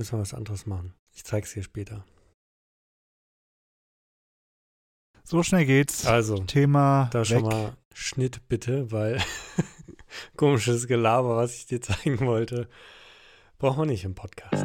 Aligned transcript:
Müssen 0.00 0.12
wir 0.12 0.22
was 0.22 0.32
anderes 0.32 0.64
machen. 0.64 0.94
Ich 1.12 1.24
zeig's 1.24 1.52
dir 1.52 1.62
später. 1.62 2.06
So 5.24 5.42
schnell 5.42 5.66
geht's. 5.66 6.06
Also, 6.06 6.38
Thema 6.44 7.10
da 7.12 7.18
weg. 7.20 7.26
schon 7.26 7.42
mal 7.42 7.76
Schnitt 7.92 8.48
bitte, 8.48 8.90
weil 8.92 9.22
komisches 10.38 10.86
Gelaber, 10.86 11.36
was 11.36 11.54
ich 11.54 11.66
dir 11.66 11.82
zeigen 11.82 12.20
wollte, 12.20 12.66
brauchen 13.58 13.82
wir 13.82 13.86
nicht 13.88 14.04
im 14.04 14.14
Podcast. 14.14 14.64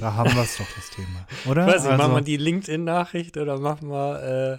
Da 0.00 0.14
haben 0.14 0.34
wir 0.34 0.42
es 0.42 0.56
doch, 0.56 0.66
das 0.74 0.90
Thema. 0.90 1.26
Oder? 1.46 1.66
Weiß 1.66 1.82
nicht, 1.82 1.92
also, 1.92 2.02
machen 2.02 2.14
wir 2.16 2.22
die 2.22 2.36
LinkedIn-Nachricht 2.36 3.36
oder 3.36 3.58
machen 3.58 3.88
wir, 3.88 4.22
äh, 4.22 4.58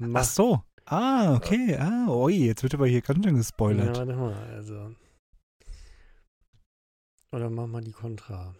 Ach 0.00 0.06
mach, 0.06 0.24
so. 0.24 0.62
Ah, 0.84 1.34
okay. 1.34 1.76
Ah, 1.76 2.06
oi, 2.08 2.32
jetzt 2.32 2.62
wird 2.62 2.74
aber 2.74 2.86
hier 2.86 3.02
ganz 3.02 3.24
schön 3.24 3.34
ja, 3.34 3.38
gespoilert. 3.40 3.96
warte 3.96 4.14
mal, 4.14 4.34
also. 4.54 4.94
Oder 7.32 7.50
machen 7.50 7.72
wir 7.72 7.80
die 7.82 7.92
Kontra. 7.92 8.54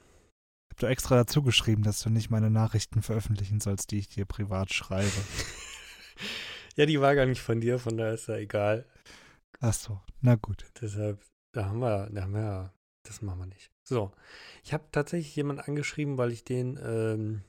Ich 0.68 0.74
hab 0.74 0.80
da 0.80 0.88
extra 0.88 1.16
dazu 1.16 1.42
geschrieben, 1.42 1.82
dass 1.82 2.00
du 2.00 2.10
nicht 2.10 2.30
meine 2.30 2.50
Nachrichten 2.50 3.02
veröffentlichen 3.02 3.60
sollst, 3.60 3.90
die 3.90 3.98
ich 3.98 4.08
dir 4.08 4.24
privat 4.24 4.72
schreibe. 4.72 5.10
Ja, 6.76 6.86
die 6.86 7.00
war 7.00 7.16
gar 7.16 7.26
nicht 7.26 7.40
von 7.42 7.60
dir, 7.60 7.80
von 7.80 7.96
daher 7.96 8.14
ist 8.14 8.28
ja 8.28 8.36
egal. 8.36 8.86
Ach 9.58 9.72
so, 9.72 10.00
na 10.20 10.36
gut. 10.36 10.64
Deshalb, 10.80 11.20
da 11.52 11.64
haben 11.64 11.80
wir, 11.80 12.08
da 12.08 12.22
haben 12.22 12.34
wir, 12.34 12.40
ja- 12.40 12.72
das 13.02 13.20
machen 13.20 13.40
wir 13.40 13.46
nicht. 13.46 13.72
So, 13.88 14.12
ich 14.64 14.74
habe 14.74 14.84
tatsächlich 14.92 15.34
jemanden 15.34 15.62
angeschrieben, 15.62 16.18
weil 16.18 16.30
ich 16.30 16.44
den, 16.44 16.78
ähm, 16.84 17.40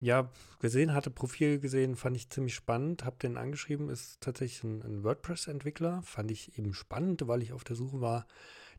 ja, 0.00 0.28
gesehen 0.58 0.92
hatte, 0.92 1.08
Profil 1.08 1.60
gesehen, 1.60 1.94
fand 1.94 2.16
ich 2.16 2.30
ziemlich 2.30 2.56
spannend, 2.56 3.04
habe 3.04 3.18
den 3.22 3.36
angeschrieben, 3.36 3.88
ist 3.88 4.20
tatsächlich 4.20 4.64
ein, 4.64 4.82
ein 4.82 5.04
WordPress-Entwickler, 5.04 6.02
fand 6.02 6.32
ich 6.32 6.58
eben 6.58 6.74
spannend, 6.74 7.28
weil 7.28 7.42
ich 7.42 7.52
auf 7.52 7.62
der 7.62 7.76
Suche 7.76 8.00
war, 8.00 8.26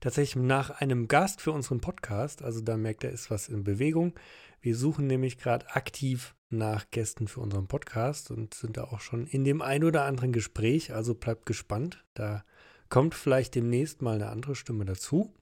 tatsächlich 0.02 0.44
nach 0.44 0.72
einem 0.72 1.08
Gast 1.08 1.40
für 1.40 1.54
unseren 1.54 1.80
Podcast, 1.80 2.42
also 2.42 2.60
da 2.60 2.76
merkt 2.76 3.06
er, 3.06 3.12
ist 3.12 3.32
was 3.32 3.48
in 3.48 3.64
Bewegung. 3.64 4.14
Wir 4.60 4.76
suchen 4.76 5.08
nämlich 5.08 5.38
gerade 5.38 5.74
aktiv 5.74 6.36
nach 6.50 6.92
Gästen 6.92 7.30
für 7.30 7.40
unseren 7.40 7.68
Podcast 7.70 8.30
und 8.30 8.56
sind 8.56 8.76
da 8.76 8.84
auch 8.84 9.00
schon 9.00 9.26
in 9.26 9.46
dem 9.46 9.62
ein 9.62 9.86
oder 9.86 10.04
anderen 10.04 10.34
Gespräch, 10.34 10.94
also 10.94 11.16
bleibt 11.16 11.46
gespannt, 11.46 12.04
da 12.14 12.44
kommt 12.90 13.16
vielleicht 13.16 13.56
demnächst 13.56 14.02
mal 14.02 14.16
eine 14.16 14.28
andere 14.28 14.56
Stimme 14.56 14.84
dazu. 14.84 15.34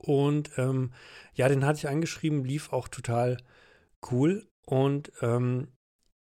Und 0.00 0.50
ähm, 0.56 0.92
ja, 1.34 1.48
den 1.48 1.64
hatte 1.64 1.78
ich 1.78 1.88
angeschrieben, 1.88 2.44
lief 2.44 2.72
auch 2.72 2.88
total 2.88 3.36
cool. 4.10 4.48
Und 4.66 5.12
ähm, 5.20 5.68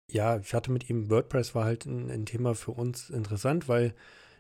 ja, 0.09 0.37
ich 0.37 0.53
hatte 0.53 0.71
mit 0.71 0.89
ihm, 0.89 1.09
WordPress 1.09 1.55
war 1.55 1.65
halt 1.65 1.85
ein, 1.85 2.09
ein 2.11 2.25
Thema 2.25 2.55
für 2.55 2.71
uns 2.71 3.09
interessant, 3.09 3.67
weil, 3.67 3.95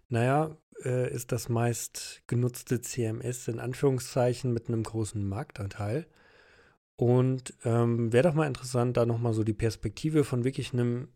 naja, 0.09 0.55
äh, 0.83 1.11
ist 1.11 1.31
das 1.31 1.49
meist 1.49 2.21
genutzte 2.27 2.81
CMS 2.81 3.47
in 3.47 3.59
Anführungszeichen 3.59 4.53
mit 4.53 4.67
einem 4.67 4.83
großen 4.83 5.27
Marktanteil. 5.27 6.07
Und 6.95 7.55
ähm, 7.65 8.13
wäre 8.13 8.27
doch 8.29 8.35
mal 8.35 8.47
interessant, 8.47 8.97
da 8.97 9.05
nochmal 9.05 9.33
so 9.33 9.43
die 9.43 9.53
Perspektive 9.53 10.23
von 10.23 10.43
wirklich 10.43 10.73
einem 10.73 11.07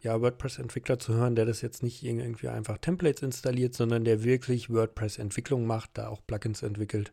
ja, 0.00 0.20
WordPress-Entwickler 0.20 0.98
zu 0.98 1.14
hören, 1.14 1.36
der 1.36 1.46
das 1.46 1.60
jetzt 1.62 1.82
nicht 1.82 2.02
irgendwie 2.02 2.48
einfach 2.48 2.78
Templates 2.78 3.22
installiert, 3.22 3.74
sondern 3.74 4.04
der 4.04 4.24
wirklich 4.24 4.70
WordPress-Entwicklung 4.70 5.66
macht, 5.66 5.90
da 5.94 6.08
auch 6.08 6.26
Plugins 6.26 6.62
entwickelt 6.62 7.12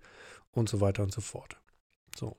und 0.54 0.70
so 0.70 0.82
weiter 0.82 1.04
und 1.04 1.12
so 1.12 1.22
fort. 1.22 1.60
So. 2.16 2.38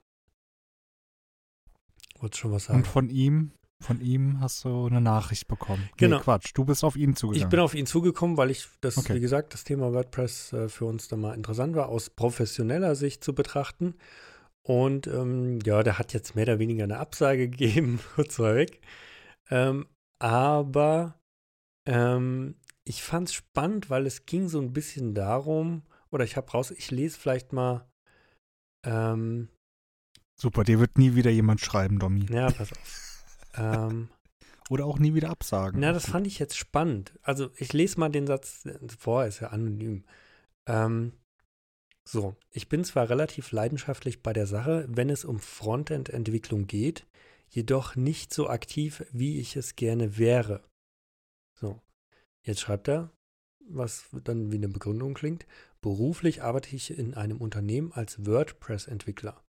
Wolltest 2.21 2.41
schon 2.41 2.53
was 2.53 2.65
sagen? 2.65 2.79
Und 2.79 2.87
von 2.87 3.11
ihm, 3.11 3.53
von 3.81 4.01
ihm 4.01 4.41
hast 4.41 4.65
du 4.65 4.87
eine 4.87 5.01
Nachricht 5.01 5.49
bekommen. 5.49 5.89
Genau. 5.97 6.19
Nee, 6.19 6.23
Quatsch, 6.23 6.53
du 6.55 6.65
bist 6.65 6.85
auf 6.85 6.97
ihn 6.97 7.17
zugegangen. 7.17 7.47
Ich 7.47 7.51
bin 7.51 7.61
auf 7.61 7.75
ihn 7.75 7.87
zugekommen, 7.87 8.37
weil 8.37 8.51
ich 8.51 8.69
das, 8.81 8.97
Okay. 8.97 9.15
wie 9.15 9.21
gesagt, 9.21 9.53
das 9.53 9.65
Thema 9.65 9.93
WordPress 9.93 10.53
äh, 10.53 10.69
für 10.69 10.87
uns 10.87 11.09
da 11.09 11.17
mal 11.17 11.35
interessant 11.35 11.75
war, 11.75 11.89
aus 11.89 12.11
professioneller 12.11 12.95
Sicht 12.95 13.23
zu 13.23 13.35
betrachten. 13.35 13.95
Und 14.63 15.07
ähm, 15.09 15.59
ja, 15.67 15.83
der 15.83 15.99
hat 15.99 16.15
jetzt 16.15 16.35
mehr 16.35 16.45
oder 16.45 16.59
weniger 16.59 16.85
eine 16.85 16.99
Absage 16.99 17.49
gegeben, 17.51 18.01
kurz 18.15 18.37
vorweg. 18.37 18.81
Ähm, 19.51 19.87
aber 20.19 21.21
ähm, 21.87 22.57
ich 22.85 23.03
fand 23.03 23.29
es 23.29 23.35
spannend, 23.35 23.91
weil 23.91 24.07
es 24.07 24.25
ging 24.25 24.49
so 24.49 24.61
ein 24.61 24.73
bisschen 24.73 25.15
darum, 25.15 25.83
oder 26.11 26.25
ich 26.25 26.37
habe 26.37 26.51
raus, 26.51 26.71
ich 26.71 26.91
lese 26.91 27.19
vielleicht 27.19 27.53
mal, 27.53 27.87
ähm, 28.85 29.49
Super, 30.37 30.65
dir 30.65 30.81
wird 30.81 30.99
nie 30.99 31.15
wieder 31.15 31.31
jemand 31.31 31.61
schreiben, 31.61 31.99
Domi. 31.99 32.27
ja, 32.31 32.51
pass 32.51 32.73
auf. 32.73 33.25
ähm, 33.57 34.09
Oder 34.69 34.87
auch 34.87 34.99
nie 34.99 35.15
wieder 35.15 35.31
absagen. 35.31 35.81
Na, 35.81 35.93
das 35.93 36.11
fand 36.11 36.27
ich 36.27 36.39
jetzt 36.39 36.57
spannend. 36.57 37.19
Also 37.23 37.51
ich 37.57 37.73
lese 37.73 38.01
mal 38.01 38.09
den 38.09 38.27
Satz 38.27 38.69
vor, 38.99 39.27
ist 39.27 39.41
ja 39.41 39.49
anonym. 39.49 40.05
Ähm, 40.67 41.13
so, 42.07 42.37
ich 42.51 42.69
bin 42.69 42.85
zwar 42.85 43.09
relativ 43.09 43.53
leidenschaftlich 43.53 44.23
bei 44.23 44.33
der 44.33 44.47
Sache, 44.47 44.87
wenn 44.89 45.09
es 45.09 45.25
um 45.25 45.39
Frontend-Entwicklung 45.39 46.67
geht, 46.67 47.07
jedoch 47.49 47.97
nicht 47.97 48.35
so 48.35 48.49
aktiv, 48.49 49.05
wie 49.13 49.39
ich 49.39 49.57
es 49.57 49.77
gerne 49.77 50.19
wäre. 50.19 50.63
So, 51.59 51.81
jetzt 52.43 52.61
schreibt 52.61 52.89
er, 52.89 53.11
was 53.69 54.07
dann 54.25 54.53
wie 54.53 54.57
eine 54.57 54.69
Begründung 54.69 55.15
klingt. 55.15 55.47
Beruflich 55.81 56.43
arbeite 56.43 56.75
ich 56.75 56.97
in 56.97 57.15
einem 57.15 57.39
Unternehmen 57.39 57.93
als 57.93 58.25
WordPress-Entwickler. 58.25 59.41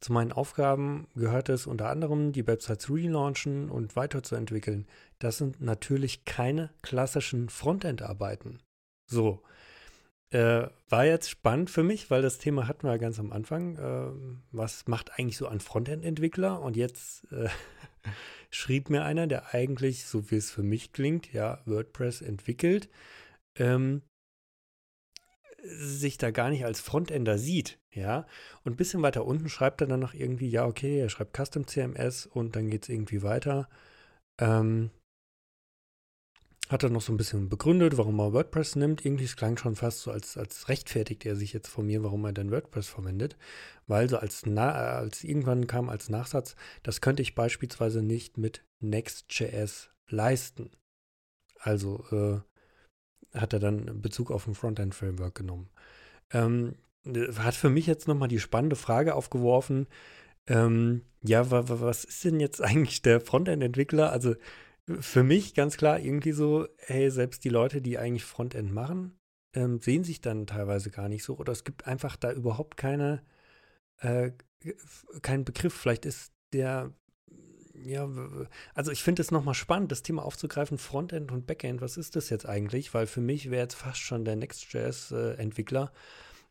Zu 0.00 0.12
meinen 0.12 0.32
Aufgaben 0.32 1.08
gehört 1.14 1.48
es 1.48 1.66
unter 1.66 1.88
anderem, 1.88 2.32
die 2.32 2.46
Websites 2.46 2.90
relaunchen 2.90 3.70
und 3.70 3.96
weiterzuentwickeln. 3.96 4.86
Das 5.18 5.38
sind 5.38 5.60
natürlich 5.60 6.24
keine 6.24 6.70
klassischen 6.82 7.48
Frontend-Arbeiten. 7.48 8.60
So. 9.10 9.42
Äh, 10.30 10.68
war 10.88 11.04
jetzt 11.06 11.30
spannend 11.30 11.70
für 11.70 11.84
mich, 11.84 12.10
weil 12.10 12.20
das 12.20 12.38
Thema 12.38 12.66
hatten 12.66 12.82
wir 12.82 12.90
ja 12.90 12.96
ganz 12.98 13.18
am 13.18 13.32
Anfang. 13.32 13.78
Ähm, 13.78 14.42
was 14.50 14.86
macht 14.86 15.18
eigentlich 15.18 15.36
so 15.36 15.46
ein 15.46 15.60
Frontend-Entwickler? 15.60 16.60
Und 16.60 16.76
jetzt 16.76 17.30
äh, 17.32 17.48
schrieb 18.50 18.90
mir 18.90 19.04
einer, 19.04 19.26
der 19.26 19.54
eigentlich, 19.54 20.04
so 20.04 20.30
wie 20.30 20.36
es 20.36 20.50
für 20.50 20.62
mich 20.62 20.92
klingt, 20.92 21.32
ja, 21.32 21.60
WordPress 21.66 22.22
entwickelt, 22.22 22.88
ähm, 23.56 24.02
sich 25.62 26.18
da 26.18 26.30
gar 26.30 26.50
nicht 26.50 26.64
als 26.64 26.80
Frontender 26.80 27.38
sieht, 27.38 27.78
ja. 27.90 28.26
Und 28.64 28.72
ein 28.72 28.76
bisschen 28.76 29.02
weiter 29.02 29.24
unten 29.24 29.48
schreibt 29.48 29.80
er 29.80 29.86
dann 29.86 30.00
noch 30.00 30.14
irgendwie, 30.14 30.48
ja, 30.48 30.64
okay, 30.66 31.00
er 31.00 31.08
schreibt 31.08 31.36
Custom 31.36 31.66
CMS 31.66 32.26
und 32.26 32.56
dann 32.56 32.70
geht 32.70 32.84
es 32.84 32.88
irgendwie 32.88 33.22
weiter. 33.22 33.68
Ähm, 34.38 34.90
hat 36.68 36.82
er 36.82 36.90
noch 36.90 37.00
so 37.00 37.12
ein 37.12 37.16
bisschen 37.16 37.48
begründet, 37.48 37.96
warum 37.96 38.18
er 38.18 38.32
WordPress 38.32 38.76
nimmt. 38.76 39.04
Irgendwie 39.04 39.24
es 39.24 39.36
klang 39.36 39.56
schon 39.56 39.76
fast 39.76 40.00
so, 40.00 40.10
als, 40.10 40.36
als 40.36 40.68
rechtfertigt 40.68 41.24
er 41.24 41.36
sich 41.36 41.52
jetzt 41.52 41.68
von 41.68 41.86
mir, 41.86 42.02
warum 42.02 42.24
er 42.24 42.32
denn 42.32 42.50
WordPress 42.50 42.88
verwendet. 42.88 43.36
Weil 43.86 44.08
so 44.08 44.16
als, 44.16 44.46
na, 44.46 44.72
als 44.72 45.22
irgendwann 45.22 45.66
kam 45.66 45.88
als 45.88 46.08
Nachsatz, 46.08 46.56
das 46.82 47.00
könnte 47.00 47.22
ich 47.22 47.34
beispielsweise 47.34 48.02
nicht 48.02 48.36
mit 48.36 48.64
Next.js 48.80 49.90
leisten. 50.08 50.70
Also 51.58 52.04
äh, 52.10 53.38
hat 53.38 53.52
er 53.52 53.60
dann 53.60 54.00
Bezug 54.02 54.30
auf 54.30 54.46
ein 54.46 54.54
Frontend-Framework 54.54 55.34
genommen. 55.34 55.68
Ähm, 56.32 56.74
hat 57.38 57.54
für 57.54 57.70
mich 57.70 57.86
jetzt 57.86 58.08
nochmal 58.08 58.28
die 58.28 58.40
spannende 58.40 58.76
Frage 58.76 59.14
aufgeworfen, 59.14 59.86
ähm, 60.48 61.02
ja, 61.22 61.50
wa, 61.50 61.68
wa, 61.68 61.80
was 61.80 62.04
ist 62.04 62.24
denn 62.24 62.40
jetzt 62.40 62.62
eigentlich 62.62 63.02
der 63.02 63.20
Frontend-Entwickler? 63.20 64.12
Also 64.12 64.34
für 65.00 65.22
mich 65.22 65.54
ganz 65.54 65.76
klar 65.76 65.98
irgendwie 65.98 66.32
so, 66.32 66.66
hey, 66.78 67.10
selbst 67.10 67.44
die 67.44 67.48
Leute, 67.48 67.82
die 67.82 67.98
eigentlich 67.98 68.24
Frontend 68.24 68.72
machen, 68.72 69.18
ähm, 69.54 69.80
sehen 69.80 70.04
sich 70.04 70.20
dann 70.20 70.46
teilweise 70.46 70.90
gar 70.90 71.08
nicht 71.08 71.24
so 71.24 71.36
oder 71.36 71.52
es 71.52 71.64
gibt 71.64 71.86
einfach 71.86 72.16
da 72.16 72.32
überhaupt 72.32 72.76
keine, 72.76 73.22
äh, 73.98 74.30
keinen 75.22 75.44
Begriff. 75.44 75.74
Vielleicht 75.74 76.06
ist 76.06 76.32
der, 76.52 76.92
ja, 77.74 78.08
also 78.74 78.92
ich 78.92 79.02
finde 79.02 79.22
es 79.22 79.30
nochmal 79.30 79.54
spannend, 79.54 79.90
das 79.90 80.02
Thema 80.02 80.24
aufzugreifen, 80.24 80.78
Frontend 80.78 81.32
und 81.32 81.46
Backend, 81.46 81.80
was 81.80 81.96
ist 81.96 82.14
das 82.14 82.30
jetzt 82.30 82.46
eigentlich? 82.46 82.94
Weil 82.94 83.06
für 83.06 83.20
mich 83.20 83.50
wäre 83.50 83.62
jetzt 83.62 83.74
fast 83.74 83.98
schon 83.98 84.24
der 84.24 84.36
Next.js-Entwickler, 84.36 85.92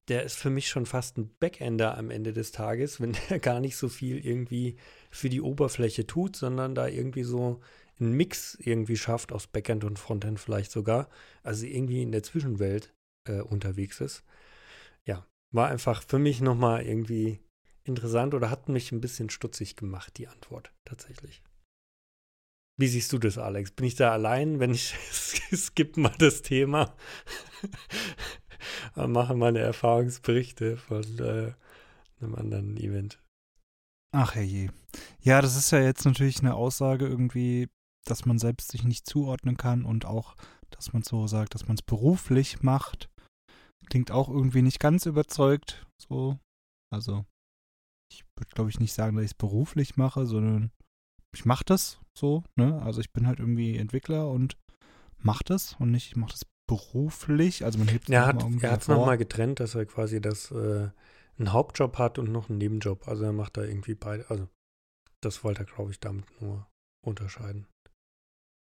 der 0.08 0.24
ist 0.24 0.38
für 0.38 0.50
mich 0.50 0.68
schon 0.68 0.86
fast 0.86 1.18
ein 1.18 1.32
Backender 1.40 1.98
am 1.98 2.12
Ende 2.12 2.34
des 2.34 2.52
Tages, 2.52 3.00
wenn 3.02 3.16
der 3.30 3.40
gar 3.40 3.60
nicht 3.60 3.78
so 3.78 3.88
viel 3.88 4.24
irgendwie 4.24 4.78
für 5.10 5.30
die 5.30 5.42
Oberfläche 5.42 6.06
tut, 6.06 6.36
sondern 6.36 6.76
da 6.76 6.88
irgendwie 6.88 7.24
so 7.24 7.62
einen 8.00 8.14
Mix 8.14 8.56
irgendwie 8.60 8.98
schafft 8.98 9.32
aus 9.32 9.48
Backend 9.48 9.84
und 9.84 10.00
Frontend 10.00 10.40
vielleicht 10.40 10.72
sogar, 10.72 11.10
also 11.44 11.66
irgendwie 11.66 12.02
in 12.02 12.12
der 12.12 12.24
Zwischenwelt 12.24 12.94
äh, 13.28 13.42
unterwegs 13.42 14.02
ist. 14.02 14.24
Ja, 15.06 15.26
war 15.52 15.70
einfach 15.70 16.04
für 16.04 16.20
mich 16.20 16.42
nochmal 16.42 16.86
irgendwie 16.86 17.40
interessant 17.84 18.34
oder 18.34 18.50
hat 18.50 18.70
mich 18.70 18.92
ein 18.92 19.02
bisschen 19.02 19.30
stutzig 19.30 19.76
gemacht, 19.76 20.18
die 20.18 20.28
Antwort 20.28 20.74
tatsächlich. 20.86 21.42
Wie 22.78 22.88
siehst 22.88 23.14
du 23.14 23.18
das, 23.18 23.38
Alex? 23.38 23.72
Bin 23.72 23.86
ich 23.86 23.96
da 23.96 24.12
allein, 24.12 24.60
wenn 24.60 24.72
ich 24.72 24.94
skippe 25.54 26.00
mal 26.00 26.14
das 26.18 26.42
Thema? 26.42 26.96
mache 28.96 29.36
meine 29.36 29.60
Erfahrungsberichte 29.60 30.78
von 30.78 31.04
äh, 31.20 31.54
einem 32.20 32.36
anderen 32.36 32.78
Event. 32.78 33.22
Ach 34.12 34.36
herrje. 34.36 34.72
Ja, 35.22 35.42
das 35.42 35.56
ist 35.56 35.72
ja 35.72 35.80
jetzt 35.80 36.06
natürlich 36.06 36.40
eine 36.40 36.54
Aussage 36.54 37.06
irgendwie, 37.06 37.68
dass 38.10 38.26
man 38.26 38.40
selbst 38.40 38.72
sich 38.72 38.84
nicht 38.84 39.08
zuordnen 39.08 39.58
kann 39.58 39.86
und 39.86 40.06
auch, 40.06 40.36
dass 40.70 40.94
man 40.94 41.04
so 41.04 41.28
sagt, 41.28 41.56
dass 41.56 41.68
man 41.68 41.76
es 41.76 41.82
beruflich 41.82 42.62
macht. 42.62 43.10
Klingt 43.90 44.12
auch 44.12 44.30
irgendwie 44.30 44.62
nicht 44.62 44.80
ganz 44.80 45.06
überzeugt. 45.06 45.86
So. 46.02 46.40
Also, 46.92 47.26
ich 48.12 48.24
würde, 48.38 48.52
glaube 48.54 48.70
ich, 48.70 48.80
nicht 48.80 48.94
sagen, 48.94 49.16
dass 49.16 49.26
ich 49.26 49.32
es 49.32 49.38
beruflich 49.38 49.98
mache, 49.98 50.26
sondern 50.26 50.72
ich 51.36 51.46
mache 51.46 51.66
das 51.66 52.00
so, 52.18 52.44
ne? 52.56 52.82
Also 52.82 53.02
ich 53.02 53.12
bin 53.12 53.28
halt 53.28 53.40
irgendwie 53.40 53.78
Entwickler 53.78 54.30
und 54.30 54.58
mache 55.18 55.44
das 55.44 55.76
und 55.80 55.92
nicht, 55.92 56.08
ich 56.08 56.16
mache 56.16 56.32
das 56.32 56.46
beruflich. 56.68 57.66
Also 57.66 57.78
man 57.78 57.90
hebt 57.90 58.10
Er 58.10 58.26
hat 58.26 58.42
es 58.44 58.88
nochmal 58.88 59.18
getrennt, 59.18 59.60
dass 59.60 59.76
er 59.76 59.86
quasi 59.86 60.22
das 60.22 60.52
äh, 60.52 60.90
einen 61.38 61.52
Hauptjob 61.52 61.98
hat 61.98 62.18
und 62.18 62.32
noch 62.32 62.50
einen 62.50 62.58
Nebenjob. 62.58 63.08
Also 63.08 63.26
er 63.26 63.34
macht 63.34 63.58
da 63.58 63.64
irgendwie 63.64 63.96
beide. 63.96 64.30
Also 64.30 64.48
das 65.22 65.44
wollte 65.44 65.64
er, 65.64 65.66
glaube 65.66 65.92
ich, 65.92 66.00
damit 66.00 66.26
nur 66.42 66.68
unterscheiden. 67.06 67.68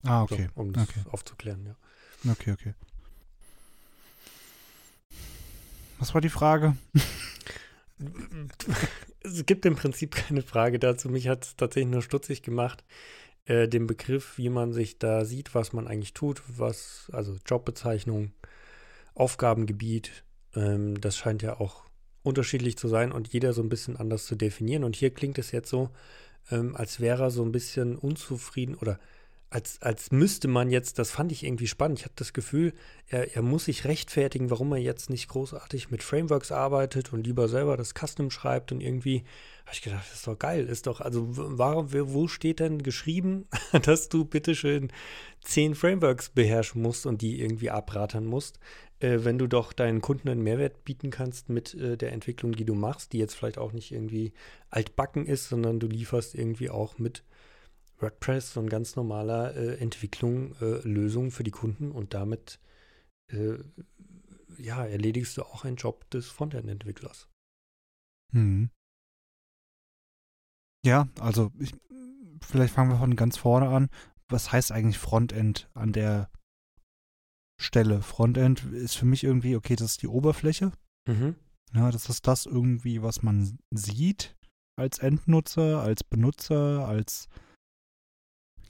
Ah, 0.05 0.23
okay. 0.23 0.49
So, 0.55 0.61
um 0.61 0.73
das 0.73 0.89
okay. 0.89 1.01
aufzuklären, 1.11 1.67
ja. 1.67 2.31
Okay, 2.31 2.53
okay. 2.53 2.75
Was 5.99 6.15
war 6.15 6.21
die 6.21 6.29
Frage? 6.29 6.77
es 9.23 9.47
gibt 9.47 9.67
im 9.67 9.77
Prinzip 9.77 10.15
keine 10.15 10.43
Frage 10.43 10.79
dazu. 10.79 11.09
Mich 11.09 11.29
hat 11.29 11.45
es 11.45 11.57
tatsächlich 11.57 11.93
nur 11.93 12.03
stutzig 12.03 12.43
gemacht, 12.43 12.85
äh, 13.47 13.69
den 13.69 13.87
Begriff, 13.87 14.37
wie 14.37 14.49
man 14.49 14.73
sich 14.73 14.99
da 14.99 15.25
sieht, 15.25 15.55
was 15.55 15.73
man 15.73 15.87
eigentlich 15.87 16.15
tut, 16.15 16.43
was, 16.47 17.11
also 17.13 17.37
Jobbezeichnung, 17.47 18.33
Aufgabengebiet, 19.15 20.25
ähm, 20.55 21.01
das 21.01 21.17
scheint 21.17 21.43
ja 21.43 21.61
auch 21.61 21.85
unterschiedlich 22.23 22.77
zu 22.77 22.89
sein 22.89 23.13
und 23.13 23.29
jeder 23.29 23.53
so 23.53 23.63
ein 23.63 23.69
bisschen 23.69 23.97
anders 23.97 24.27
zu 24.27 24.35
definieren. 24.35 24.85
Und 24.85 24.97
hier 24.97 25.11
klingt 25.11 25.39
es 25.39 25.53
jetzt 25.53 25.69
so, 25.69 25.91
ähm, 26.51 26.75
als 26.75 27.01
wäre 27.01 27.25
er 27.25 27.31
so 27.31 27.45
ein 27.45 27.53
bisschen 27.53 27.97
unzufrieden 27.97 28.75
oder 28.75 28.99
als, 29.55 29.81
als 29.81 30.11
müsste 30.11 30.49
man 30.49 30.69
jetzt, 30.69 30.99
das 30.99 31.13
fand 31.13 31.31
ich 31.31 31.45
irgendwie 31.45 31.69
spannend. 31.69 32.01
Ich 32.01 32.05
hatte 32.05 32.17
das 32.17 32.33
Gefühl, 32.33 32.73
er, 33.07 33.37
er 33.37 33.43
muss 33.43 33.67
sich 33.67 33.85
rechtfertigen, 33.85 34.51
warum 34.51 34.73
er 34.73 34.79
jetzt 34.79 35.11
nicht 35.11 35.29
großartig 35.29 35.93
mit 35.93 36.03
Frameworks 36.03 36.51
arbeitet 36.51 37.13
und 37.13 37.25
lieber 37.25 37.47
selber 37.47 37.77
das 37.77 37.95
Custom 37.95 38.33
schreibt 38.33 38.73
und 38.73 38.81
irgendwie 38.81 39.23
habe 39.65 39.75
ich 39.75 39.83
gedacht, 39.83 40.07
das 40.09 40.17
ist 40.17 40.27
doch 40.27 40.37
geil, 40.37 40.67
ist 40.67 40.89
doch, 40.89 41.01
also 41.01 41.27
warum, 41.29 41.93
wo 41.93 42.27
steht 42.27 42.59
denn 42.59 42.83
geschrieben, 42.83 43.47
dass 43.85 44.09
du 44.09 44.25
bitteschön 44.25 44.91
zehn 45.41 45.77
Frameworks 45.77 46.31
beherrschen 46.31 46.83
musst 46.83 47.07
und 47.07 47.23
die 47.23 47.41
irgendwie 47.41 47.71
abrattern 47.71 48.27
musst, 48.27 48.59
äh, 48.99 49.19
wenn 49.21 49.39
du 49.39 49.47
doch 49.47 49.73
deinen 49.73 50.01
Kunden 50.01 50.31
einen 50.31 50.43
Mehrwert 50.43 50.85
bieten 50.85 51.11
kannst 51.11 51.49
mit 51.49 51.75
äh, 51.75 51.97
der 51.97 52.11
Entwicklung, 52.11 52.57
die 52.57 52.65
du 52.65 52.75
machst, 52.75 53.13
die 53.13 53.19
jetzt 53.19 53.35
vielleicht 53.35 53.59
auch 53.59 53.73
nicht 53.73 53.93
irgendwie 53.93 54.33
altbacken 54.71 55.27
ist, 55.27 55.49
sondern 55.49 55.79
du 55.79 55.87
lieferst 55.87 56.35
irgendwie 56.35 56.71
auch 56.71 56.99
mit 56.99 57.23
WordPress 58.05 58.53
so 58.53 58.61
ein 58.61 58.69
ganz 58.69 58.97
normaler 58.97 59.55
äh, 59.57 59.77
Entwicklung, 59.79 60.55
äh, 60.61 60.87
Lösung 60.87 61.31
für 61.31 61.45
die 61.45 61.51
Kunden 61.51 61.91
und 61.91 62.15
damit 62.15 62.61
äh, 63.33 63.59
ja, 64.59 64.85
erledigst 64.85 65.37
du 65.37 65.43
auch 65.43 65.65
einen 65.65 65.77
Job 65.77 66.09
des 66.11 66.29
Frontend-Entwicklers. 66.29 67.29
Hm. 68.33 68.71
Ja, 70.85 71.09
also 71.19 71.51
ich, 71.59 71.73
vielleicht 72.43 72.75
fangen 72.75 72.91
wir 72.91 72.99
von 72.99 73.17
ganz 73.17 73.39
vorne 73.39 73.69
an. 73.69 73.89
Was 74.29 74.53
heißt 74.53 74.71
eigentlich 74.71 74.99
Frontend 74.99 75.71
an 75.75 75.93
der 75.93 76.31
Stelle? 77.61 78.03
Frontend 78.03 78.65
ist 78.73 78.97
für 78.97 79.07
mich 79.07 79.25
irgendwie, 79.25 79.57
okay, 79.57 79.77
das 79.77 79.93
ist 79.93 80.03
die 80.03 80.09
Oberfläche. 80.09 80.73
Mhm. 81.09 81.37
Ja, 81.73 81.91
das 81.91 82.09
ist 82.09 82.27
das 82.27 82.47
irgendwie, 82.47 83.03
was 83.03 83.23
man 83.23 83.59
sieht 83.71 84.37
als 84.77 84.99
Endnutzer, 84.99 85.81
als 85.83 86.05
Benutzer, 86.05 86.87
als 86.87 87.29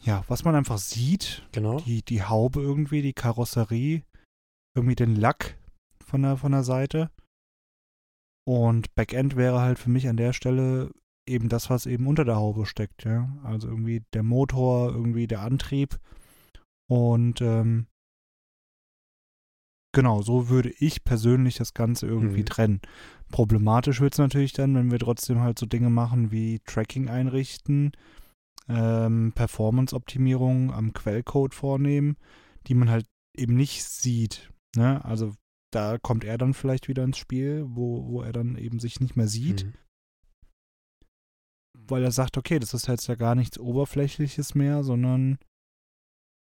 ja, 0.04 0.22
was 0.28 0.44
man 0.44 0.54
einfach 0.54 0.78
sieht. 0.78 1.46
Genau. 1.52 1.80
Die, 1.80 2.02
die 2.02 2.22
Haube 2.22 2.60
irgendwie, 2.60 3.02
die 3.02 3.14
Karosserie, 3.14 4.02
irgendwie 4.76 4.94
den 4.94 5.16
Lack 5.16 5.58
von 6.04 6.22
der, 6.22 6.36
von 6.36 6.52
der 6.52 6.62
Seite. 6.62 7.10
Und 8.46 8.94
Backend 8.94 9.36
wäre 9.36 9.60
halt 9.60 9.78
für 9.78 9.90
mich 9.90 10.06
an 10.08 10.18
der 10.18 10.34
Stelle 10.34 10.90
eben 11.26 11.48
das, 11.48 11.70
was 11.70 11.86
eben 11.86 12.06
unter 12.06 12.26
der 12.26 12.36
Haube 12.36 12.66
steckt, 12.66 13.04
ja. 13.04 13.28
Also 13.42 13.68
irgendwie 13.68 14.02
der 14.12 14.22
Motor, 14.22 14.92
irgendwie 14.92 15.26
der 15.26 15.40
Antrieb. 15.40 15.98
Und 16.86 17.40
ähm, 17.40 17.86
genau, 19.92 20.20
so 20.20 20.50
würde 20.50 20.74
ich 20.78 21.04
persönlich 21.04 21.56
das 21.56 21.72
Ganze 21.72 22.06
irgendwie 22.06 22.40
mhm. 22.40 22.46
trennen. 22.46 22.80
Problematisch 23.30 24.02
wird 24.02 24.12
es 24.12 24.18
natürlich 24.18 24.52
dann, 24.52 24.74
wenn 24.74 24.90
wir 24.90 24.98
trotzdem 24.98 25.40
halt 25.40 25.58
so 25.58 25.64
Dinge 25.64 25.88
machen 25.88 26.30
wie 26.30 26.60
Tracking 26.66 27.08
einrichten, 27.08 27.92
ähm, 28.68 29.32
Performance-Optimierungen 29.34 30.70
am 30.70 30.92
Quellcode 30.92 31.54
vornehmen, 31.54 32.16
die 32.66 32.74
man 32.74 32.90
halt 32.90 33.06
eben 33.36 33.54
nicht 33.54 33.84
sieht. 33.84 34.50
Ne? 34.76 35.04
Also 35.04 35.34
da 35.70 35.98
kommt 35.98 36.24
er 36.24 36.38
dann 36.38 36.54
vielleicht 36.54 36.88
wieder 36.88 37.04
ins 37.04 37.18
Spiel, 37.18 37.64
wo, 37.66 38.06
wo 38.08 38.22
er 38.22 38.32
dann 38.32 38.56
eben 38.56 38.78
sich 38.78 39.00
nicht 39.00 39.16
mehr 39.16 39.28
sieht. 39.28 39.64
Mhm. 39.64 39.74
Weil 41.76 42.04
er 42.04 42.12
sagt, 42.12 42.38
okay, 42.38 42.58
das 42.58 42.72
ist 42.74 42.86
jetzt 42.86 43.08
ja 43.08 43.16
gar 43.16 43.34
nichts 43.34 43.58
Oberflächliches 43.58 44.54
mehr, 44.54 44.84
sondern 44.84 45.38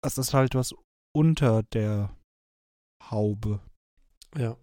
es 0.03 0.17
ist 0.17 0.33
halt 0.33 0.55
was 0.55 0.75
unter 1.15 1.62
der 1.65 2.17
Haube. 3.11 3.61
Ja. 4.37 4.57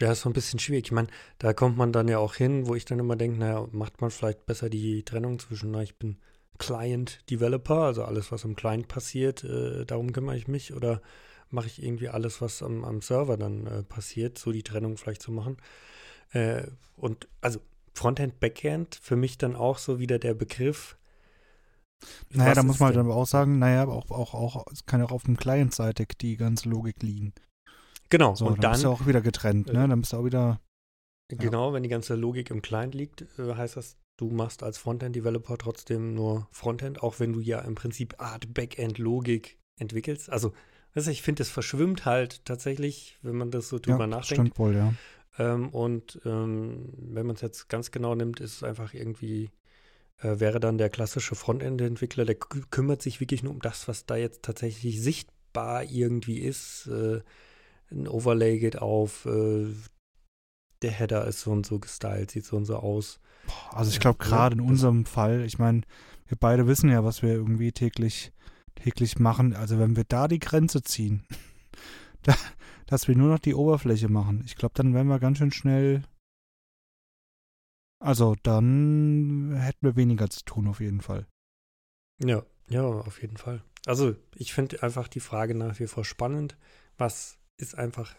Ja, 0.00 0.12
ist 0.12 0.22
so 0.22 0.30
ein 0.30 0.34
bisschen 0.34 0.58
schwierig. 0.58 0.86
Ich 0.86 0.92
meine, 0.92 1.08
da 1.38 1.52
kommt 1.52 1.76
man 1.76 1.92
dann 1.92 2.08
ja 2.08 2.18
auch 2.18 2.34
hin, 2.34 2.66
wo 2.66 2.74
ich 2.74 2.86
dann 2.86 2.98
immer 2.98 3.16
denke, 3.16 3.38
naja, 3.38 3.68
macht 3.72 4.00
man 4.00 4.10
vielleicht 4.10 4.46
besser 4.46 4.70
die 4.70 5.02
Trennung 5.04 5.38
zwischen, 5.38 5.72
na, 5.72 5.82
ich 5.82 5.98
bin 5.98 6.16
Client-Developer, 6.60 7.82
also 7.82 8.04
alles, 8.04 8.30
was 8.30 8.44
am 8.44 8.54
Client 8.54 8.86
passiert, 8.86 9.42
äh, 9.42 9.84
darum 9.86 10.12
kümmere 10.12 10.36
ich 10.36 10.46
mich 10.46 10.74
oder 10.74 11.00
mache 11.48 11.66
ich 11.66 11.82
irgendwie 11.82 12.08
alles, 12.08 12.40
was 12.40 12.62
am, 12.62 12.84
am 12.84 13.00
Server 13.00 13.36
dann 13.36 13.66
äh, 13.66 13.82
passiert, 13.82 14.38
so 14.38 14.52
die 14.52 14.62
Trennung 14.62 14.96
vielleicht 14.96 15.22
zu 15.22 15.32
machen. 15.32 15.56
Äh, 16.32 16.66
und 16.96 17.26
also 17.40 17.60
Frontend, 17.92 18.38
Backend, 18.38 18.94
für 18.94 19.16
mich 19.16 19.36
dann 19.38 19.56
auch 19.56 19.78
so 19.78 19.98
wieder 19.98 20.18
der 20.18 20.34
Begriff. 20.34 20.96
Naja, 22.30 22.54
da 22.54 22.62
muss 22.62 22.78
man 22.78 22.96
aber 22.96 23.16
auch 23.16 23.26
sagen, 23.26 23.58
naja, 23.58 23.88
auch, 23.88 24.10
auch, 24.10 24.34
auch, 24.34 24.64
es 24.70 24.86
kann 24.86 25.00
ja 25.00 25.06
auch 25.06 25.12
auf 25.12 25.24
dem 25.24 25.36
Client-seitig 25.36 26.12
die 26.20 26.36
ganze 26.36 26.68
Logik 26.68 27.02
liegen. 27.02 27.32
Genau, 28.10 28.34
so, 28.34 28.46
und 28.46 28.54
dann, 28.54 28.60
dann 28.60 28.72
bist 28.72 28.84
du 28.84 28.90
auch 28.90 29.06
wieder 29.06 29.20
getrennt, 29.20 29.66
ne? 29.72 29.84
Äh, 29.84 29.88
dann 29.88 30.00
bist 30.00 30.12
du 30.12 30.18
auch 30.18 30.24
wieder. 30.24 30.60
Genau, 31.28 31.68
ja. 31.68 31.74
wenn 31.74 31.82
die 31.82 31.88
ganze 31.88 32.14
Logik 32.16 32.50
im 32.50 32.62
Client 32.62 32.94
liegt, 32.94 33.22
äh, 33.38 33.54
heißt 33.54 33.76
das, 33.76 33.96
du 34.20 34.30
machst 34.30 34.62
als 34.62 34.78
Frontend-Developer 34.78 35.56
trotzdem 35.56 36.14
nur 36.14 36.46
Frontend, 36.50 37.02
auch 37.02 37.20
wenn 37.20 37.32
du 37.32 37.40
ja 37.40 37.60
im 37.60 37.74
Prinzip 37.74 38.20
Art 38.20 38.52
Backend-Logik 38.52 39.58
entwickelst. 39.78 40.30
Also, 40.30 40.52
weißt 40.94 41.06
du, 41.06 41.10
ich 41.10 41.22
finde, 41.22 41.42
es 41.42 41.50
verschwimmt 41.50 42.04
halt 42.04 42.44
tatsächlich, 42.44 43.18
wenn 43.22 43.36
man 43.36 43.50
das 43.50 43.68
so 43.68 43.78
drüber 43.78 44.00
ja, 44.00 44.06
nachdenkt. 44.08 44.54
Stimmt 44.54 44.58
wohl, 44.58 44.74
ja. 44.74 44.94
Ähm, 45.38 45.70
und 45.70 46.20
ähm, 46.24 46.92
wenn 46.98 47.26
man 47.26 47.36
es 47.36 47.42
jetzt 47.42 47.68
ganz 47.68 47.90
genau 47.90 48.14
nimmt, 48.14 48.40
ist 48.40 48.56
es 48.56 48.62
einfach 48.62 48.92
irgendwie, 48.92 49.50
äh, 50.18 50.38
wäre 50.38 50.60
dann 50.60 50.76
der 50.76 50.90
klassische 50.90 51.34
Frontend-Entwickler, 51.34 52.26
der 52.26 52.36
kümmert 52.36 53.00
sich 53.00 53.20
wirklich 53.20 53.42
nur 53.42 53.54
um 53.54 53.60
das, 53.60 53.88
was 53.88 54.04
da 54.04 54.16
jetzt 54.16 54.42
tatsächlich 54.42 55.00
sichtbar 55.00 55.84
irgendwie 55.84 56.40
ist. 56.40 56.88
Äh, 56.88 57.22
ein 57.90 58.06
Overlay 58.06 58.58
geht 58.58 58.78
auf, 58.78 59.24
äh, 59.24 59.66
der 60.82 60.90
Header 60.90 61.26
ist 61.26 61.40
so 61.40 61.52
und 61.52 61.64
so 61.64 61.78
gestylt, 61.78 62.30
sieht 62.30 62.44
so 62.44 62.56
und 62.56 62.66
so 62.66 62.76
aus. 62.76 63.18
Also 63.72 63.90
ich 63.90 64.00
glaube 64.00 64.18
gerade 64.18 64.54
in 64.54 64.60
unserem 64.60 65.04
Fall, 65.04 65.44
ich 65.44 65.58
meine, 65.58 65.82
wir 66.26 66.36
beide 66.36 66.66
wissen 66.66 66.90
ja, 66.90 67.04
was 67.04 67.22
wir 67.22 67.30
irgendwie 67.30 67.72
täglich, 67.72 68.32
täglich 68.76 69.18
machen. 69.18 69.54
Also 69.54 69.78
wenn 69.78 69.96
wir 69.96 70.04
da 70.04 70.28
die 70.28 70.38
Grenze 70.38 70.82
ziehen, 70.82 71.26
da, 72.22 72.34
dass 72.86 73.08
wir 73.08 73.16
nur 73.16 73.28
noch 73.28 73.38
die 73.40 73.54
Oberfläche 73.54 74.08
machen, 74.08 74.42
ich 74.44 74.56
glaube, 74.56 74.74
dann 74.74 74.94
wären 74.94 75.08
wir 75.08 75.18
ganz 75.18 75.38
schön 75.38 75.52
schnell. 75.52 76.02
Also 78.02 78.36
dann 78.42 79.54
hätten 79.56 79.86
wir 79.86 79.96
weniger 79.96 80.30
zu 80.30 80.44
tun 80.44 80.68
auf 80.68 80.80
jeden 80.80 81.00
Fall. 81.00 81.26
Ja, 82.22 82.44
ja, 82.68 82.82
auf 82.82 83.20
jeden 83.20 83.36
Fall. 83.36 83.62
Also 83.86 84.14
ich 84.34 84.52
finde 84.52 84.82
einfach 84.82 85.08
die 85.08 85.20
Frage 85.20 85.54
nach 85.54 85.78
wie 85.80 85.86
vor 85.86 86.04
spannend. 86.04 86.56
Was 86.96 87.38
ist 87.56 87.76
einfach, 87.76 88.14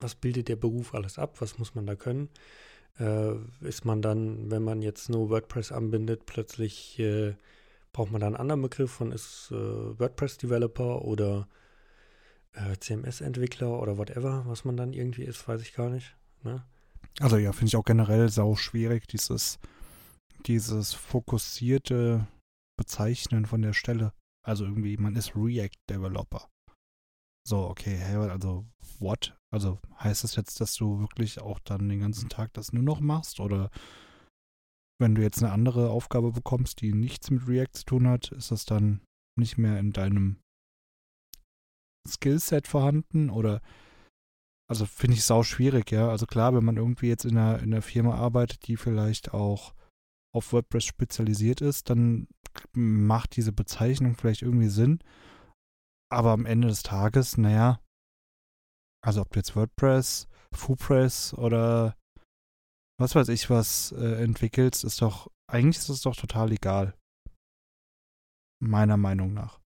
was 0.00 0.14
bildet 0.14 0.48
der 0.48 0.56
Beruf 0.56 0.94
alles 0.94 1.18
ab? 1.18 1.40
Was 1.40 1.58
muss 1.58 1.74
man 1.74 1.86
da 1.86 1.96
können? 1.96 2.30
Äh, 2.98 3.34
ist 3.60 3.84
man 3.84 4.02
dann, 4.02 4.50
wenn 4.50 4.62
man 4.62 4.82
jetzt 4.82 5.08
nur 5.08 5.30
WordPress 5.30 5.72
anbindet, 5.72 6.26
plötzlich 6.26 6.98
äh, 6.98 7.34
braucht 7.92 8.10
man 8.10 8.20
da 8.20 8.26
einen 8.26 8.36
anderen 8.36 8.62
Begriff 8.62 8.90
von 8.90 9.12
ist 9.12 9.50
äh, 9.50 9.54
WordPress-Developer 9.98 11.02
oder 11.02 11.48
äh, 12.52 12.76
CMS-Entwickler 12.78 13.80
oder 13.80 13.98
whatever, 13.98 14.44
was 14.46 14.64
man 14.64 14.76
dann 14.76 14.92
irgendwie 14.92 15.24
ist, 15.24 15.46
weiß 15.46 15.62
ich 15.62 15.74
gar 15.74 15.90
nicht. 15.90 16.16
Ne? 16.42 16.64
Also 17.20 17.36
ja, 17.36 17.52
finde 17.52 17.66
ich 17.66 17.76
auch 17.76 17.84
generell 17.84 18.28
sau 18.28 18.56
schwierig, 18.56 19.06
dieses, 19.06 19.58
dieses 20.46 20.94
fokussierte 20.94 22.26
Bezeichnen 22.76 23.46
von 23.46 23.62
der 23.62 23.72
Stelle. 23.72 24.12
Also 24.44 24.64
irgendwie, 24.64 24.96
man 24.96 25.16
ist 25.16 25.34
React-Developer. 25.34 26.48
So, 27.48 27.66
okay, 27.66 27.98
also 28.02 28.66
what? 28.98 29.34
Also 29.50 29.78
heißt 30.00 30.22
das 30.22 30.36
jetzt, 30.36 30.60
dass 30.60 30.74
du 30.74 31.00
wirklich 31.00 31.40
auch 31.40 31.58
dann 31.60 31.88
den 31.88 32.00
ganzen 32.00 32.28
Tag 32.28 32.52
das 32.52 32.74
nur 32.74 32.82
noch 32.82 33.00
machst 33.00 33.40
oder 33.40 33.70
wenn 35.00 35.14
du 35.14 35.22
jetzt 35.22 35.42
eine 35.42 35.52
andere 35.52 35.88
Aufgabe 35.88 36.32
bekommst, 36.32 36.82
die 36.82 36.92
nichts 36.92 37.30
mit 37.30 37.48
React 37.48 37.72
zu 37.72 37.84
tun 37.86 38.06
hat, 38.06 38.32
ist 38.32 38.50
das 38.50 38.66
dann 38.66 39.00
nicht 39.38 39.56
mehr 39.56 39.78
in 39.78 39.92
deinem 39.92 40.40
Skillset 42.06 42.66
vorhanden 42.66 43.30
oder 43.30 43.62
also 44.68 44.84
finde 44.84 45.16
ich 45.16 45.24
sau 45.24 45.42
schwierig, 45.42 45.90
ja. 45.90 46.10
Also 46.10 46.26
klar, 46.26 46.54
wenn 46.54 46.64
man 46.64 46.76
irgendwie 46.76 47.08
jetzt 47.08 47.24
in 47.24 47.38
einer, 47.38 47.60
in 47.60 47.72
einer 47.72 47.80
Firma 47.80 48.16
arbeitet, 48.16 48.66
die 48.66 48.76
vielleicht 48.76 49.32
auch 49.32 49.72
auf 50.34 50.52
WordPress 50.52 50.84
spezialisiert 50.84 51.62
ist, 51.62 51.88
dann 51.88 52.28
macht 52.74 53.36
diese 53.36 53.52
Bezeichnung 53.52 54.16
vielleicht 54.16 54.42
irgendwie 54.42 54.68
Sinn. 54.68 54.98
Aber 56.10 56.32
am 56.32 56.46
Ende 56.46 56.68
des 56.68 56.82
Tages, 56.82 57.36
naja, 57.36 57.80
also 59.04 59.20
ob 59.20 59.30
du 59.30 59.38
jetzt 59.38 59.54
WordPress, 59.54 60.26
FooPress 60.52 61.34
oder 61.34 61.96
was 62.98 63.14
weiß 63.14 63.28
ich 63.28 63.50
was 63.50 63.92
äh, 63.92 64.22
entwickelst, 64.22 64.84
ist 64.84 65.02
doch, 65.02 65.30
eigentlich 65.50 65.78
ist 65.78 65.88
es 65.88 66.02
doch 66.02 66.16
total 66.16 66.52
egal. 66.52 66.94
Meiner 68.60 68.96
Meinung 68.96 69.34
nach. 69.34 69.60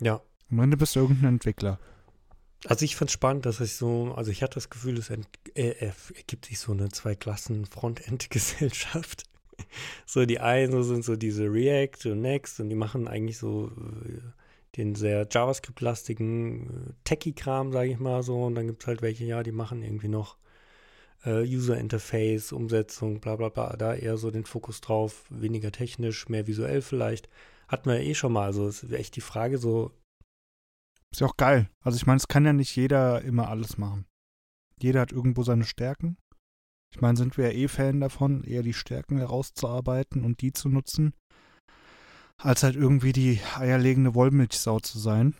Ja. 0.00 0.22
Am 0.50 0.60
Ende 0.60 0.78
bist 0.78 0.96
du 0.96 1.00
irgendein 1.00 1.34
Entwickler. 1.34 1.78
Also 2.66 2.84
ich 2.84 2.96
fand 2.96 3.10
spannend, 3.10 3.46
dass 3.46 3.60
ich 3.60 3.76
so, 3.76 4.14
also 4.14 4.30
ich 4.30 4.42
hatte 4.42 4.54
das 4.54 4.70
Gefühl, 4.70 4.96
es 4.98 5.10
ent, 5.10 5.28
äh, 5.54 5.92
ergibt 6.14 6.46
sich 6.46 6.58
so 6.58 6.72
eine 6.72 6.88
Zwei-Klassen-Frontend-Gesellschaft. 6.88 9.27
So 10.06 10.24
die 10.26 10.40
einen 10.40 10.82
sind 10.82 11.04
so 11.04 11.16
diese 11.16 11.44
React 11.44 12.12
und 12.12 12.22
Next 12.22 12.60
und 12.60 12.68
die 12.68 12.76
machen 12.76 13.08
eigentlich 13.08 13.38
so 13.38 13.68
äh, 13.68 14.20
den 14.76 14.94
sehr 14.94 15.26
JavaScript-lastigen 15.30 16.66
äh, 16.66 16.92
Techie-Kram, 17.04 17.72
sage 17.72 17.90
ich 17.90 17.98
mal 17.98 18.22
so. 18.22 18.44
Und 18.44 18.54
dann 18.54 18.66
gibt 18.66 18.82
es 18.82 18.86
halt 18.86 19.02
welche, 19.02 19.24
ja, 19.24 19.42
die 19.42 19.52
machen 19.52 19.82
irgendwie 19.82 20.08
noch 20.08 20.36
äh, 21.24 21.42
User-Interface, 21.42 22.52
Umsetzung, 22.52 23.20
bla 23.20 23.36
bla 23.36 23.48
bla. 23.48 23.76
Da 23.76 23.94
eher 23.94 24.16
so 24.16 24.30
den 24.30 24.44
Fokus 24.44 24.80
drauf, 24.80 25.24
weniger 25.30 25.72
technisch, 25.72 26.28
mehr 26.28 26.46
visuell 26.46 26.82
vielleicht. 26.82 27.28
Hatten 27.66 27.90
wir 27.90 28.00
ja 28.02 28.08
eh 28.08 28.14
schon 28.14 28.32
mal. 28.32 28.44
Also 28.44 28.68
ist 28.68 28.90
echt 28.92 29.16
die 29.16 29.20
Frage 29.20 29.58
so, 29.58 29.92
ist 31.10 31.20
ja 31.20 31.26
auch 31.26 31.36
geil. 31.36 31.68
Also 31.82 31.96
ich 31.96 32.06
meine, 32.06 32.18
es 32.18 32.28
kann 32.28 32.44
ja 32.44 32.52
nicht 32.52 32.74
jeder 32.76 33.22
immer 33.22 33.48
alles 33.48 33.78
machen. 33.78 34.06
Jeder 34.80 35.00
hat 35.00 35.12
irgendwo 35.12 35.42
seine 35.42 35.64
Stärken. 35.64 36.16
Ich 36.94 37.00
meine, 37.00 37.16
sind 37.16 37.36
wir 37.36 37.52
ja 37.52 37.58
eh 37.58 37.68
Fan 37.68 38.00
davon, 38.00 38.44
eher 38.44 38.62
die 38.62 38.72
Stärken 38.72 39.18
herauszuarbeiten 39.18 40.24
und 40.24 40.40
die 40.40 40.52
zu 40.52 40.68
nutzen, 40.68 41.12
als 42.38 42.62
halt 42.62 42.76
irgendwie 42.76 43.12
die 43.12 43.40
eierlegende 43.56 44.14
Wollmilchsau 44.14 44.80
zu 44.80 44.98
sein. 44.98 45.34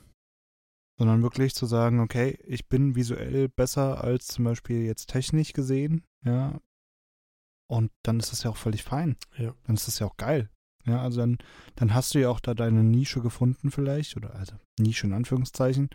Sondern 0.99 1.23
wirklich 1.23 1.55
zu 1.55 1.67
sagen, 1.67 2.00
okay, 2.00 2.38
ich 2.45 2.69
bin 2.69 2.97
visuell 2.97 3.49
besser 3.49 4.02
als 4.02 4.26
zum 4.26 4.45
Beispiel 4.45 4.83
jetzt 4.83 5.09
technisch 5.09 5.52
gesehen, 5.52 6.05
ja. 6.25 6.61
Und 7.71 7.93
dann 8.02 8.19
ist 8.19 8.33
das 8.33 8.43
ja 8.43 8.50
auch 8.50 8.57
völlig 8.57 8.83
fein. 8.83 9.17
Ja. 9.37 9.55
Dann 9.64 9.76
ist 9.76 9.87
das 9.87 10.00
ja 10.00 10.07
auch 10.07 10.17
geil. 10.17 10.50
Ja, 10.87 11.02
also 11.02 11.21
dann, 11.21 11.38
dann 11.76 11.95
hast 11.95 12.14
du 12.14 12.21
ja 12.21 12.31
auch 12.31 12.40
da 12.40 12.55
deine 12.55 12.83
Nische 12.83 13.21
gefunden 13.21 13.71
vielleicht, 13.71 14.17
oder 14.17 14.35
also 14.35 14.55
Nische 14.81 15.07
in 15.07 15.12
Anführungszeichen, 15.12 15.90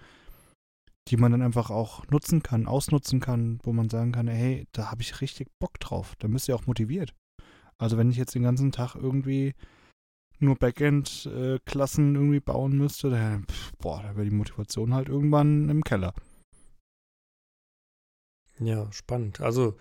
die 1.09 1.17
man 1.17 1.31
dann 1.31 1.41
einfach 1.41 1.69
auch 1.69 2.07
nutzen 2.07 2.43
kann, 2.43 2.67
ausnutzen 2.67 3.19
kann, 3.19 3.59
wo 3.63 3.73
man 3.73 3.89
sagen 3.89 4.11
kann, 4.11 4.27
hey, 4.27 4.67
da 4.71 4.89
habe 4.89 5.01
ich 5.01 5.21
richtig 5.21 5.49
Bock 5.59 5.79
drauf. 5.79 6.15
Da 6.19 6.27
du 6.47 6.53
ja 6.53 6.57
auch 6.57 6.67
motiviert. 6.67 7.13
Also 7.77 7.97
wenn 7.97 8.09
ich 8.09 8.17
jetzt 8.17 8.35
den 8.35 8.43
ganzen 8.43 8.71
Tag 8.71 8.95
irgendwie 8.95 9.53
nur 10.39 10.55
Backend-Klassen 10.55 12.15
irgendwie 12.15 12.39
bauen 12.39 12.77
müsste, 12.77 13.09
dann, 13.09 13.45
boah, 13.79 14.01
da 14.01 14.15
wäre 14.15 14.25
die 14.25 14.35
Motivation 14.35 14.93
halt 14.93 15.09
irgendwann 15.09 15.69
im 15.69 15.83
Keller. 15.83 16.13
Ja, 18.59 18.91
spannend. 18.91 19.41
Also 19.41 19.77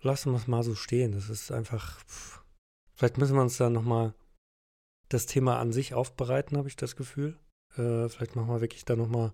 lassen 0.00 0.32
wir 0.32 0.36
es 0.36 0.46
mal 0.46 0.62
so 0.62 0.74
stehen. 0.74 1.12
Das 1.12 1.28
ist 1.28 1.50
einfach, 1.50 2.00
vielleicht 2.94 3.18
müssen 3.18 3.34
wir 3.34 3.42
uns 3.42 3.56
da 3.56 3.70
nochmal 3.70 4.14
das 5.08 5.26
Thema 5.26 5.58
an 5.58 5.72
sich 5.72 5.94
aufbereiten, 5.94 6.56
habe 6.56 6.68
ich 6.68 6.76
das 6.76 6.96
Gefühl. 6.96 7.38
Äh, 7.78 8.08
vielleicht 8.08 8.36
machen 8.36 8.48
wir 8.48 8.60
wirklich 8.60 8.84
da 8.84 8.96
nochmal 8.96 9.32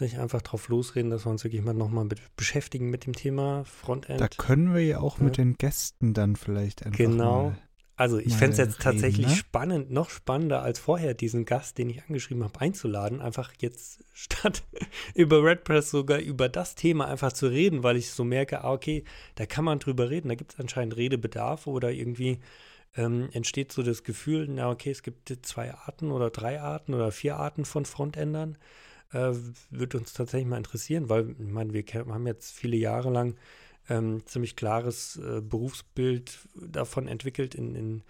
nicht 0.00 0.18
einfach 0.18 0.40
drauf 0.40 0.68
losreden, 0.68 1.10
dass 1.10 1.26
wir 1.26 1.30
uns 1.30 1.44
wirklich 1.44 1.62
mal 1.62 1.74
nochmal 1.74 2.08
beschäftigen 2.36 2.88
mit 2.88 3.06
dem 3.06 3.12
Thema 3.12 3.64
Frontend. 3.64 4.20
Da 4.20 4.28
können 4.28 4.72
wir 4.74 4.84
ja 4.84 4.98
auch 5.00 5.18
ja. 5.18 5.24
mit 5.24 5.36
den 5.36 5.56
Gästen 5.56 6.14
dann 6.14 6.36
vielleicht 6.36 6.86
einfach 6.86 6.96
Genau. 6.96 7.50
Mal 7.50 7.58
also 8.00 8.18
ich 8.18 8.34
fände 8.34 8.52
es 8.52 8.56
jetzt 8.56 8.78
reden, 8.78 8.82
tatsächlich 8.82 9.26
ne? 9.26 9.34
spannend, 9.34 9.90
noch 9.90 10.08
spannender 10.08 10.62
als 10.62 10.78
vorher, 10.78 11.12
diesen 11.12 11.44
Gast, 11.44 11.76
den 11.76 11.90
ich 11.90 12.02
angeschrieben 12.02 12.42
habe, 12.42 12.58
einzuladen. 12.58 13.20
Einfach 13.20 13.52
jetzt 13.60 14.02
statt 14.14 14.62
über 15.14 15.42
WordPress 15.42 15.90
sogar 15.90 16.18
über 16.18 16.48
das 16.48 16.76
Thema 16.76 17.08
einfach 17.08 17.34
zu 17.34 17.48
reden, 17.48 17.82
weil 17.82 17.98
ich 17.98 18.10
so 18.10 18.24
merke, 18.24 18.64
ah, 18.64 18.72
okay, 18.72 19.04
da 19.34 19.44
kann 19.44 19.66
man 19.66 19.80
drüber 19.80 20.08
reden, 20.08 20.30
da 20.30 20.34
gibt 20.34 20.54
es 20.54 20.58
anscheinend 20.58 20.96
Redebedarf 20.96 21.66
oder 21.66 21.90
irgendwie 21.90 22.38
ähm, 22.96 23.28
entsteht 23.32 23.72
so 23.72 23.82
das 23.82 24.04
Gefühl, 24.04 24.48
na 24.48 24.70
okay, 24.70 24.90
es 24.90 25.02
gibt 25.02 25.32
zwei 25.42 25.72
Arten 25.74 26.10
oder 26.10 26.30
drei 26.30 26.60
Arten 26.60 26.94
oder 26.94 27.12
vier 27.12 27.36
Arten 27.36 27.64
von 27.64 27.84
Frontendern. 27.84 28.58
Äh, 29.12 29.32
würde 29.70 29.98
uns 29.98 30.12
tatsächlich 30.12 30.48
mal 30.48 30.56
interessieren, 30.56 31.08
weil 31.08 31.30
ich 31.30 31.38
meine, 31.38 31.72
wir 31.72 31.84
haben 31.94 32.26
jetzt 32.26 32.52
viele 32.52 32.76
Jahre 32.76 33.10
lang 33.10 33.36
ähm, 33.88 34.24
ziemlich 34.26 34.56
klares 34.56 35.16
äh, 35.16 35.40
Berufsbild 35.40 36.38
davon 36.54 37.08
entwickelt, 37.08 37.54
in, 37.54 37.74
in 37.74 38.02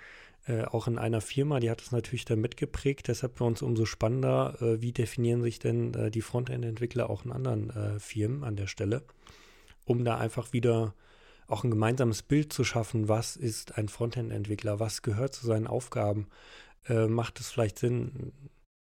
äh, 0.47 0.65
auch 0.65 0.87
in 0.87 0.99
einer 0.99 1.21
Firma. 1.21 1.61
Die 1.61 1.71
hat 1.71 1.83
es 1.83 1.93
natürlich 1.93 2.25
dann 2.25 2.41
mitgeprägt. 2.41 3.09
Deshalb 3.09 3.39
für 3.39 3.45
uns 3.45 3.63
umso 3.63 3.85
spannender, 3.85 4.57
äh, 4.61 4.81
wie 4.81 4.93
definieren 4.93 5.43
sich 5.43 5.59
denn 5.59 5.95
äh, 5.95 6.11
die 6.11 6.23
Frontend-Entwickler 6.23 7.09
auch 7.09 7.25
in 7.25 7.33
anderen 7.33 7.71
äh, 7.71 7.99
Firmen 7.99 8.45
an 8.45 8.57
der 8.57 8.67
Stelle, 8.67 9.03
um 9.85 10.05
da 10.05 10.19
einfach 10.19 10.53
wieder 10.53 10.95
auch 11.51 11.65
ein 11.65 11.71
gemeinsames 11.71 12.23
Bild 12.23 12.53
zu 12.53 12.65
schaffen, 12.65 13.09
was 13.09 13.37
ist 13.37 13.77
ein 13.77 13.89
Frontend-Entwickler, 13.89 14.81
was 14.81 15.03
gehört 15.03 15.35
zu 15.35 15.47
seinen 15.47 15.67
Aufgaben. 15.67 16.29
Äh, 16.87 17.07
macht 17.07 17.41
es 17.41 17.51
vielleicht 17.51 17.79
Sinn, 17.79 18.33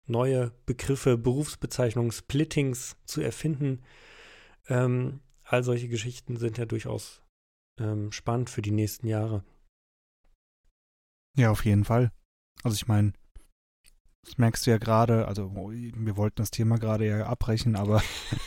neue 0.07 0.53
Begriffe, 0.67 1.19
Berufsbezeichnungen, 1.19 2.13
Splittings 2.13 2.97
zu 3.05 3.21
erfinden? 3.21 3.83
Ähm, 4.69 5.21
all 5.43 5.65
solche 5.65 5.89
Geschichten 5.89 6.37
sind 6.37 6.59
ja 6.59 6.65
durchaus 6.65 7.23
ähm, 7.79 8.13
spannend 8.13 8.51
für 8.51 8.63
die 8.63 8.71
nächsten 8.71 9.07
Jahre. 9.07 9.43
Ja, 11.37 11.51
auf 11.51 11.65
jeden 11.65 11.85
Fall. 11.85 12.13
Also 12.63 12.75
ich 12.75 12.87
meine, 12.87 13.13
das 14.25 14.37
merkst 14.39 14.67
du 14.67 14.71
ja 14.71 14.79
gerade, 14.79 15.27
also 15.27 15.51
oh, 15.55 15.71
wir 15.71 16.17
wollten 16.17 16.37
das 16.37 16.51
Thema 16.51 16.79
gerade 16.79 17.07
ja 17.07 17.27
abbrechen, 17.27 17.75
aber 17.75 18.03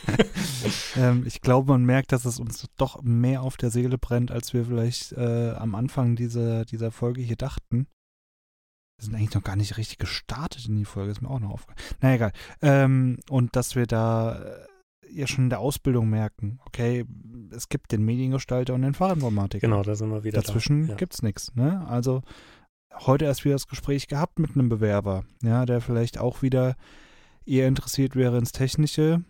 ähm, 0.96 1.24
ich 1.26 1.42
glaube, 1.42 1.72
man 1.72 1.86
merkt, 1.86 2.12
dass 2.12 2.26
es 2.26 2.40
uns 2.40 2.68
doch 2.78 3.02
mehr 3.02 3.42
auf 3.42 3.58
der 3.58 3.72
Seele 3.72 3.98
brennt, 3.98 4.32
als 4.32 4.54
wir 4.54 4.66
vielleicht 4.66 5.14
äh, 5.14 5.52
am 5.52 5.76
Anfang 5.76 6.16
dieser, 6.16 6.66
dieser 6.66 6.92
Folge 6.92 7.22
hier 7.22 7.36
dachten. 7.36 7.88
Wir 9.00 9.06
sind 9.06 9.16
eigentlich 9.16 9.34
noch 9.34 9.44
gar 9.44 9.56
nicht 9.56 9.78
richtig 9.78 9.98
gestartet 9.98 10.68
in 10.68 10.76
die 10.76 10.86
Folge, 10.86 11.12
ist 11.12 11.22
mir 11.22 11.30
auch 11.30 11.40
noch 11.40 11.52
aufgefallen. 11.52 11.96
Na 12.02 12.14
egal. 12.14 12.32
Ähm, 12.62 13.20
und 13.30 13.56
dass 13.56 13.76
wir 13.76 13.88
da 13.88 14.40
äh, 14.42 14.68
ja 15.12 15.28
schon 15.28 15.46
in 15.46 15.50
der 15.50 15.60
Ausbildung 15.60 16.10
merken, 16.10 16.60
okay, 16.66 17.06
es 17.52 17.70
gibt 17.70 17.92
den 17.92 18.06
Mediengestalter 18.06 18.74
und 18.76 18.84
den 18.84 18.94
Fachinformatiker. 18.94 19.68
Genau, 19.68 19.82
da 19.82 19.96
sind 19.96 20.10
wir 20.10 20.24
wieder 20.24 20.42
Dazwischen 20.42 20.84
da. 20.84 20.94
Ja. 20.94 20.96
gibt's 20.96 21.24
nichts, 21.24 21.56
ne? 21.56 21.86
Also 21.88 22.22
heute 23.00 23.26
erst 23.26 23.46
wieder 23.46 23.56
das 23.56 23.68
Gespräch 23.68 24.08
gehabt 24.08 24.40
mit 24.40 24.52
einem 24.52 24.70
Bewerber, 24.70 25.26
ja, 25.42 25.66
der 25.66 25.82
vielleicht 25.82 26.18
auch 26.18 26.42
wieder 26.42 26.76
eher 27.46 27.68
interessiert 27.68 28.16
wäre 28.16 28.38
ins 28.38 28.52
Technische 28.52 29.24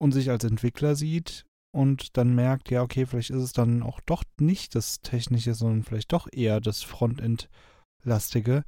und 0.00 0.12
sich 0.12 0.30
als 0.30 0.44
Entwickler 0.44 0.94
sieht 0.94 1.46
und 1.74 2.16
dann 2.16 2.34
merkt, 2.34 2.70
ja, 2.70 2.82
okay, 2.82 3.04
vielleicht 3.04 3.30
ist 3.30 3.42
es 3.42 3.52
dann 3.52 3.82
auch 3.82 4.00
doch 4.06 4.22
nicht 4.38 4.74
das 4.74 5.00
Technische, 5.00 5.54
sondern 5.54 5.82
vielleicht 5.82 6.12
doch 6.12 6.28
eher 6.30 6.60
das 6.60 6.82
Frontend-lastige. 6.82 8.64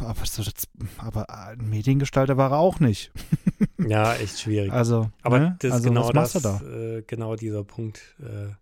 Aber, 0.00 0.26
so, 0.26 0.42
das, 0.42 0.68
aber 0.98 1.30
ein 1.30 1.70
Mediengestalter 1.70 2.36
war 2.36 2.50
er 2.50 2.58
auch 2.58 2.80
nicht. 2.80 3.12
Ja, 3.88 4.14
echt 4.14 4.38
schwierig. 4.38 4.70
Also, 4.70 5.10
Aber 5.22 5.40
ne? 5.40 5.56
das 5.58 5.68
ist 5.68 5.74
also, 5.74 5.88
genau 5.88 6.12
das, 6.12 6.32
da? 6.34 6.60
äh, 6.60 7.02
genau 7.02 7.34
dieser 7.34 7.64
Punkt. 7.64 8.16
Äh, 8.20 8.54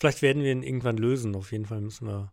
vielleicht 0.00 0.20
werden 0.22 0.42
wir 0.42 0.50
ihn 0.50 0.64
irgendwann 0.64 0.96
lösen. 0.96 1.36
Auf 1.36 1.52
jeden 1.52 1.66
Fall 1.66 1.80
müssen 1.80 2.08
wir, 2.08 2.32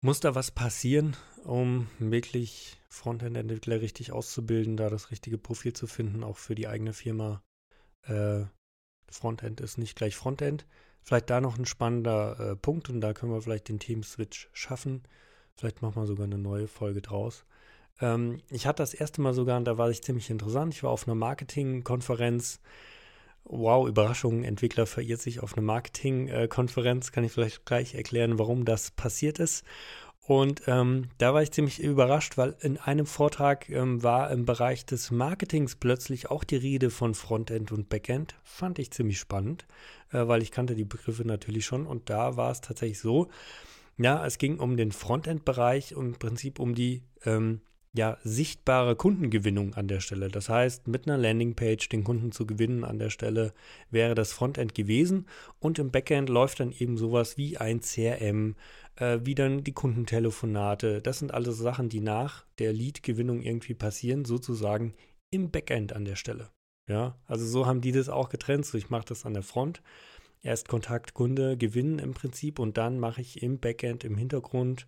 muss 0.00 0.20
da 0.20 0.34
was 0.34 0.50
passieren, 0.50 1.16
um 1.44 1.88
wirklich 1.98 2.76
Frontend-Entwickler 2.88 3.80
richtig 3.80 4.12
auszubilden, 4.12 4.76
da 4.76 4.90
das 4.90 5.10
richtige 5.10 5.38
Profil 5.38 5.72
zu 5.72 5.86
finden, 5.86 6.24
auch 6.24 6.38
für 6.38 6.54
die 6.54 6.68
eigene 6.68 6.92
Firma. 6.92 7.42
Äh, 8.02 8.44
Frontend 9.10 9.60
ist 9.60 9.76
nicht 9.76 9.96
gleich 9.96 10.16
Frontend. 10.16 10.66
Vielleicht 11.02 11.30
da 11.30 11.40
noch 11.40 11.58
ein 11.58 11.66
spannender 11.66 12.38
äh, 12.38 12.56
Punkt 12.56 12.88
und 12.90 13.00
da 13.00 13.12
können 13.12 13.32
wir 13.32 13.42
vielleicht 13.42 13.68
den 13.68 13.78
Team-Switch 13.78 14.48
schaffen. 14.52 15.02
Vielleicht 15.56 15.82
machen 15.82 15.96
wir 15.96 16.06
sogar 16.06 16.24
eine 16.24 16.38
neue 16.38 16.68
Folge 16.68 17.02
draus. 17.02 17.44
Ähm, 18.00 18.40
ich 18.50 18.66
hatte 18.66 18.82
das 18.82 18.94
erste 18.94 19.20
Mal 19.20 19.34
sogar, 19.34 19.58
und 19.58 19.64
da 19.64 19.78
war 19.78 19.90
ich 19.90 20.02
ziemlich 20.02 20.30
interessant, 20.30 20.74
ich 20.74 20.82
war 20.82 20.90
auf 20.90 21.06
einer 21.06 21.14
Marketingkonferenz. 21.14 22.60
Wow, 23.44 23.88
Überraschung, 23.88 24.44
Entwickler 24.44 24.86
verirrt 24.86 25.20
sich 25.20 25.40
auf 25.40 25.56
eine 25.56 25.66
Marketingkonferenz. 25.66 27.10
Kann 27.12 27.24
ich 27.24 27.32
vielleicht 27.32 27.64
gleich 27.64 27.94
erklären, 27.94 28.38
warum 28.38 28.64
das 28.64 28.90
passiert 28.92 29.38
ist. 29.38 29.64
Und 30.30 30.62
ähm, 30.68 31.08
da 31.18 31.34
war 31.34 31.42
ich 31.42 31.50
ziemlich 31.50 31.82
überrascht, 31.82 32.38
weil 32.38 32.54
in 32.60 32.76
einem 32.76 33.06
Vortrag 33.06 33.68
ähm, 33.68 34.02
war 34.04 34.30
im 34.30 34.44
Bereich 34.44 34.86
des 34.86 35.10
Marketings 35.10 35.74
plötzlich 35.74 36.30
auch 36.30 36.44
die 36.44 36.56
Rede 36.56 36.90
von 36.90 37.14
Frontend 37.14 37.72
und 37.72 37.88
Backend. 37.88 38.36
Fand 38.44 38.78
ich 38.78 38.92
ziemlich 38.92 39.18
spannend, 39.18 39.66
äh, 40.12 40.28
weil 40.28 40.42
ich 40.42 40.52
kannte 40.52 40.76
die 40.76 40.84
Begriffe 40.84 41.24
natürlich 41.26 41.64
schon. 41.66 41.84
Und 41.84 42.10
da 42.10 42.36
war 42.36 42.52
es 42.52 42.60
tatsächlich 42.60 43.00
so, 43.00 43.28
ja, 43.98 44.24
es 44.24 44.38
ging 44.38 44.60
um 44.60 44.76
den 44.76 44.92
Frontend-Bereich 44.92 45.96
und 45.96 46.06
im 46.06 46.14
Prinzip 46.14 46.60
um 46.60 46.76
die 46.76 47.02
ähm, 47.24 47.60
ja, 47.92 48.18
sichtbare 48.22 48.94
Kundengewinnung 48.94 49.74
an 49.74 49.88
der 49.88 50.00
Stelle. 50.00 50.28
Das 50.28 50.48
heißt, 50.48 50.86
mit 50.86 51.06
einer 51.06 51.18
Landingpage 51.18 51.88
den 51.88 52.04
Kunden 52.04 52.30
zu 52.30 52.46
gewinnen 52.46 52.84
an 52.84 52.98
der 52.98 53.10
Stelle 53.10 53.52
wäre 53.90 54.14
das 54.14 54.32
Frontend 54.32 54.74
gewesen 54.74 55.26
und 55.58 55.78
im 55.80 55.90
Backend 55.90 56.28
läuft 56.28 56.60
dann 56.60 56.70
eben 56.70 56.96
sowas 56.96 57.36
wie 57.36 57.58
ein 57.58 57.80
CRM, 57.80 58.54
äh, 58.96 59.18
wie 59.24 59.34
dann 59.34 59.64
die 59.64 59.72
Kundentelefonate. 59.72 61.02
Das 61.02 61.18
sind 61.18 61.34
alles 61.34 61.58
Sachen, 61.58 61.88
die 61.88 62.00
nach 62.00 62.46
der 62.60 62.72
Lead-Gewinnung 62.72 63.42
irgendwie 63.42 63.74
passieren, 63.74 64.24
sozusagen 64.24 64.94
im 65.30 65.50
Backend 65.50 65.92
an 65.92 66.04
der 66.04 66.16
Stelle. 66.16 66.50
Ja, 66.88 67.18
also 67.26 67.44
so 67.44 67.66
haben 67.66 67.80
die 67.80 67.92
das 67.92 68.08
auch 68.08 68.28
getrennt. 68.28 68.66
So, 68.66 68.78
ich 68.78 68.90
mache 68.90 69.06
das 69.06 69.26
an 69.26 69.34
der 69.34 69.42
Front. 69.42 69.82
Erst 70.42 70.68
Kontakt, 70.68 71.14
Kunde, 71.14 71.56
gewinnen 71.56 71.98
im 71.98 72.14
Prinzip 72.14 72.58
und 72.58 72.78
dann 72.78 72.98
mache 72.98 73.20
ich 73.20 73.42
im 73.42 73.58
Backend, 73.58 74.04
im 74.04 74.16
Hintergrund, 74.16 74.86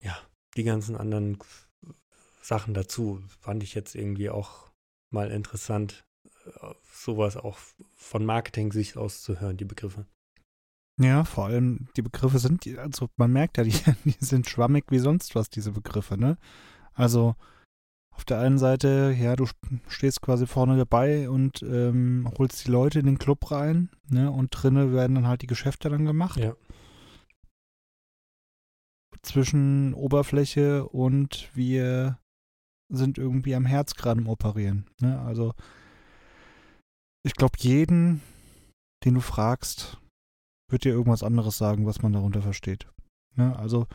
ja, 0.00 0.16
die 0.56 0.64
ganzen 0.64 0.96
anderen 0.96 1.38
Sachen 2.42 2.74
dazu. 2.74 3.22
Fand 3.40 3.62
ich 3.62 3.74
jetzt 3.74 3.94
irgendwie 3.94 4.30
auch 4.30 4.70
mal 5.10 5.30
interessant, 5.30 6.04
äh, 6.24 6.74
sowas 6.92 7.36
auch 7.36 7.58
von 7.94 8.24
Marketing-Sicht 8.24 8.96
aus 8.96 9.22
zu 9.22 9.40
hören, 9.40 9.56
die 9.56 9.64
Begriffe. 9.64 10.06
Ja, 11.00 11.24
vor 11.24 11.46
allem 11.46 11.88
die 11.96 12.02
Begriffe 12.02 12.38
sind, 12.38 12.66
also 12.78 13.08
man 13.16 13.32
merkt 13.32 13.56
ja, 13.56 13.64
die, 13.64 13.72
die 14.04 14.24
sind 14.24 14.48
schwammig 14.48 14.84
wie 14.90 14.98
sonst 14.98 15.34
was, 15.34 15.48
diese 15.48 15.72
Begriffe, 15.72 16.18
ne? 16.18 16.36
Also 16.92 17.36
auf 18.10 18.24
der 18.24 18.40
einen 18.40 18.58
Seite, 18.58 19.16
ja, 19.18 19.34
du 19.34 19.46
stehst 19.88 20.20
quasi 20.20 20.46
vorne 20.46 20.76
dabei 20.76 21.30
und 21.30 21.62
ähm, 21.62 22.30
holst 22.36 22.66
die 22.66 22.70
Leute 22.70 22.98
in 22.98 23.06
den 23.06 23.18
Club 23.18 23.50
rein, 23.50 23.88
ne? 24.08 24.30
Und 24.30 24.50
drinnen 24.50 24.92
werden 24.92 25.14
dann 25.14 25.26
halt 25.26 25.40
die 25.40 25.46
Geschäfte 25.46 25.88
dann 25.88 26.04
gemacht. 26.04 26.38
Ja. 26.38 26.54
Zwischen 29.22 29.94
Oberfläche 29.94 30.88
und 30.88 31.50
wir 31.54 32.18
sind 32.90 33.18
irgendwie 33.18 33.54
am 33.54 33.66
Herz 33.66 33.94
gerade 33.94 34.20
im 34.20 34.28
Operieren. 34.28 34.86
Ne? 35.00 35.20
Also 35.20 35.54
ich 37.22 37.34
glaube, 37.34 37.56
jeden, 37.58 38.22
den 39.04 39.14
du 39.14 39.20
fragst, 39.20 39.98
wird 40.70 40.84
dir 40.84 40.92
irgendwas 40.92 41.22
anderes 41.22 41.58
sagen, 41.58 41.86
was 41.86 42.02
man 42.02 42.12
darunter 42.12 42.42
versteht. 42.42 42.88
Ne? 43.36 43.56
Also, 43.56 43.86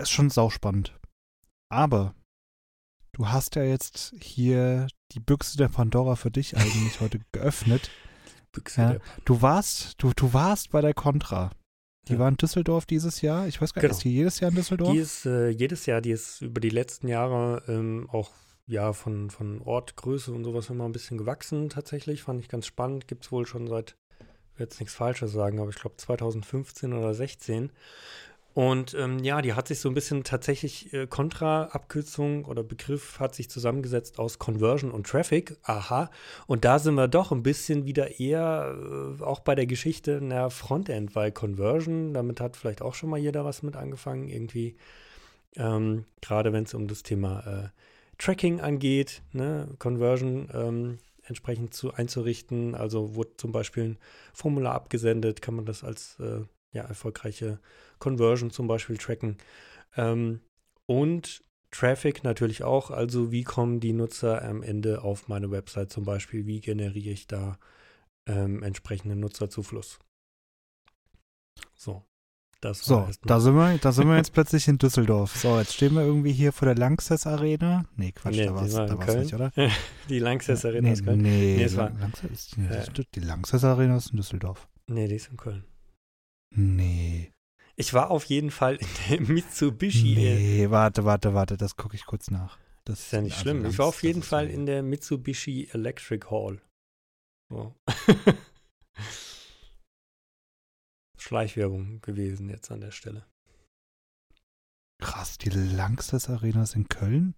ist 0.00 0.10
schon 0.10 0.30
sauspannend. 0.30 0.98
Aber 1.70 2.14
du 3.12 3.28
hast 3.28 3.56
ja 3.56 3.62
jetzt 3.62 4.14
hier 4.20 4.88
die 5.12 5.20
Büchse 5.20 5.56
der 5.56 5.68
Pandora 5.68 6.16
für 6.16 6.30
dich 6.30 6.56
eigentlich 6.56 7.00
heute 7.00 7.20
geöffnet. 7.32 7.90
Büchse 8.52 8.80
Ja, 8.80 8.92
der 8.92 9.00
du 9.24 9.42
warst, 9.42 10.02
du, 10.02 10.12
du 10.14 10.32
warst 10.32 10.70
bei 10.70 10.80
der 10.80 10.94
Contra. 10.94 11.52
Die 12.08 12.14
Ja. 12.14 12.18
war 12.18 12.28
in 12.28 12.36
Düsseldorf 12.36 12.86
dieses 12.86 13.20
Jahr. 13.20 13.46
Ich 13.46 13.60
weiß 13.60 13.74
gar 13.74 13.82
nicht, 13.82 13.88
Genau. 13.90 13.96
ist 13.98 14.04
die 14.04 14.12
jedes 14.14 14.40
Jahr 14.40 14.50
in 14.50 14.56
Düsseldorf? 14.56 14.92
Die 14.92 14.98
ist 14.98 15.26
äh, 15.26 15.48
jedes 15.48 15.86
Jahr, 15.86 16.00
die 16.00 16.10
ist 16.10 16.40
über 16.42 16.60
die 16.60 16.70
letzten 16.70 17.08
Jahre 17.08 17.62
ähm, 17.68 18.08
auch 18.10 18.30
ja 18.66 18.92
von, 18.92 19.30
von 19.30 19.62
Ort, 19.62 19.96
Größe 19.96 20.32
und 20.32 20.44
sowas 20.44 20.68
immer 20.70 20.84
ein 20.84 20.92
bisschen 20.92 21.18
gewachsen 21.18 21.68
tatsächlich. 21.70 22.22
Fand 22.22 22.40
ich 22.40 22.48
ganz 22.48 22.66
spannend. 22.66 23.08
Gibt 23.08 23.24
es 23.24 23.32
wohl 23.32 23.46
schon 23.46 23.66
seit, 23.66 23.96
ich 24.20 24.58
will 24.58 24.64
jetzt 24.66 24.80
nichts 24.80 24.94
Falsches 24.94 25.32
sagen, 25.32 25.58
aber 25.60 25.70
ich 25.70 25.76
glaube 25.76 25.96
2015 25.96 26.92
oder 26.92 27.14
16. 27.14 27.72
Und 28.58 28.92
ähm, 28.94 29.20
ja, 29.20 29.40
die 29.40 29.54
hat 29.54 29.68
sich 29.68 29.78
so 29.78 29.88
ein 29.88 29.94
bisschen 29.94 30.24
tatsächlich 30.24 30.92
äh, 30.92 31.06
Kontra-Abkürzung 31.06 32.44
oder 32.44 32.64
Begriff 32.64 33.20
hat 33.20 33.36
sich 33.36 33.48
zusammengesetzt 33.48 34.18
aus 34.18 34.40
Conversion 34.40 34.90
und 34.90 35.06
Traffic. 35.06 35.56
Aha. 35.62 36.10
Und 36.48 36.64
da 36.64 36.80
sind 36.80 36.96
wir 36.96 37.06
doch 37.06 37.30
ein 37.30 37.44
bisschen 37.44 37.84
wieder 37.84 38.18
eher 38.18 38.76
äh, 38.76 39.22
auch 39.22 39.38
bei 39.38 39.54
der 39.54 39.66
Geschichte 39.66 40.18
na, 40.20 40.50
Frontend, 40.50 41.14
weil 41.14 41.30
Conversion, 41.30 42.12
damit 42.12 42.40
hat 42.40 42.56
vielleicht 42.56 42.82
auch 42.82 42.94
schon 42.94 43.10
mal 43.10 43.16
jeder 43.20 43.44
was 43.44 43.62
mit 43.62 43.76
angefangen, 43.76 44.26
irgendwie. 44.26 44.74
Ähm, 45.54 46.06
Gerade 46.20 46.52
wenn 46.52 46.64
es 46.64 46.74
um 46.74 46.88
das 46.88 47.04
Thema 47.04 47.46
äh, 47.46 47.68
Tracking 48.18 48.60
angeht, 48.60 49.22
ne, 49.30 49.68
Conversion 49.78 50.48
ähm, 50.52 50.98
entsprechend 51.22 51.74
zu 51.74 51.94
einzurichten. 51.94 52.74
Also 52.74 53.14
wurde 53.14 53.36
zum 53.36 53.52
Beispiel 53.52 53.84
ein 53.84 53.98
Formular 54.32 54.74
abgesendet, 54.74 55.42
kann 55.42 55.54
man 55.54 55.64
das 55.64 55.84
als 55.84 56.18
äh, 56.18 56.40
ja, 56.78 56.84
erfolgreiche 56.84 57.58
Conversion 57.98 58.50
zum 58.50 58.66
Beispiel 58.68 58.96
tracken. 58.96 59.36
Ähm, 59.96 60.40
und 60.86 61.42
Traffic 61.70 62.24
natürlich 62.24 62.62
auch, 62.64 62.90
also 62.90 63.30
wie 63.30 63.44
kommen 63.44 63.80
die 63.80 63.92
Nutzer 63.92 64.42
am 64.42 64.62
Ende 64.62 65.02
auf 65.02 65.28
meine 65.28 65.50
Website 65.50 65.90
zum 65.92 66.04
Beispiel, 66.04 66.46
wie 66.46 66.60
generiere 66.60 67.10
ich 67.12 67.26
da 67.26 67.58
ähm, 68.26 68.62
entsprechenden 68.62 69.20
Nutzerzufluss. 69.20 69.98
So, 71.74 72.04
das 72.60 72.80
So, 72.84 73.06
da 73.24 73.40
sind, 73.40 73.54
wir, 73.54 73.78
da 73.78 73.92
sind 73.92 74.08
wir 74.08 74.16
jetzt 74.22 74.32
plötzlich 74.32 74.66
in 74.68 74.78
Düsseldorf. 74.78 75.36
So, 75.36 75.58
jetzt 75.58 75.74
stehen 75.74 75.94
wir 75.94 76.02
irgendwie 76.02 76.32
hier 76.32 76.52
vor 76.52 76.66
der 76.66 76.74
Lanxess 76.74 77.26
Arena. 77.26 77.84
Nee, 77.96 78.12
Quatsch, 78.12 78.36
Nee, 78.36 78.46
da 78.46 78.54
war 78.54 78.64
es 79.08 79.14
nicht, 79.16 79.34
oder? 79.34 79.52
die 80.08 80.18
Lanxess 80.18 80.64
Arena 80.64 80.88
nee, 80.88 80.92
ist 80.94 81.04
Köln. 81.04 81.20
Nee, 81.22 81.56
Nee, 81.56 81.62
es 81.64 81.76
war- 81.76 81.90
Lanxess 81.90 82.56
nee, 82.56 82.66
Äh. 82.66 82.86
die 83.14 83.20
Lanxess 83.20 83.64
Arena 83.64 83.96
ist 83.96 84.10
in 84.10 84.16
Düsseldorf. 84.16 84.68
Nee, 84.86 85.06
die 85.06 85.16
ist 85.16 85.28
in 85.30 85.36
Köln. 85.36 85.64
Nee. 86.50 87.32
Ich 87.76 87.94
war 87.94 88.10
auf 88.10 88.24
jeden 88.24 88.50
Fall 88.50 88.76
in 88.76 88.88
der 89.08 89.20
Mitsubishi. 89.34 90.14
Nee, 90.16 90.70
warte, 90.70 91.04
warte, 91.04 91.34
warte, 91.34 91.56
das 91.56 91.76
gucke 91.76 91.94
ich 91.96 92.06
kurz 92.06 92.30
nach. 92.30 92.58
Das 92.84 93.00
ist 93.00 93.12
ja 93.12 93.20
nicht 93.20 93.32
also 93.34 93.42
schlimm. 93.42 93.62
Lanx- 93.62 93.72
Ich 93.72 93.78
war 93.78 93.86
auf 93.86 94.02
jeden 94.02 94.22
Fall 94.22 94.48
in 94.48 94.66
der 94.66 94.82
Mitsubishi 94.82 95.68
Electric 95.72 96.26
Hall. 96.30 96.60
So. 97.50 97.74
Schleichwerbung 101.18 102.00
gewesen 102.00 102.48
jetzt 102.48 102.70
an 102.70 102.80
der 102.80 102.90
Stelle. 102.92 103.26
Krass, 105.00 105.38
die 105.38 105.50
Lanxess 105.50 106.28
Arena 106.28 106.62
ist 106.62 106.74
in 106.74 106.88
Köln? 106.88 107.34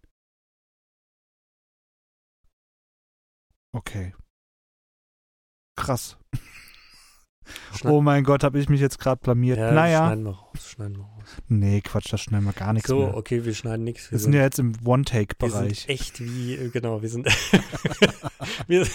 Okay. 3.72 4.14
Krass. 5.76 6.18
Schneid- 7.74 7.92
Oh 7.92 8.00
mein 8.00 8.24
Gott, 8.24 8.44
habe 8.44 8.58
ich 8.58 8.68
mich 8.68 8.80
jetzt 8.80 8.98
gerade 8.98 9.20
blamiert. 9.22 9.58
ja, 9.58 9.72
naja. 9.72 10.06
schneiden 10.06 10.24
wir 10.24 10.30
raus, 10.32 10.68
schneiden 10.70 10.96
wir 10.98 11.04
raus. 11.04 11.24
Nee, 11.48 11.80
Quatsch, 11.80 12.12
das 12.12 12.20
schneiden 12.22 12.44
wir 12.46 12.52
gar 12.52 12.72
nichts 12.72 12.88
So, 12.88 12.98
mehr. 13.00 13.16
okay, 13.16 13.44
wir 13.44 13.54
schneiden 13.54 13.84
nichts. 13.84 14.10
Wir 14.10 14.18
sind 14.18 14.32
ja 14.32 14.40
jetzt 14.42 14.58
im 14.58 14.72
wir 14.74 14.78
sind 14.78 14.86
One-Take-Bereich. 14.88 15.88
echt 15.88 16.20
wie, 16.20 16.54
äh, 16.54 16.68
genau, 16.70 17.02
wir 17.02 17.08
sind, 17.08 17.26
wir, 18.66 18.86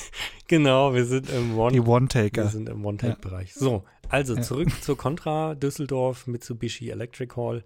genau, 0.48 0.94
wir 0.94 1.06
sind 1.06 1.30
im 1.30 1.58
One, 1.58 1.72
Die 1.74 1.80
wir 1.80 1.88
One-Taker. 1.88 2.48
sind 2.48 2.70
im 2.70 2.86
One-Take-Bereich. 2.86 3.54
So, 3.54 3.84
also 4.10 4.36
Ja. 4.36 4.42
zurück 4.42 4.70
zur 4.82 4.98
Contra, 4.98 5.56
Düsseldorf, 5.56 6.28
Mitsubishi 6.28 6.90
Electric 6.90 7.36
Hall. 7.36 7.64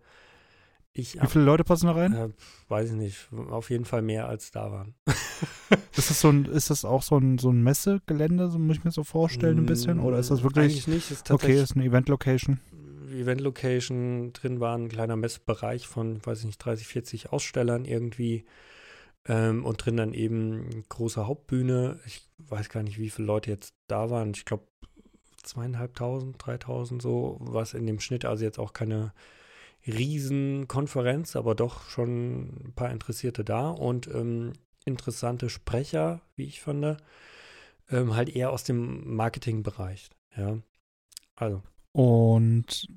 Ich 1.00 1.22
Wie 1.22 1.28
viele 1.28 1.46
Leute 1.46 1.64
passen 1.64 1.88
da 1.88 1.94
rein? 1.94 2.14
Äh, 2.14 2.30
weiß 2.68 2.92
ich 2.92 2.96
nicht. 2.96 3.30
Auf 3.50 3.70
jeden 3.70 3.86
Fall 3.86 4.02
mehr 4.02 4.28
als 4.28 4.52
da 4.52 4.72
waren. 4.72 4.96
Ist 5.96 6.10
das 6.10 6.22
so 6.22 6.30
ein, 6.30 6.46
ist 6.46 6.70
das 6.70 6.86
auch 6.86 7.04
so 7.04 7.18
ein, 7.18 7.38
so 7.38 7.52
ein 7.52 7.62
Messegelände, 7.62 8.50
so 8.50 8.58
muss 8.58 8.78
ich 8.78 8.84
mir 8.86 8.92
so 8.92 9.04
vorstellen 9.04 9.58
ein 9.58 9.66
bisschen? 9.66 10.00
Oder 10.00 10.18
ist 10.18 10.32
das 10.32 10.44
wirklich, 10.44 10.66
Eigentlich 10.66 10.88
nicht. 10.88 11.12
Ist 11.12 11.30
okay, 11.30 11.62
ist 11.62 11.76
eine 11.76 11.86
Event-Location? 11.86 12.60
Event-Location. 13.12 14.34
Drin 14.34 14.60
war 14.60 14.78
ein 14.78 14.88
kleiner 14.88 15.16
Messbereich 15.16 15.88
von, 15.88 16.26
weiß 16.26 16.40
ich 16.40 16.46
nicht, 16.46 16.58
30, 16.60 16.88
40 16.88 17.34
Ausstellern 17.34 17.86
irgendwie. 17.86 18.46
Ähm, 19.28 19.66
und 19.66 19.86
drin 19.86 19.98
dann 19.98 20.14
eben 20.14 20.70
eine 20.72 20.84
große 20.88 21.28
Hauptbühne. 21.28 22.00
Ich 22.06 22.22
weiß 22.38 22.70
gar 22.70 22.84
nicht, 22.84 22.98
wie 22.98 23.10
viele 23.10 23.28
Leute 23.28 23.52
jetzt 23.52 23.74
da 23.88 24.10
waren. 24.10 24.32
Ich 24.32 24.46
glaube, 24.46 24.64
zweieinhalbtausend, 25.44 26.36
dreitausend 26.40 27.02
so, 27.02 27.38
was 27.42 27.74
in 27.74 27.86
dem 27.86 28.00
Schnitt. 28.00 28.26
Also 28.26 28.46
jetzt 28.46 28.60
auch 28.60 28.74
keine 28.74 29.14
Riesenkonferenz, 29.90 31.36
aber 31.36 31.56
doch 31.56 31.90
schon 31.90 32.68
ein 32.68 32.74
paar 32.76 32.92
Interessierte 32.92 33.44
da 33.44 33.70
und 33.70 34.08
ähm, 34.08 34.54
interessante 34.86 35.50
Sprecher, 35.50 36.22
wie 36.36 36.46
ich 36.46 36.62
fand, 36.62 36.98
ähm, 37.90 38.16
halt 38.16 38.30
eher 38.30 38.52
aus 38.52 38.64
dem 38.64 39.16
Marketingbereich. 39.16 40.10
Ja, 40.36 40.58
also 41.36 41.62
Und 41.92 42.88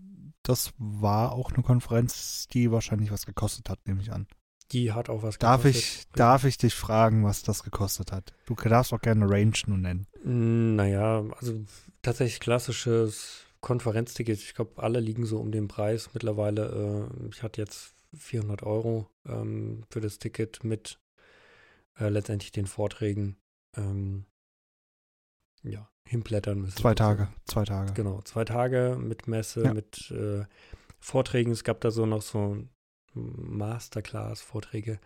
das 0.42 0.72
war 0.78 1.32
auch 1.32 1.52
eine 1.52 1.62
Konferenz, 1.62 2.46
die 2.48 2.70
wahrscheinlich 2.70 3.10
was 3.10 3.26
gekostet 3.26 3.68
hat, 3.68 3.86
nehme 3.86 4.02
ich 4.02 4.12
an. 4.12 4.26
die 4.72 4.92
hat 4.92 5.08
auch 5.08 5.22
was 5.22 5.38
Darf 5.38 5.62
gekostet. 5.62 5.84
ich, 5.84 6.08
darf 6.14 6.44
ich 6.44 6.56
dich 6.58 6.74
fragen, 6.74 7.24
was 7.24 7.42
das 7.42 7.62
gekostet 7.62 8.10
hat? 8.12 8.32
Du 8.46 8.54
darfst 8.54 8.92
auch 8.92 9.00
gerne 9.00 9.28
Range 9.28 9.52
nur 9.66 9.78
nennen. 9.78 10.06
Mm, 10.24 10.76
Naja, 10.76 11.24
also 11.38 11.60
tatsächlich 12.02 12.40
klassisches 12.40 13.44
Konferenzticket. 13.62 14.38
Ich 14.38 14.54
glaube, 14.54 14.82
alle 14.82 15.00
liegen 15.00 15.24
so 15.24 15.38
um 15.40 15.50
den 15.50 15.68
Preis 15.68 16.10
mittlerweile. 16.12 17.08
Äh, 17.10 17.28
ich 17.30 17.42
hatte 17.42 17.60
jetzt 17.62 17.94
400 18.14 18.62
Euro 18.62 19.08
ähm, 19.26 19.84
für 19.88 20.00
das 20.02 20.18
Ticket 20.18 20.62
mit 20.64 21.00
äh, 21.98 22.08
letztendlich 22.10 22.52
den 22.52 22.66
Vorträgen. 22.66 23.36
Ähm, 23.76 24.26
ja, 25.62 25.88
hinblättern 26.06 26.60
müssen. 26.60 26.76
Zwei. 26.76 26.94
Tage, 26.94 27.28
zwei 27.46 27.64
Tage. 27.64 27.92
Genau, 27.94 28.20
zwei 28.22 28.44
Tage 28.44 28.98
mit 29.00 29.28
Messe, 29.28 29.62
Ja. 29.62 29.72
mit 29.74 30.10
äh, 30.10 30.44
Vorträgen. 30.98 31.52
Es 31.52 31.64
gab 31.64 31.80
da 31.80 31.90
so 31.90 32.04
noch 32.04 32.22
so 32.22 32.56
Masterclass-Vorträge. 33.14 34.98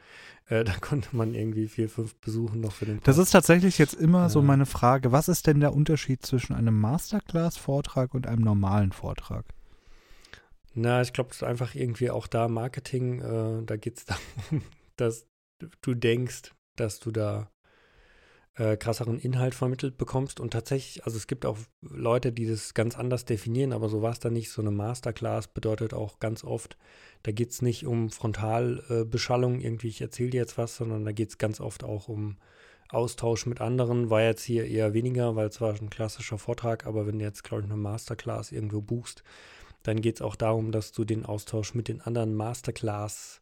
Äh, 0.49 0.65
da 0.65 0.73
konnte 0.81 1.15
man 1.17 1.35
irgendwie 1.35 1.69
vier, 1.69 1.89
fünf 1.89 2.15
besuchen 2.17 2.61
noch 2.61 2.73
für 2.73 2.87
den 2.87 2.97
Tag. 2.97 3.05
Das 3.05 3.19
ist 3.19 3.31
tatsächlich 3.31 3.79
jetzt 3.79 3.95
immer 3.95 4.29
so 4.31 4.43
meine 4.43 4.67
Frage. 4.67 5.13
Was 5.13 5.29
ist 5.29 5.47
denn 5.47 5.61
der 5.61 5.75
Unterschied 5.75 6.25
zwischen 6.25 6.55
einem 6.55 6.79
Masterclass-Vortrag 6.81 8.15
und 8.15 8.27
einem 8.27 8.43
normalen 8.43 8.93
Vortrag? 8.93 9.45
Na, 10.75 11.01
ich 11.01 11.13
glaube, 11.13 11.31
es 11.31 11.37
ist 11.37 11.43
einfach 11.43 11.75
irgendwie 11.75 12.11
auch 12.11 12.27
da 12.27 12.49
Marketing. 12.49 13.21
Äh, 13.21 13.65
da 13.65 13.77
geht 13.77 13.99
es 13.99 14.05
darum, 14.07 14.63
dass 14.97 15.27
du 15.81 15.95
denkst, 15.95 16.53
dass 16.77 17.01
du 17.01 17.11
da 17.11 17.51
äh, 18.57 18.77
krasseren 18.77 19.19
Inhalt 19.19 19.55
vermittelt 19.55 19.99
bekommst. 19.99 20.41
Und 20.41 20.53
tatsächlich, 20.53 21.05
also 21.05 21.17
es 21.17 21.27
gibt 21.27 21.47
auch 21.47 21.59
Leute, 21.83 22.33
die 22.33 22.47
das 22.47 22.75
ganz 22.75 22.97
anders 22.97 23.25
definieren, 23.25 23.73
aber 23.73 23.89
so 23.89 24.03
war 24.03 24.13
es 24.13 24.19
dann 24.19 24.33
nicht. 24.33 24.51
So 24.51 24.63
eine 24.63 24.71
Masterclass 24.71 25.49
bedeutet 25.49 25.95
auch 25.95 26.19
ganz 26.19 26.45
oft, 26.45 26.77
da 27.23 27.33
geht 27.33 27.51
es 27.51 27.63
nicht 27.63 27.87
um 27.87 28.11
Frontalbeschallung, 28.11 29.61
äh, 29.61 29.65
irgendwie, 29.65 29.89
ich 29.89 30.01
erzähle 30.01 30.31
dir 30.31 30.41
jetzt 30.41 30.59
was, 30.59 30.77
sondern 30.77 31.05
da 31.05 31.13
geht 31.13 31.31
es 31.31 31.39
ganz 31.39 31.61
oft 31.61 31.85
auch 31.85 32.09
um 32.09 32.37
Austausch 32.89 33.47
mit 33.47 33.61
anderen. 33.61 34.11
War 34.11 34.23
jetzt 34.23 34.45
hier 34.45 34.67
eher 34.67 34.95
weniger, 34.95 35.37
weil 35.37 35.49
es 35.49 35.61
war 35.61 35.75
ein 35.75 35.91
klassischer 35.91 36.39
Vortrag, 36.39 36.87
aber 36.87 37.07
wenn 37.07 37.19
du 37.19 37.25
jetzt, 37.25 37.45
glaube 37.45 37.63
ich, 37.63 37.71
eine 37.71 37.81
Masterclass 37.81 38.53
irgendwo 38.53 38.81
buchst, 38.81 39.23
dann 39.83 40.01
geht 40.01 40.17
es 40.17 40.23
auch 40.23 40.37
darum, 40.37 40.73
dass 40.73 40.93
du 40.93 41.05
den 41.05 41.27
Austausch 41.27 41.75
mit 41.75 41.89
den 41.89 42.01
anderen 42.01 42.35
Masterclass 42.35 43.41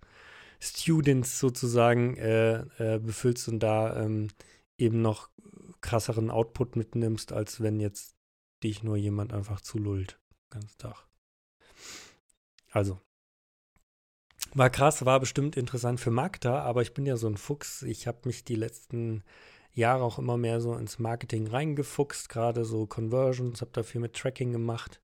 Students 0.60 1.38
sozusagen 1.38 2.16
äh, 2.16 2.60
äh, 2.78 2.98
befüllst 2.98 3.48
und 3.48 3.60
da 3.60 4.02
ähm, 4.02 4.28
eben 4.78 5.02
noch 5.02 5.30
krasseren 5.80 6.30
Output 6.30 6.76
mitnimmst, 6.76 7.32
als 7.32 7.60
wenn 7.60 7.80
jetzt 7.80 8.16
dich 8.62 8.82
nur 8.82 8.96
jemand 8.96 9.32
einfach 9.32 9.60
zulullt. 9.60 10.18
Ganz 10.50 10.76
Tag. 10.76 11.06
Also. 12.70 13.00
War 14.54 14.70
krass, 14.70 15.04
war 15.04 15.18
bestimmt 15.18 15.56
interessant 15.56 16.00
für 16.00 16.10
Magda, 16.10 16.62
aber 16.62 16.82
ich 16.82 16.94
bin 16.94 17.06
ja 17.06 17.16
so 17.16 17.26
ein 17.26 17.36
Fuchs. 17.36 17.82
Ich 17.82 18.06
habe 18.06 18.20
mich 18.24 18.44
die 18.44 18.54
letzten 18.54 19.24
Jahre 19.72 20.04
auch 20.04 20.18
immer 20.18 20.36
mehr 20.36 20.60
so 20.60 20.74
ins 20.76 21.00
Marketing 21.00 21.48
reingefuchst, 21.48 22.28
gerade 22.28 22.64
so 22.64 22.86
Conversions, 22.86 23.60
habe 23.60 23.72
da 23.72 23.82
viel 23.82 24.00
mit 24.00 24.14
Tracking 24.14 24.52
gemacht. 24.52 25.00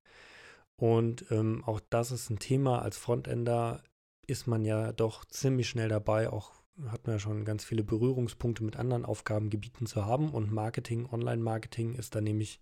Und 0.77 1.29
ähm, 1.31 1.63
auch 1.65 1.81
das 1.89 2.11
ist 2.11 2.29
ein 2.29 2.39
Thema. 2.39 2.81
Als 2.81 2.97
Frontender 2.97 3.83
ist 4.25 4.47
man 4.47 4.63
ja 4.63 4.93
doch 4.93 5.25
ziemlich 5.25 5.69
schnell 5.69 5.89
dabei, 5.89 6.29
auch 6.29 6.60
hat 6.87 7.05
man 7.05 7.15
ja 7.15 7.19
schon 7.19 7.45
ganz 7.45 7.63
viele 7.63 7.83
Berührungspunkte 7.83 8.63
mit 8.63 8.77
anderen 8.77 9.05
Aufgabengebieten 9.05 9.85
zu 9.85 10.05
haben. 10.05 10.31
Und 10.31 10.51
Marketing, 10.51 11.07
Online-Marketing 11.11 11.95
ist 11.95 12.15
da 12.15 12.21
nämlich 12.21 12.59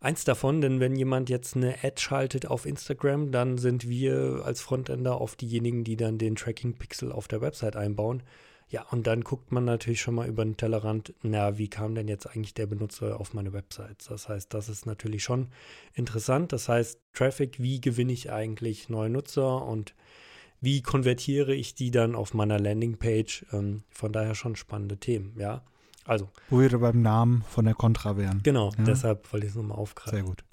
eins 0.00 0.24
davon, 0.24 0.60
denn 0.60 0.80
wenn 0.80 0.96
jemand 0.96 1.30
jetzt 1.30 1.56
eine 1.56 1.76
Ad 1.82 2.00
schaltet 2.00 2.46
auf 2.46 2.66
Instagram, 2.66 3.30
dann 3.30 3.58
sind 3.58 3.88
wir 3.88 4.42
als 4.44 4.60
Frontender 4.60 5.20
oft 5.20 5.40
diejenigen, 5.40 5.84
die 5.84 5.96
dann 5.96 6.18
den 6.18 6.34
Tracking-Pixel 6.34 7.12
auf 7.12 7.28
der 7.28 7.40
Website 7.40 7.76
einbauen. 7.76 8.22
Ja, 8.68 8.86
und 8.90 9.06
dann 9.06 9.20
guckt 9.20 9.52
man 9.52 9.66
natürlich 9.66 10.00
schon 10.00 10.14
mal 10.14 10.26
über 10.26 10.44
den 10.44 10.56
Tellerrand, 10.56 11.12
na, 11.22 11.58
wie 11.58 11.68
kam 11.68 11.94
denn 11.94 12.08
jetzt 12.08 12.26
eigentlich 12.26 12.54
der 12.54 12.66
Benutzer 12.66 13.20
auf 13.20 13.34
meine 13.34 13.52
Website? 13.52 14.02
Das 14.08 14.30
heißt, 14.30 14.54
das 14.54 14.70
ist 14.70 14.86
natürlich 14.86 15.22
schon 15.22 15.48
interessant. 15.92 16.52
Das 16.52 16.70
heißt, 16.70 16.98
Traffic, 17.12 17.60
wie 17.60 17.82
gewinne 17.82 18.14
ich 18.14 18.32
eigentlich 18.32 18.88
neue 18.88 19.10
Nutzer 19.10 19.62
und 19.62 19.94
wie 20.62 20.80
konvertiere 20.80 21.54
ich 21.54 21.74
die 21.74 21.90
dann 21.90 22.14
auf 22.14 22.32
meiner 22.32 22.58
Landingpage? 22.58 23.44
Ähm, 23.52 23.82
von 23.90 24.12
daher 24.12 24.34
schon 24.34 24.56
spannende 24.56 24.96
Themen, 24.96 25.34
ja. 25.38 25.62
Also. 26.04 26.28
Wo 26.48 26.60
wir 26.60 26.78
beim 26.78 27.02
Namen 27.02 27.44
von 27.48 27.64
der 27.64 27.74
Contra 27.74 28.16
wären. 28.16 28.40
Genau, 28.42 28.70
ja? 28.78 28.84
deshalb 28.84 29.30
wollte 29.32 29.46
ich 29.46 29.52
es 29.52 29.56
nochmal 29.56 29.78
aufgreifen. 29.78 30.16
Sehr 30.16 30.24
gut. 30.24 30.44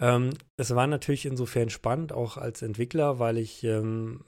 Ähm, 0.00 0.30
es 0.56 0.74
war 0.74 0.86
natürlich 0.86 1.26
insofern 1.26 1.70
spannend, 1.70 2.12
auch 2.12 2.36
als 2.36 2.62
Entwickler, 2.62 3.18
weil 3.18 3.38
ich 3.38 3.64
ähm, 3.64 4.24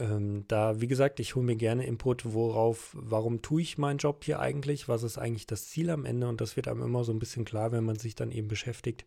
ähm, 0.00 0.44
da, 0.48 0.80
wie 0.80 0.86
gesagt, 0.86 1.20
ich 1.20 1.34
hole 1.34 1.44
mir 1.44 1.56
gerne 1.56 1.86
Input, 1.86 2.32
worauf, 2.32 2.96
warum 2.98 3.42
tue 3.42 3.60
ich 3.62 3.76
meinen 3.78 3.98
Job 3.98 4.24
hier 4.24 4.40
eigentlich, 4.40 4.88
was 4.88 5.02
ist 5.02 5.18
eigentlich 5.18 5.46
das 5.46 5.68
Ziel 5.68 5.90
am 5.90 6.06
Ende 6.06 6.28
und 6.28 6.40
das 6.40 6.56
wird 6.56 6.68
einem 6.68 6.82
immer 6.82 7.04
so 7.04 7.12
ein 7.12 7.18
bisschen 7.18 7.44
klar, 7.44 7.70
wenn 7.70 7.84
man 7.84 7.96
sich 7.96 8.14
dann 8.14 8.30
eben 8.30 8.48
beschäftigt, 8.48 9.04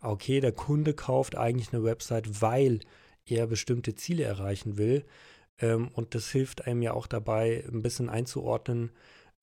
okay, 0.00 0.40
der 0.40 0.52
Kunde 0.52 0.94
kauft 0.94 1.36
eigentlich 1.36 1.72
eine 1.72 1.82
Website, 1.82 2.40
weil 2.40 2.80
er 3.34 3.46
bestimmte 3.46 3.94
Ziele 3.94 4.24
erreichen 4.24 4.78
will. 4.78 5.04
Ähm, 5.58 5.88
und 5.88 6.14
das 6.14 6.30
hilft 6.30 6.66
einem 6.66 6.82
ja 6.82 6.92
auch 6.92 7.06
dabei, 7.06 7.64
ein 7.72 7.82
bisschen 7.82 8.08
einzuordnen, 8.08 8.92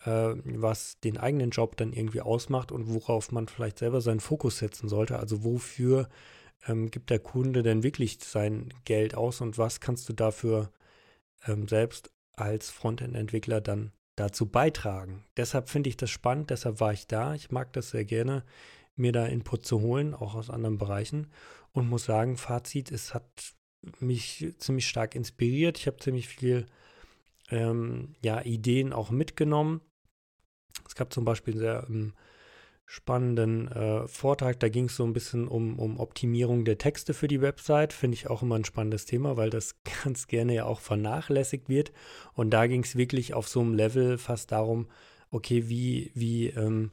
äh, 0.06 0.34
was 0.46 1.00
den 1.00 1.18
eigenen 1.18 1.50
Job 1.50 1.78
dann 1.78 1.94
irgendwie 1.94 2.22
ausmacht 2.22 2.72
und 2.72 2.94
worauf 2.94 3.32
man 3.32 3.48
vielleicht 3.48 3.80
selber 3.80 4.02
seinen 4.02 4.20
Fokus 4.20 4.60
setzen 4.60 4.90
sollte. 4.90 5.20
Also 5.20 5.44
wofür 5.44 6.10
ähm, 6.68 6.92
gibt 6.92 7.10
der 7.10 7.20
Kunde 7.20 7.64
denn 7.64 7.84
wirklich 7.84 8.20
sein 8.22 8.74
Geld 8.86 9.16
aus 9.16 9.42
und 9.42 9.58
was 9.58 9.80
kannst 9.80 10.08
du 10.10 10.14
dafür 10.14 10.72
ähm, 11.48 11.68
selbst 11.68 12.12
als 12.36 12.70
Frontend-Entwickler 12.70 13.62
dann 13.62 13.92
dazu 14.16 14.48
beitragen. 14.48 15.24
Deshalb 15.38 15.70
finde 15.70 15.90
ich 15.90 15.98
das 15.98 16.10
spannend, 16.10 16.50
deshalb 16.50 16.80
war 16.80 16.94
ich 16.94 17.08
da. 17.08 17.34
Ich 17.36 17.52
mag 17.52 17.74
das 17.74 17.90
sehr 17.92 18.06
gerne, 18.06 18.44
mir 18.96 19.12
da 19.12 19.26
Input 19.26 19.66
zu 19.66 19.82
holen, 19.82 20.14
auch 20.14 20.36
aus 20.36 20.50
anderen 20.50 20.78
Bereichen. 20.78 21.32
Und 21.72 21.90
muss 21.90 22.06
sagen, 22.06 22.38
Fazit, 22.38 22.92
es 22.92 23.14
hat 23.16 23.56
mich 24.00 24.54
ziemlich 24.58 24.88
stark 24.88 25.16
inspiriert. 25.16 25.78
Ich 25.78 25.88
habe 25.88 25.98
ziemlich 25.98 26.28
viel 26.28 26.66
ähm, 27.50 28.16
ja, 28.22 28.42
Ideen 28.42 28.94
auch 28.94 29.12
mitgenommen. 29.12 29.82
Es 30.88 30.96
gab 30.96 31.14
zum 31.14 31.26
Beispiel 31.26 31.54
einen 31.54 31.62
sehr 31.62 31.86
ähm, 31.90 32.14
spannenden 32.86 33.70
äh, 33.70 34.08
Vortrag, 34.08 34.60
da 34.60 34.70
ging 34.70 34.86
es 34.86 34.96
so 34.96 35.04
ein 35.04 35.14
bisschen 35.14 35.48
um, 35.48 35.80
um 35.80 36.00
Optimierung 36.00 36.66
der 36.66 36.78
Texte 36.78 37.14
für 37.14 37.28
die 37.28 37.42
Website. 37.42 37.94
Finde 37.94 38.16
ich 38.16 38.30
auch 38.30 38.42
immer 38.42 38.56
ein 38.56 38.66
spannendes 38.66 39.06
Thema, 39.06 39.38
weil 39.38 39.50
das 39.50 39.76
ganz 40.04 40.28
gerne 40.28 40.54
ja 40.54 40.66
auch 40.66 40.80
vernachlässigt 40.80 41.70
wird. 41.70 41.92
Und 42.34 42.52
da 42.52 42.68
ging 42.68 42.84
es 42.84 42.96
wirklich 42.96 43.34
auf 43.34 43.48
so 43.48 43.62
einem 43.62 43.74
Level 43.74 44.18
fast 44.18 44.52
darum, 44.52 44.88
okay, 45.32 45.70
wie, 45.70 46.12
wie 46.14 46.50
ähm, 46.50 46.92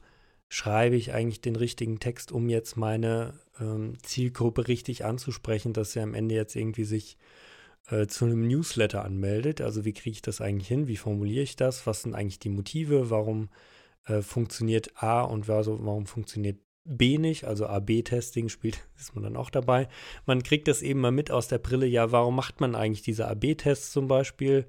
schreibe 0.51 0.97
ich 0.97 1.13
eigentlich 1.13 1.39
den 1.39 1.55
richtigen 1.55 1.99
Text, 1.99 2.33
um 2.33 2.49
jetzt 2.49 2.75
meine 2.75 3.39
ähm, 3.61 3.93
Zielgruppe 4.03 4.67
richtig 4.67 5.05
anzusprechen, 5.05 5.71
dass 5.71 5.93
sie 5.93 6.01
am 6.01 6.13
Ende 6.13 6.35
jetzt 6.35 6.57
irgendwie 6.57 6.83
sich 6.83 7.17
äh, 7.89 8.05
zu 8.07 8.25
einem 8.25 8.45
Newsletter 8.45 9.05
anmeldet. 9.05 9.61
Also 9.61 9.85
wie 9.85 9.93
kriege 9.93 10.11
ich 10.11 10.21
das 10.21 10.41
eigentlich 10.41 10.67
hin? 10.67 10.87
Wie 10.87 10.97
formuliere 10.97 11.43
ich 11.43 11.55
das? 11.55 11.87
Was 11.87 12.01
sind 12.01 12.15
eigentlich 12.15 12.39
die 12.39 12.49
Motive? 12.49 13.09
Warum 13.09 13.47
äh, 14.07 14.21
funktioniert 14.21 15.01
A 15.01 15.21
und 15.21 15.47
warum 15.47 16.05
funktioniert 16.05 16.59
B 16.83 17.17
nicht? 17.17 17.45
Also 17.45 17.67
AB-Testing 17.67 18.49
spielt, 18.49 18.85
ist 18.99 19.15
man 19.15 19.23
dann 19.23 19.37
auch 19.37 19.51
dabei. 19.51 19.87
Man 20.25 20.43
kriegt 20.43 20.67
das 20.67 20.81
eben 20.81 20.99
mal 20.99 21.11
mit 21.11 21.31
aus 21.31 21.47
der 21.47 21.59
Brille, 21.59 21.85
ja, 21.85 22.11
warum 22.11 22.35
macht 22.35 22.59
man 22.59 22.75
eigentlich 22.75 23.03
diese 23.03 23.25
AB-Tests 23.25 23.93
zum 23.93 24.09
Beispiel? 24.09 24.67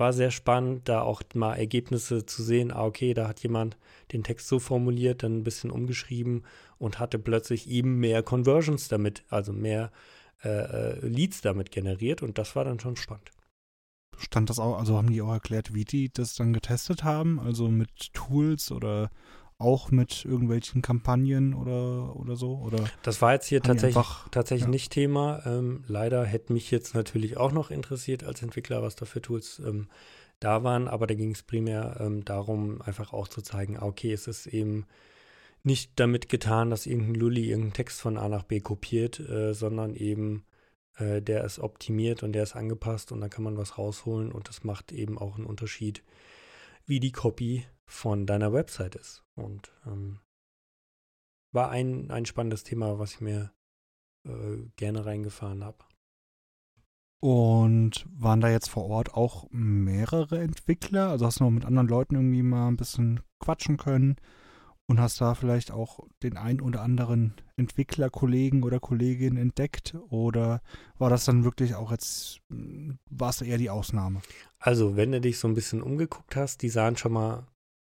war 0.00 0.12
sehr 0.12 0.30
spannend, 0.30 0.88
da 0.88 1.02
auch 1.02 1.22
mal 1.34 1.54
Ergebnisse 1.54 2.24
zu 2.24 2.42
sehen. 2.42 2.72
Ah, 2.72 2.86
okay, 2.86 3.12
da 3.12 3.28
hat 3.28 3.40
jemand 3.40 3.76
den 4.12 4.24
Text 4.24 4.48
so 4.48 4.58
formuliert, 4.58 5.22
dann 5.22 5.38
ein 5.38 5.44
bisschen 5.44 5.70
umgeschrieben 5.70 6.44
und 6.78 6.98
hatte 6.98 7.18
plötzlich 7.18 7.68
eben 7.68 7.96
mehr 7.96 8.22
Conversions 8.22 8.88
damit, 8.88 9.24
also 9.28 9.52
mehr 9.52 9.90
äh, 10.42 10.48
äh, 10.48 11.06
Leads 11.06 11.42
damit 11.42 11.70
generiert 11.70 12.22
und 12.22 12.38
das 12.38 12.56
war 12.56 12.64
dann 12.64 12.80
schon 12.80 12.96
spannend. 12.96 13.30
Stand 14.16 14.50
das 14.50 14.58
auch, 14.58 14.78
also 14.78 14.96
haben 14.96 15.10
die 15.10 15.22
auch 15.22 15.32
erklärt, 15.32 15.74
wie 15.74 15.84
die 15.84 16.12
das 16.12 16.34
dann 16.34 16.52
getestet 16.52 17.04
haben, 17.04 17.38
also 17.40 17.68
mit 17.68 18.12
Tools 18.12 18.70
oder 18.70 19.10
auch 19.60 19.90
mit 19.90 20.24
irgendwelchen 20.24 20.80
Kampagnen 20.80 21.52
oder, 21.52 22.16
oder 22.16 22.34
so? 22.34 22.56
Oder 22.56 22.84
das 23.02 23.20
war 23.20 23.34
jetzt 23.34 23.46
hier 23.46 23.60
tatsächlich, 23.62 23.96
einfach, 23.96 24.28
tatsächlich 24.30 24.64
ja. 24.64 24.70
nicht 24.70 24.90
Thema. 24.90 25.42
Ähm, 25.44 25.84
leider 25.86 26.24
hätte 26.24 26.54
mich 26.54 26.70
jetzt 26.70 26.94
natürlich 26.94 27.36
auch 27.36 27.52
noch 27.52 27.70
interessiert 27.70 28.24
als 28.24 28.42
Entwickler, 28.42 28.82
was 28.82 28.96
da 28.96 29.04
für 29.04 29.20
Tools 29.20 29.60
ähm, 29.64 29.88
da 30.40 30.64
waren, 30.64 30.88
aber 30.88 31.06
da 31.06 31.14
ging 31.14 31.32
es 31.32 31.42
primär 31.42 31.98
ähm, 32.00 32.24
darum, 32.24 32.82
einfach 32.82 33.12
auch 33.12 33.28
zu 33.28 33.42
zeigen, 33.42 33.76
ah, 33.78 33.84
okay, 33.86 34.12
es 34.12 34.26
ist 34.26 34.46
eben 34.46 34.86
nicht 35.62 35.92
damit 36.00 36.28
getan, 36.28 36.70
dass 36.70 36.86
irgendein 36.86 37.14
Lulli 37.14 37.48
irgendeinen 37.50 37.74
Text 37.74 38.00
von 38.00 38.16
A 38.16 38.28
nach 38.28 38.44
B 38.44 38.60
kopiert, 38.60 39.20
äh, 39.20 39.52
sondern 39.52 39.94
eben 39.94 40.46
äh, 40.96 41.20
der 41.22 41.44
ist 41.44 41.58
optimiert 41.58 42.22
und 42.22 42.32
der 42.32 42.42
ist 42.42 42.56
angepasst 42.56 43.12
und 43.12 43.20
da 43.20 43.28
kann 43.28 43.44
man 43.44 43.56
was 43.56 43.78
rausholen 43.78 44.32
und 44.32 44.48
das 44.48 44.64
macht 44.64 44.92
eben 44.92 45.18
auch 45.18 45.36
einen 45.36 45.46
Unterschied, 45.46 46.02
wie 46.86 47.00
die 47.00 47.12
Copy 47.12 47.66
von 47.84 48.26
deiner 48.26 48.52
Website 48.52 48.94
ist. 48.94 49.24
Und 49.34 49.72
ähm, 49.86 50.20
war 51.52 51.70
ein, 51.70 52.10
ein 52.10 52.26
spannendes 52.26 52.64
Thema, 52.64 52.98
was 52.98 53.14
ich 53.14 53.20
mir 53.20 53.52
äh, 54.24 54.58
gerne 54.76 55.04
reingefahren 55.04 55.64
habe. 55.64 55.84
Und 57.20 58.06
waren 58.12 58.40
da 58.40 58.48
jetzt 58.48 58.70
vor 58.70 58.86
Ort 58.86 59.14
auch 59.14 59.46
mehrere 59.50 60.40
Entwickler? 60.40 61.08
Also 61.08 61.26
hast 61.26 61.40
du 61.40 61.44
noch 61.44 61.50
mit 61.50 61.66
anderen 61.66 61.88
Leuten 61.88 62.14
irgendwie 62.14 62.42
mal 62.42 62.68
ein 62.68 62.76
bisschen 62.76 63.20
quatschen 63.40 63.76
können 63.76 64.16
und 64.86 64.98
hast 64.98 65.20
da 65.20 65.34
vielleicht 65.34 65.70
auch 65.70 66.00
den 66.22 66.38
ein 66.38 66.62
oder 66.62 66.80
anderen 66.80 67.34
Entwicklerkollegen 67.56 68.62
oder 68.62 68.80
Kollegin 68.80 69.36
entdeckt? 69.36 69.96
Oder 70.08 70.62
war 70.98 71.10
das 71.10 71.26
dann 71.26 71.44
wirklich 71.44 71.74
auch 71.74 71.90
jetzt, 71.90 72.40
war 72.48 73.28
es 73.30 73.42
eher 73.42 73.58
die 73.58 73.70
Ausnahme? 73.70 74.22
Also, 74.58 74.96
wenn 74.96 75.12
du 75.12 75.20
dich 75.20 75.38
so 75.38 75.46
ein 75.46 75.54
bisschen 75.54 75.82
umgeguckt 75.82 76.36
hast, 76.36 76.62
die 76.62 76.70
sahen 76.70 76.96
schon 76.96 77.12
mal 77.12 77.46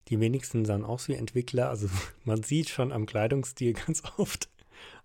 die 0.09 0.19
wenigsten 0.19 0.65
sahen 0.65 0.83
aus 0.83 1.07
wie 1.07 1.15
Entwickler. 1.15 1.69
Also 1.69 1.89
man 2.23 2.43
sieht 2.43 2.69
schon 2.69 2.91
am 2.91 3.05
Kleidungsstil 3.05 3.73
ganz 3.85 4.03
oft, 4.17 4.49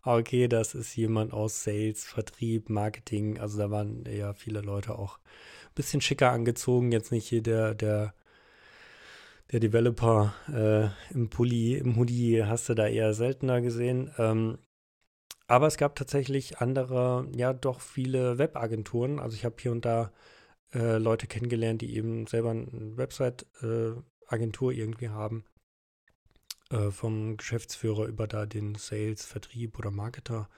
okay, 0.03 0.49
das 0.49 0.75
ist 0.75 0.97
jemand 0.97 1.33
aus 1.33 1.65
Sales, 1.65 2.05
Vertrieb, 2.05 2.71
Marketing. 2.71 3.39
Also 3.39 3.59
da 3.59 3.71
waren 3.71 4.05
ja 4.07 4.33
viele 4.33 4.61
Leute 4.61 4.99
auch 4.99 5.19
ein 5.19 5.75
bisschen 5.75 6.01
schicker 6.01 6.31
angezogen. 6.31 6.93
Jetzt 6.93 7.13
nicht 7.13 7.29
hier 7.29 7.43
der, 7.43 7.75
der, 7.75 8.15
der 9.53 9.61
Developer 9.61 10.35
äh, 10.53 11.15
im 11.15 11.31
Pulli, 11.31 11.75
im 11.77 11.97
Hoodie 11.97 12.45
hast 12.45 12.69
du 12.69 12.75
da 12.75 12.87
eher 12.87 13.15
seltener 13.15 13.61
gesehen. 13.61 14.13
Ähm, 14.19 14.59
aber 15.47 15.67
es 15.67 15.79
gab 15.79 15.97
tatsächlich 15.97 16.59
andere, 16.59 17.27
ja 17.35 17.53
doch 17.55 17.81
viele 17.81 18.39
Webagenturen. 18.39 19.19
Also 19.19 19.35
ich 19.35 19.45
habe 19.47 19.57
hier 19.59 19.73
und 19.73 19.85
da 19.85 20.13
äh, 20.75 20.99
Leute 20.99 21.27
kennengelernt, 21.27 21.81
die 21.81 21.97
eben 21.97 22.27
selber 22.27 22.51
eine 22.51 22.97
Website-Agentur 22.97 24.73
äh, 24.73 24.77
irgendwie 24.77 25.09
haben. 25.09 25.45
Äh, 26.71 26.91
vom 26.91 27.39
Geschäftsführer 27.39 28.05
über 28.07 28.27
da 28.27 28.45
den 28.45 28.75
Sales, 28.75 29.25
Vertrieb 29.25 29.79
oder 29.79 29.91
Marketer. 29.91 30.51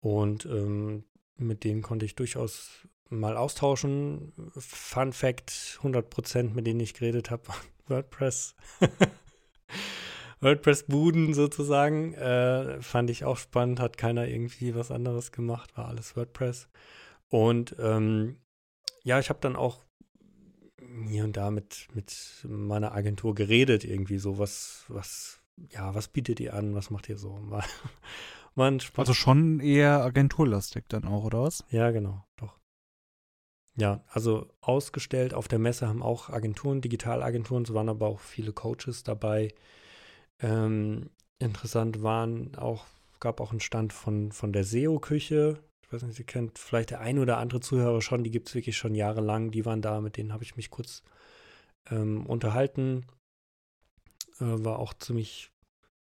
Und 0.00 0.46
ähm, 0.46 1.04
mit 1.36 1.64
denen 1.64 1.82
konnte 1.82 2.06
ich 2.06 2.14
durchaus 2.14 2.86
mal 3.10 3.36
austauschen. 3.36 4.32
Fun 4.56 5.12
Fact: 5.12 5.78
100% 5.82 6.54
mit 6.54 6.66
denen 6.66 6.80
ich 6.80 6.94
geredet 6.94 7.30
habe, 7.30 7.42
WordPress. 7.86 8.54
WordPress-Buden 10.40 11.34
sozusagen. 11.34 12.14
Äh, 12.14 12.80
fand 12.80 13.10
ich 13.10 13.24
auch 13.24 13.36
spannend, 13.36 13.78
hat 13.78 13.98
keiner 13.98 14.26
irgendwie 14.26 14.74
was 14.74 14.90
anderes 14.90 15.32
gemacht, 15.32 15.76
war 15.76 15.88
alles 15.88 16.16
WordPress. 16.16 16.68
Und 17.28 17.76
ähm, 17.78 18.38
ja, 19.02 19.18
ich 19.18 19.28
habe 19.28 19.40
dann 19.42 19.56
auch 19.56 19.85
hier 21.08 21.24
und 21.24 21.36
da 21.36 21.50
mit, 21.50 21.88
mit 21.94 22.44
meiner 22.48 22.92
Agentur 22.92 23.34
geredet, 23.34 23.84
irgendwie 23.84 24.18
so, 24.18 24.38
was, 24.38 24.84
was, 24.88 25.40
ja, 25.70 25.94
was 25.94 26.08
bietet 26.08 26.40
ihr 26.40 26.54
an, 26.54 26.74
was 26.74 26.90
macht 26.90 27.08
ihr 27.08 27.18
so? 27.18 27.38
War, 27.50 27.64
war 28.54 28.72
also 28.96 29.12
schon 29.12 29.60
eher 29.60 30.02
agenturlastig 30.02 30.84
dann 30.88 31.04
auch, 31.04 31.24
oder 31.24 31.42
was? 31.42 31.62
Ja, 31.70 31.90
genau, 31.90 32.24
doch. 32.36 32.58
Ja, 33.76 34.02
also 34.08 34.48
ausgestellt 34.62 35.34
auf 35.34 35.46
der 35.46 35.58
Messe 35.58 35.86
haben 35.86 36.02
auch 36.02 36.30
Agenturen, 36.30 36.80
Digitalagenturen, 36.80 37.64
es 37.64 37.74
waren 37.74 37.90
aber 37.90 38.06
auch 38.06 38.20
viele 38.20 38.54
Coaches 38.54 39.02
dabei, 39.02 39.52
ähm, 40.40 41.10
interessant 41.38 42.02
waren 42.02 42.54
auch, 42.56 42.86
gab 43.20 43.40
auch 43.40 43.50
einen 43.50 43.60
Stand 43.60 43.92
von, 43.92 44.32
von 44.32 44.52
der 44.52 44.64
SEO-Küche. 44.64 45.62
Ich 45.86 45.92
weiß 45.92 46.02
nicht, 46.02 46.16
Sie 46.16 46.24
kennt 46.24 46.58
vielleicht 46.58 46.90
der 46.90 47.00
ein 47.00 47.18
oder 47.18 47.38
andere 47.38 47.60
Zuhörer 47.60 48.02
schon, 48.02 48.24
die 48.24 48.30
gibt 48.30 48.48
es 48.48 48.54
wirklich 48.54 48.76
schon 48.76 48.94
jahrelang. 48.94 49.52
Die 49.52 49.64
waren 49.64 49.82
da, 49.82 50.00
mit 50.00 50.16
denen 50.16 50.32
habe 50.32 50.42
ich 50.42 50.56
mich 50.56 50.70
kurz 50.70 51.02
ähm, 51.90 52.26
unterhalten. 52.26 53.06
Äh, 54.40 54.64
war 54.64 54.80
auch 54.80 54.94
ziemlich 54.94 55.52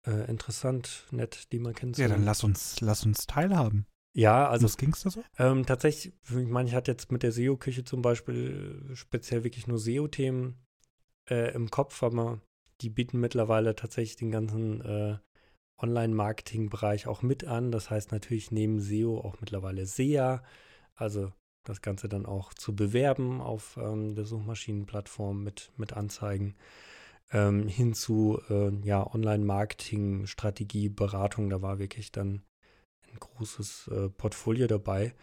äh, 0.05 0.29
interessant, 0.29 1.05
nett, 1.11 1.51
die 1.51 1.59
man 1.59 1.73
kennt. 1.73 1.97
Ja, 1.97 2.07
dann 2.07 2.23
lass 2.23 2.43
uns, 2.43 2.79
lass 2.79 3.05
uns 3.05 3.27
teilhaben. 3.27 3.85
Ja, 4.13 4.47
also. 4.49 4.65
Was 4.65 4.77
ging 4.77 4.93
es 4.93 5.03
da 5.03 5.09
so? 5.09 5.23
Ähm, 5.37 5.65
tatsächlich, 5.65 6.13
ich 6.29 6.47
meine, 6.47 6.69
ich 6.69 6.75
hatte 6.75 6.91
jetzt 6.91 7.11
mit 7.11 7.21
der 7.21 7.31
SEO-Küche 7.31 7.83
zum 7.83 8.01
Beispiel 8.01 8.89
speziell 8.93 9.43
wirklich 9.43 9.67
nur 9.67 9.77
SEO-Themen 9.77 10.55
äh, 11.29 11.53
im 11.53 11.69
Kopf, 11.69 12.01
aber 12.01 12.41
die 12.81 12.89
bieten 12.89 13.19
mittlerweile 13.19 13.75
tatsächlich 13.75 14.15
den 14.15 14.31
ganzen 14.31 14.81
äh, 14.81 15.17
Online-Marketing-Bereich 15.77 17.07
auch 17.07 17.21
mit 17.21 17.45
an. 17.45 17.71
Das 17.71 17.89
heißt 17.89 18.11
natürlich 18.11 18.51
neben 18.51 18.79
SEO 18.79 19.19
auch 19.19 19.39
mittlerweile 19.39 19.85
SEA, 19.85 20.43
also 20.95 21.31
das 21.63 21.81
Ganze 21.81 22.07
dann 22.07 22.25
auch 22.25 22.53
zu 22.53 22.75
bewerben 22.75 23.41
auf 23.41 23.77
ähm, 23.77 24.15
der 24.15 24.25
Suchmaschinenplattform 24.25 25.43
mit, 25.43 25.71
mit 25.77 25.93
Anzeigen. 25.93 26.55
Ähm, 27.31 27.67
hin 27.67 27.93
zu 27.93 28.41
äh, 28.49 28.69
ja, 28.85 29.05
Online-Marketing, 29.05 30.27
Strategie, 30.27 30.87
Beratung, 30.87 31.49
da 31.49 31.61
war 31.61 31.77
wirklich 31.77 32.13
dann 32.13 32.41
ein 33.11 33.19
großes 33.19 33.89
äh, 33.89 34.09
Portfolio 34.09 34.67
dabei. 34.67 35.13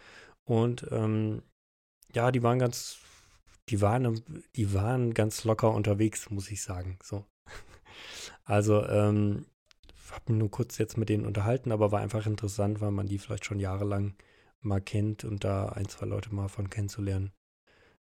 Und 0.43 0.87
ähm, 0.91 1.41
ja, 2.13 2.31
die 2.31 2.43
waren 2.43 2.59
ganz, 2.59 2.99
die 3.69 3.81
waren, 3.81 4.21
die 4.55 4.73
waren 4.73 5.15
ganz 5.15 5.43
locker 5.43 5.71
unterwegs, 5.71 6.29
muss 6.29 6.51
ich 6.51 6.61
sagen. 6.61 6.99
So. 7.03 7.25
Also, 8.43 8.85
ähm, 8.85 9.45
habe 10.11 10.31
mich 10.31 10.39
nur 10.39 10.51
kurz 10.51 10.77
jetzt 10.77 10.97
mit 10.97 11.09
denen 11.09 11.25
unterhalten, 11.25 11.71
aber 11.71 11.91
war 11.91 12.01
einfach 12.01 12.25
interessant, 12.25 12.81
weil 12.81 12.91
man 12.91 13.07
die 13.07 13.17
vielleicht 13.17 13.45
schon 13.45 13.59
jahrelang 13.59 14.15
mal 14.61 14.81
kennt 14.81 15.23
und 15.23 15.43
da 15.43 15.69
ein, 15.69 15.87
zwei 15.87 16.05
Leute 16.05 16.33
mal 16.33 16.47
von 16.47 16.69
kennenzulernen. 16.69 17.31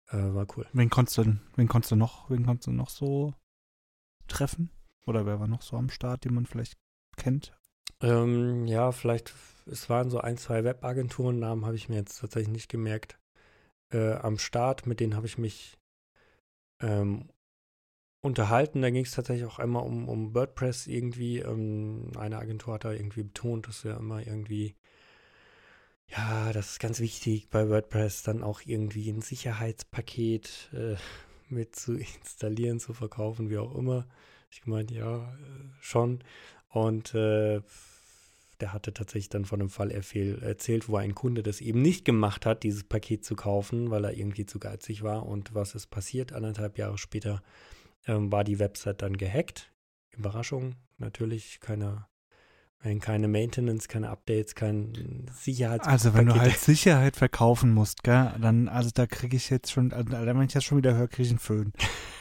Äh, 0.08 0.34
war 0.34 0.46
cool. 0.56 0.66
Wen 0.72 0.90
konntest 0.90 1.18
du, 1.18 1.38
wen 1.56 1.68
konntest 1.68 1.92
du 1.92 1.96
noch, 1.96 2.28
wen 2.30 2.44
konntest 2.44 2.66
du 2.66 2.72
noch 2.72 2.90
so 2.90 3.34
treffen? 4.28 4.70
Oder 5.06 5.26
wer 5.26 5.40
war 5.40 5.48
noch 5.48 5.62
so 5.62 5.76
am 5.76 5.90
Start, 5.90 6.24
den 6.24 6.34
man 6.34 6.46
vielleicht 6.46 6.78
kennt? 7.16 7.56
Ähm, 8.02 8.66
ja, 8.66 8.92
vielleicht, 8.92 9.34
es 9.66 9.88
waren 9.90 10.10
so 10.10 10.20
ein, 10.20 10.36
zwei 10.36 10.64
Webagenturen, 10.64 11.38
Namen 11.38 11.66
habe 11.66 11.76
ich 11.76 11.88
mir 11.88 11.96
jetzt 11.96 12.20
tatsächlich 12.20 12.52
nicht 12.52 12.68
gemerkt. 12.68 13.18
Äh, 13.92 14.14
am 14.14 14.38
Start, 14.38 14.86
mit 14.86 15.00
denen 15.00 15.16
habe 15.16 15.26
ich 15.26 15.38
mich 15.38 15.78
ähm, 16.80 17.28
unterhalten. 18.20 18.82
Da 18.82 18.90
ging 18.90 19.04
es 19.04 19.12
tatsächlich 19.12 19.46
auch 19.46 19.58
einmal 19.58 19.84
um, 19.84 20.08
um 20.08 20.34
WordPress 20.34 20.86
irgendwie. 20.86 21.38
Ähm, 21.38 22.12
eine 22.18 22.38
Agentur 22.38 22.74
hat 22.74 22.84
da 22.84 22.92
irgendwie 22.92 23.22
betont, 23.22 23.68
dass 23.68 23.82
ja 23.82 23.96
immer 23.96 24.26
irgendwie, 24.26 24.74
ja, 26.08 26.52
das 26.52 26.72
ist 26.72 26.80
ganz 26.80 27.00
wichtig 27.00 27.48
bei 27.50 27.68
WordPress, 27.68 28.22
dann 28.22 28.42
auch 28.42 28.62
irgendwie 28.64 29.10
ein 29.10 29.22
Sicherheitspaket 29.22 30.70
äh, 30.72 30.96
mit 31.48 31.76
zu 31.76 31.94
installieren, 31.94 32.80
zu 32.80 32.92
verkaufen, 32.92 33.50
wie 33.50 33.58
auch 33.58 33.74
immer. 33.74 34.06
Ich 34.50 34.62
gemeint, 34.62 34.90
ja, 34.90 35.18
äh, 35.18 35.70
schon. 35.80 36.22
Und 36.68 37.14
äh, 37.14 37.62
der 38.60 38.72
hatte 38.72 38.92
tatsächlich 38.92 39.30
dann 39.30 39.44
von 39.44 39.60
einem 39.60 39.70
Fall 39.70 39.90
erzählt, 39.90 40.88
wo 40.88 40.96
ein 40.96 41.14
Kunde 41.14 41.42
das 41.42 41.60
eben 41.60 41.80
nicht 41.80 42.04
gemacht 42.04 42.44
hat, 42.44 42.62
dieses 42.62 42.84
Paket 42.84 43.24
zu 43.24 43.34
kaufen, 43.34 43.90
weil 43.90 44.04
er 44.04 44.16
irgendwie 44.16 44.44
zu 44.44 44.58
geizig 44.58 45.02
war. 45.02 45.26
Und 45.26 45.54
was 45.54 45.74
ist 45.74 45.86
passiert? 45.86 46.32
Anderthalb 46.32 46.76
Jahre 46.76 46.98
später 46.98 47.42
ähm, 48.06 48.30
war 48.32 48.44
die 48.44 48.58
Website 48.58 49.02
dann 49.02 49.16
gehackt. 49.16 49.72
Überraschung, 50.16 50.76
natürlich 50.98 51.60
keine, 51.60 52.06
keine 53.00 53.28
Maintenance, 53.28 53.88
keine 53.88 54.10
Updates, 54.10 54.54
kein 54.54 55.26
Sicherheits. 55.32 55.86
Also 55.86 56.14
wenn 56.14 56.26
du 56.26 56.34
halt 56.34 56.56
Sicherheit 56.58 57.16
verkaufen 57.16 57.72
musst, 57.72 58.02
gell, 58.02 58.32
dann, 58.40 58.68
also 58.68 58.90
da 58.92 59.06
kriege 59.06 59.36
ich 59.36 59.50
jetzt 59.50 59.70
schon, 59.70 59.92
also, 59.92 60.10
wenn 60.10 60.42
ich 60.42 60.52
das 60.52 60.64
schon 60.64 60.78
wieder 60.78 60.94
höre, 60.94 61.08
kriege 61.08 61.24
ich 61.24 61.30
einen 61.30 61.38
Föhn. 61.38 61.72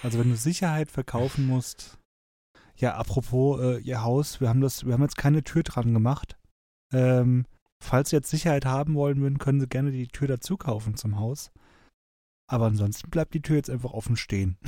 Also 0.03 0.19
wenn 0.19 0.29
du 0.29 0.35
Sicherheit 0.35 0.91
verkaufen 0.91 1.47
musst, 1.47 1.97
ja, 2.75 2.95
apropos 2.95 3.59
äh, 3.59 3.79
ihr 3.79 4.03
Haus, 4.03 4.39
wir 4.39 4.47
haben 4.47 4.61
das, 4.61 4.85
wir 4.85 4.93
haben 4.93 5.01
jetzt 5.01 5.17
keine 5.17 5.43
Tür 5.43 5.63
dran 5.63 5.93
gemacht. 5.93 6.37
Ähm, 6.93 7.45
falls 7.81 8.09
Sie 8.09 8.15
jetzt 8.15 8.29
Sicherheit 8.29 8.65
haben 8.65 8.95
wollen 8.95 9.19
würden, 9.21 9.37
können 9.37 9.59
Sie 9.59 9.67
gerne 9.67 9.91
die 9.91 10.07
Tür 10.07 10.27
dazu 10.27 10.55
kaufen 10.55 10.95
zum 10.95 11.19
Haus. 11.19 11.51
Aber 12.47 12.67
ansonsten 12.67 13.09
bleibt 13.09 13.33
die 13.33 13.41
Tür 13.41 13.57
jetzt 13.57 13.69
einfach 13.69 13.91
offen 13.91 14.15
stehen. 14.15 14.57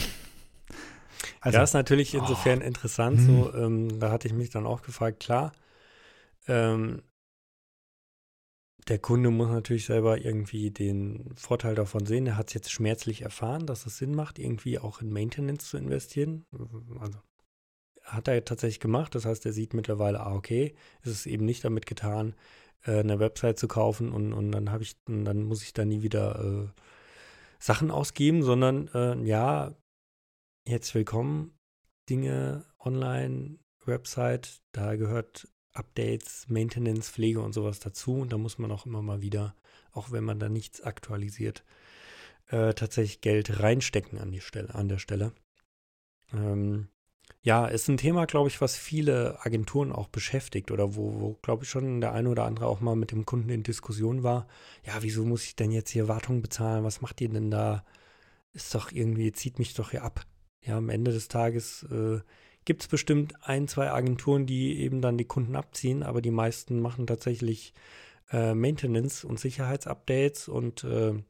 Also, 1.39 1.57
ja, 1.57 1.63
ist 1.63 1.73
natürlich 1.73 2.13
insofern 2.13 2.62
oh. 2.62 2.65
interessant. 2.65 3.19
So, 3.19 3.53
hm. 3.53 3.63
ähm, 3.63 3.99
da 3.99 4.12
hatte 4.12 4.27
ich 4.27 4.34
mich 4.34 4.49
dann 4.49 4.65
auch 4.65 4.81
gefragt, 4.81 5.19
klar, 5.19 5.51
ähm, 6.47 7.01
der 8.88 8.99
Kunde 8.99 9.29
muss 9.29 9.49
natürlich 9.49 9.86
selber 9.86 10.17
irgendwie 10.17 10.71
den 10.71 11.31
Vorteil 11.36 11.75
davon 11.75 12.05
sehen. 12.05 12.25
Er 12.25 12.38
hat 12.38 12.47
es 12.47 12.53
jetzt 12.55 12.71
schmerzlich 12.71 13.21
erfahren, 13.21 13.67
dass 13.67 13.86
es 13.86 13.97
Sinn 13.97 14.15
macht, 14.15 14.39
irgendwie 14.39 14.79
auch 14.79 15.01
in 15.01 15.12
Maintenance 15.12 15.69
zu 15.69 15.77
investieren. 15.77 16.45
Also 16.99 17.19
hat 18.03 18.27
er 18.27 18.43
tatsächlich 18.43 18.79
gemacht. 18.79 19.13
Das 19.13 19.25
heißt, 19.25 19.45
er 19.45 19.53
sieht 19.53 19.73
mittlerweile, 19.73 20.21
ah, 20.21 20.34
okay, 20.34 20.73
es 21.03 21.12
ist 21.12 21.25
eben 21.27 21.45
nicht 21.45 21.63
damit 21.63 21.86
getan, 21.86 22.36
äh, 22.86 22.99
eine 22.99 23.19
Website 23.19 23.60
zu 23.60 23.67
kaufen 23.67 24.12
und, 24.12 24.34
und 24.34 24.51
dann 24.51 24.71
habe 24.71 24.84
ich, 24.84 24.95
dann 25.05 25.43
muss 25.43 25.63
ich 25.63 25.73
da 25.73 25.86
nie 25.86 26.01
wieder 26.01 26.39
äh, 26.43 26.81
Sachen 27.60 27.91
ausgeben, 27.91 28.41
sondern 28.41 28.88
äh, 28.93 29.15
ja, 29.23 29.73
Jetzt 30.67 30.93
willkommen. 30.93 31.58
Dinge 32.08 32.65
online, 32.80 33.58
Website, 33.86 34.62
da 34.74 34.95
gehört 34.95 35.47
Updates, 35.74 36.47
Maintenance, 36.50 37.10
Pflege 37.10 37.41
und 37.41 37.54
sowas 37.54 37.80
dazu. 37.80 38.19
Und 38.19 38.32
da 38.32 38.38
muss 38.38 38.60
man 38.60 38.71
auch 38.71 38.86
immer 38.86 39.02
mal 39.02 39.21
wieder, 39.21 39.56
auch 39.91 40.12
wenn 40.12 40.24
man 40.24 40.39
da 40.39 40.50
nichts 40.50 40.82
aktualisiert, 40.82 41.63
äh, 42.50 42.76
tatsächlich 42.76 43.21
Geld 43.21 43.60
reinstecken 43.60 44.19
an, 44.19 44.32
die 44.32 44.39
Stelle, 44.39 44.76
an 44.76 44.88
der 44.88 45.00
Stelle. 45.00 45.34
Ähm, 46.32 46.89
ja, 47.41 47.65
ist 47.65 47.88
ein 47.88 47.97
Thema, 47.97 48.26
glaube 48.28 48.50
ich, 48.50 48.62
was 48.62 48.76
viele 48.76 49.43
Agenturen 49.43 49.91
auch 49.91 50.10
beschäftigt 50.10 50.69
oder 50.69 50.95
wo, 50.95 51.19
wo 51.19 51.34
glaube 51.41 51.63
ich, 51.63 51.71
schon 51.71 52.02
der 52.02 52.13
eine 52.13 52.30
oder 52.30 52.45
andere 52.45 52.67
auch 52.67 52.82
mal 52.82 52.95
mit 52.95 53.12
dem 53.12 53.26
Kunden 53.26 53.50
in 53.50 53.63
Diskussion 53.63 54.21
war. 54.21 54.47
Ja, 54.86 55.02
wieso 55.02 55.26
muss 55.26 55.43
ich 55.45 55.56
denn 55.56 55.71
jetzt 55.71 55.89
hier 55.89 56.08
Wartung 56.08 56.43
bezahlen? 56.43 56.84
Was 56.84 57.02
macht 57.02 57.19
ihr 57.19 57.30
denn 57.30 57.50
da? 57.50 57.84
Ist 58.54 58.76
doch 58.76 58.91
irgendwie, 58.91 59.32
zieht 59.32 59.58
mich 59.60 59.74
doch 59.74 59.91
hier 59.91 60.04
ab 60.04 60.26
ja, 60.65 60.78
am 60.78 60.89
Ende 60.89 61.12
des 61.12 61.28
Tages 61.28 61.84
äh, 61.84 62.19
gibt 62.65 62.84
es 62.84 62.88
bestimmt 62.88 63.34
ein, 63.41 63.67
zwei 63.67 63.91
Agenturen, 63.91 64.45
die 64.45 64.80
eben 64.80 65.02
dann 65.02 65.17
die 65.17 65.26
Kunden 65.26 65.56
abziehen, 65.56 66.04
aber 66.04 66.21
die 66.21 66.32
meisten 66.32 66.80
machen 66.80 67.08
tatsächlich 67.08 67.74
äh, 68.32 68.54
Maintenance 68.54 69.26
und 69.26 69.39
Sicherheitsupdates 69.39 70.47
und 70.47 70.84
äh, 70.84 71.21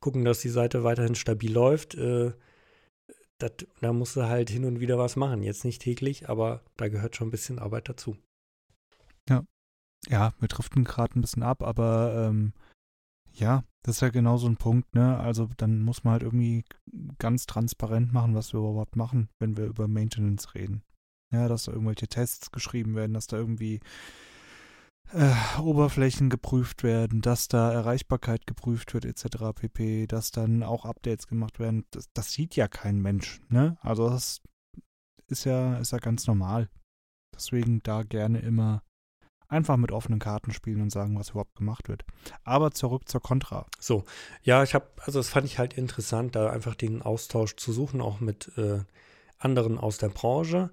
gucken, 0.00 0.24
dass 0.24 0.40
die 0.40 0.48
Seite 0.48 0.84
weiterhin 0.84 1.14
stabil 1.14 1.52
läuft. 1.52 1.94
Äh, 1.94 2.32
dat, 3.38 3.66
da 3.80 3.92
musst 3.92 4.16
du 4.16 4.22
halt 4.22 4.50
hin 4.50 4.64
und 4.64 4.80
wieder 4.80 4.98
was 4.98 5.16
machen. 5.16 5.42
Jetzt 5.42 5.64
nicht 5.64 5.80
täglich, 5.80 6.28
aber 6.28 6.62
da 6.76 6.88
gehört 6.88 7.16
schon 7.16 7.28
ein 7.28 7.32
bisschen 7.32 7.58
Arbeit 7.58 7.88
dazu. 7.88 8.16
Ja. 9.28 9.44
Ja, 10.08 10.32
wir 10.40 10.48
driften 10.48 10.84
gerade 10.84 11.18
ein 11.18 11.20
bisschen 11.22 11.42
ab, 11.42 11.62
aber 11.62 12.28
ähm, 12.28 12.52
ja, 13.34 13.64
das 13.82 13.96
ist 13.96 14.00
ja 14.02 14.10
genau 14.10 14.36
so 14.36 14.46
ein 14.46 14.56
Punkt, 14.56 14.94
ne? 14.94 15.18
Also 15.18 15.48
dann 15.56 15.80
muss 15.82 16.04
man 16.04 16.12
halt 16.12 16.22
irgendwie 16.22 16.64
ganz 17.18 17.46
transparent 17.46 18.12
machen, 18.12 18.34
was 18.34 18.52
wir 18.52 18.60
überhaupt 18.60 18.96
machen, 18.96 19.28
wenn 19.38 19.56
wir 19.56 19.66
über 19.66 19.88
Maintenance 19.88 20.54
reden. 20.54 20.82
Ja, 21.32 21.48
dass 21.48 21.64
da 21.64 21.72
irgendwelche 21.72 22.08
Tests 22.08 22.50
geschrieben 22.50 22.94
werden, 22.94 23.14
dass 23.14 23.26
da 23.26 23.36
irgendwie 23.36 23.80
äh, 25.12 25.32
Oberflächen 25.60 26.28
geprüft 26.28 26.82
werden, 26.82 27.20
dass 27.20 27.48
da 27.48 27.72
Erreichbarkeit 27.72 28.46
geprüft 28.46 28.94
wird, 28.94 29.04
etc. 29.04 29.52
pp, 29.54 30.06
dass 30.06 30.30
dann 30.30 30.62
auch 30.62 30.84
Updates 30.84 31.26
gemacht 31.26 31.58
werden. 31.58 31.84
Das, 31.90 32.10
das 32.12 32.32
sieht 32.32 32.56
ja 32.56 32.68
kein 32.68 33.00
Mensch, 33.00 33.40
ne? 33.48 33.78
Also 33.80 34.10
das 34.10 34.42
ist 35.28 35.44
ja, 35.44 35.76
ist 35.78 35.92
ja 35.92 35.98
ganz 35.98 36.26
normal. 36.26 36.68
Deswegen 37.34 37.82
da 37.82 38.02
gerne 38.02 38.40
immer 38.40 38.82
einfach 39.50 39.76
mit 39.76 39.92
offenen 39.92 40.18
Karten 40.18 40.52
spielen 40.52 40.80
und 40.80 40.90
sagen, 40.90 41.18
was 41.18 41.30
überhaupt 41.30 41.56
gemacht 41.56 41.88
wird. 41.88 42.04
Aber 42.44 42.70
zurück 42.70 43.08
zur 43.08 43.20
Contra. 43.20 43.66
So, 43.78 44.04
ja, 44.42 44.62
ich 44.62 44.74
habe, 44.74 44.86
also 45.00 45.18
das 45.18 45.28
fand 45.28 45.46
ich 45.46 45.58
halt 45.58 45.74
interessant, 45.74 46.36
da 46.36 46.50
einfach 46.50 46.74
den 46.74 47.02
Austausch 47.02 47.56
zu 47.56 47.72
suchen, 47.72 48.00
auch 48.00 48.20
mit 48.20 48.56
äh, 48.56 48.80
anderen 49.38 49.78
aus 49.78 49.98
der 49.98 50.08
Branche. 50.08 50.70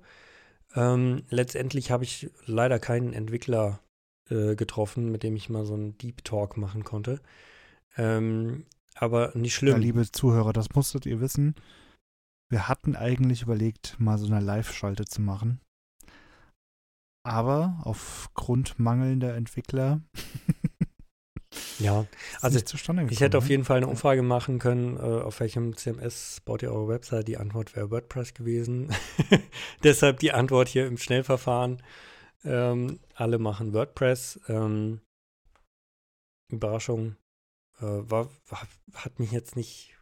Ähm, 0.76 1.24
letztendlich 1.30 1.92
habe 1.92 2.04
ich 2.04 2.30
leider 2.46 2.80
keinen 2.80 3.14
Entwickler 3.14 3.80
äh, 4.30 4.56
getroffen, 4.56 5.12
mit 5.12 5.24
dem 5.24 5.36
ich 5.36 5.50
mal 5.50 5.66
so 5.66 5.74
einen 5.74 5.98
Deep 5.98 6.24
Talk 6.24 6.58
machen 6.58 6.84
konnte. 6.84 7.20
Ähm, 7.98 8.66
aber 8.96 9.32
nicht 9.36 9.56
schlimm. 9.56 9.76
Ja, 9.76 9.80
liebe 9.80 10.12
Zuhörer, 10.12 10.54
das 10.54 10.70
musstet 10.76 11.06
ihr 11.06 11.20
wissen. 11.20 11.56
Wir 12.50 12.68
hatten 12.68 12.96
eigentlich 12.96 13.42
überlegt, 13.42 14.00
mal 14.00 14.18
so 14.18 14.28
eine 14.28 14.40
Live-Schalte 14.40 15.06
zu 15.06 15.22
machen. 15.22 15.60
Aber 17.28 17.78
aufgrund 17.84 18.80
mangelnder 18.80 19.36
Entwickler. 19.36 20.00
ja, 21.80 22.06
also 22.40 22.58
gekommen, 22.58 23.10
ich 23.10 23.20
hätte 23.20 23.38
auf 23.38 23.44
ne? 23.44 23.50
jeden 23.50 23.66
Fall 23.66 23.78
eine 23.78 23.88
Umfrage 23.88 24.22
machen 24.22 24.60
können, 24.60 24.96
äh, 24.96 25.02
auf 25.02 25.42
welchem 25.42 25.76
CMS 25.76 26.40
baut 26.46 26.64
ihr 26.64 26.72
eure 26.72 26.88
Website. 26.88 27.28
Die 27.28 27.36
Antwort 27.36 27.76
wäre 27.76 27.92
WordPress 27.92 28.34
gewesen. 28.34 28.96
Deshalb 29.84 30.20
die 30.20 30.32
Antwort 30.32 30.70
hier 30.70 30.88
im 30.88 30.98
Schnellverfahren. 30.98 31.84
Ähm, 32.46 33.02
alle 33.14 33.40
machen 33.40 33.74
WordPress. 33.74 34.40
Ähm, 34.48 35.02
Überraschung. 36.50 37.18
Äh, 37.82 38.10
war, 38.10 38.30
war, 38.48 38.66
hat 38.94 39.20
mich 39.20 39.34
jetzt 39.34 39.58
nicht, 39.58 39.98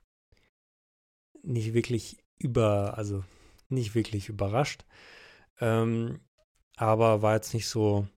nicht 1.42 1.74
wirklich 1.74 2.24
über, 2.38 3.00
also 3.00 3.24
nicht 3.70 3.96
wirklich 3.96 4.30
überrascht. 4.30 4.86
Ähm, 5.60 6.20
aber 6.78 7.22
war 7.22 7.36
jetzt 7.36 7.54
nicht 7.54 7.68
so, 7.68 8.08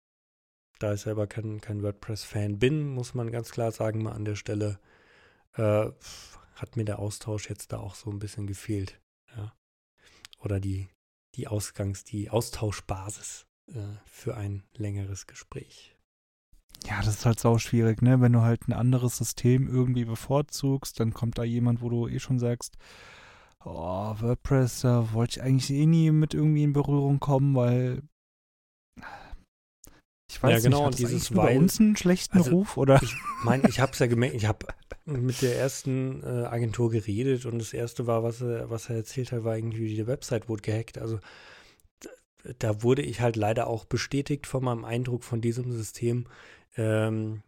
da 0.79 0.95
ich 0.95 1.01
selber 1.01 1.27
kein, 1.27 1.61
kein 1.61 1.83
WordPress-Fan 1.83 2.59
bin, 2.59 2.89
muss 2.89 3.15
man 3.15 3.31
ganz 3.31 3.51
klar 3.51 3.73
sagen, 3.73 4.03
mal 4.03 4.13
an 4.13 4.25
der 4.25 4.37
Stelle, 4.37 4.79
äh, 5.55 5.91
hat 6.55 6.77
mir 6.77 6.85
der 6.85 6.99
Austausch 6.99 7.49
jetzt 7.49 7.73
da 7.73 7.79
auch 7.79 7.95
so 7.95 8.11
ein 8.11 8.19
bisschen 8.19 8.47
gefehlt. 8.47 9.01
Ja. 9.37 9.53
Oder 10.39 10.61
die, 10.61 10.89
die 11.35 11.49
Ausgangs-, 11.49 12.05
die 12.05 12.31
Austauschbasis 12.31 13.47
äh, 13.69 13.81
für 14.07 14.37
ein 14.37 14.65
längeres 14.75 15.27
Gespräch. 15.27 15.97
Ja, 16.87 16.99
das 16.99 17.09
ist 17.09 17.27
halt 17.27 17.41
sau 17.41 17.59
schwierig, 17.59 18.03
ne? 18.03 18.21
Wenn 18.21 18.33
du 18.33 18.43
halt 18.43 18.69
ein 18.69 18.73
anderes 18.73 19.17
System 19.17 19.67
irgendwie 19.69 20.05
bevorzugst, 20.05 21.01
dann 21.01 21.13
kommt 21.13 21.39
da 21.39 21.43
jemand, 21.43 21.81
wo 21.81 21.89
du 21.89 22.09
eh 22.09 22.21
schon 22.21 22.39
sagst, 22.39 22.77
oh, 23.65 24.15
WordPress, 24.21 24.83
da 24.83 25.13
wollte 25.13 25.39
ich 25.39 25.43
eigentlich 25.43 25.71
eh 25.71 25.87
nie 25.87 26.11
mit 26.13 26.35
irgendwie 26.35 26.63
in 26.63 26.73
Berührung 26.73 27.19
kommen, 27.19 27.55
weil 27.57 28.03
ich 30.31 30.43
weiß 30.43 30.63
ja, 30.63 30.69
genau, 30.69 30.87
nicht, 30.89 30.99
hat 30.99 31.05
und 31.05 31.11
dieses 31.11 31.31
bei 31.31 31.57
uns 31.57 31.81
einen 31.81 31.97
schlechten 31.97 32.39
also, 32.39 32.51
Ruf 32.51 32.77
oder? 32.77 33.01
Ich 33.03 33.15
meine, 33.45 33.69
ich 33.69 33.81
habe 33.81 33.93
es 33.93 33.99
ja 33.99 34.07
gemerkt, 34.07 34.35
ich 34.35 34.47
habe 34.47 34.67
mit 35.07 35.41
der 35.41 35.59
ersten 35.59 36.23
äh, 36.23 36.45
Agentur 36.45 36.91
geredet 36.91 37.47
und 37.47 37.59
das 37.59 37.73
erste 37.73 38.07
war, 38.07 38.23
was 38.23 38.43
er, 38.43 38.69
was 38.69 38.91
er 38.91 38.97
erzählt 38.97 39.33
hat, 39.33 39.45
war 39.45 39.57
irgendwie 39.57 39.95
die 39.95 40.07
Website 40.07 40.49
wurde 40.49 40.63
gehackt. 40.63 40.99
Also 40.99 41.19
da 42.59 42.83
wurde 42.83 43.03
ich 43.03 43.21
halt 43.21 43.37
leider 43.37 43.67
auch 43.67 43.85
bestätigt 43.85 44.47
von 44.47 44.65
meinem 44.65 44.85
Eindruck 44.85 45.25
von 45.25 45.41
diesem 45.41 45.73
System. 45.73 46.27
Ähm, 46.77 47.43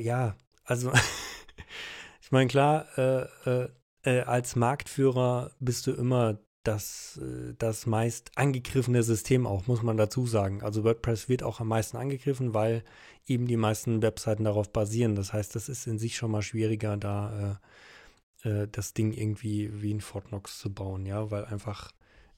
ja, 0.00 0.36
also 0.64 0.92
ich 2.22 2.30
meine, 2.30 2.48
klar, 2.48 2.86
äh, 2.96 3.22
äh, 3.44 3.68
äh, 4.02 4.20
als 4.20 4.56
Marktführer 4.56 5.52
bist 5.58 5.86
du 5.86 5.92
immer 5.92 6.38
das, 6.68 7.18
äh, 7.22 7.54
das 7.58 7.86
meist 7.86 8.30
angegriffene 8.36 9.02
System 9.02 9.46
auch, 9.46 9.66
muss 9.66 9.82
man 9.82 9.96
dazu 9.96 10.26
sagen. 10.26 10.62
Also 10.62 10.84
WordPress 10.84 11.28
wird 11.28 11.42
auch 11.42 11.60
am 11.60 11.68
meisten 11.68 11.96
angegriffen, 11.96 12.54
weil 12.54 12.84
eben 13.26 13.46
die 13.46 13.56
meisten 13.56 14.02
Webseiten 14.02 14.44
darauf 14.44 14.70
basieren. 14.70 15.14
Das 15.14 15.32
heißt, 15.32 15.54
das 15.54 15.68
ist 15.68 15.86
in 15.86 15.98
sich 15.98 16.16
schon 16.16 16.30
mal 16.30 16.42
schwieriger, 16.42 16.96
da 16.96 17.58
äh, 18.44 18.48
äh, 18.48 18.68
das 18.70 18.92
Ding 18.92 19.12
irgendwie 19.12 19.82
wie 19.82 19.94
ein 19.94 20.00
Fort 20.00 20.28
Knox 20.28 20.58
zu 20.58 20.72
bauen, 20.72 21.06
ja, 21.06 21.30
weil 21.30 21.46
einfach 21.46 21.92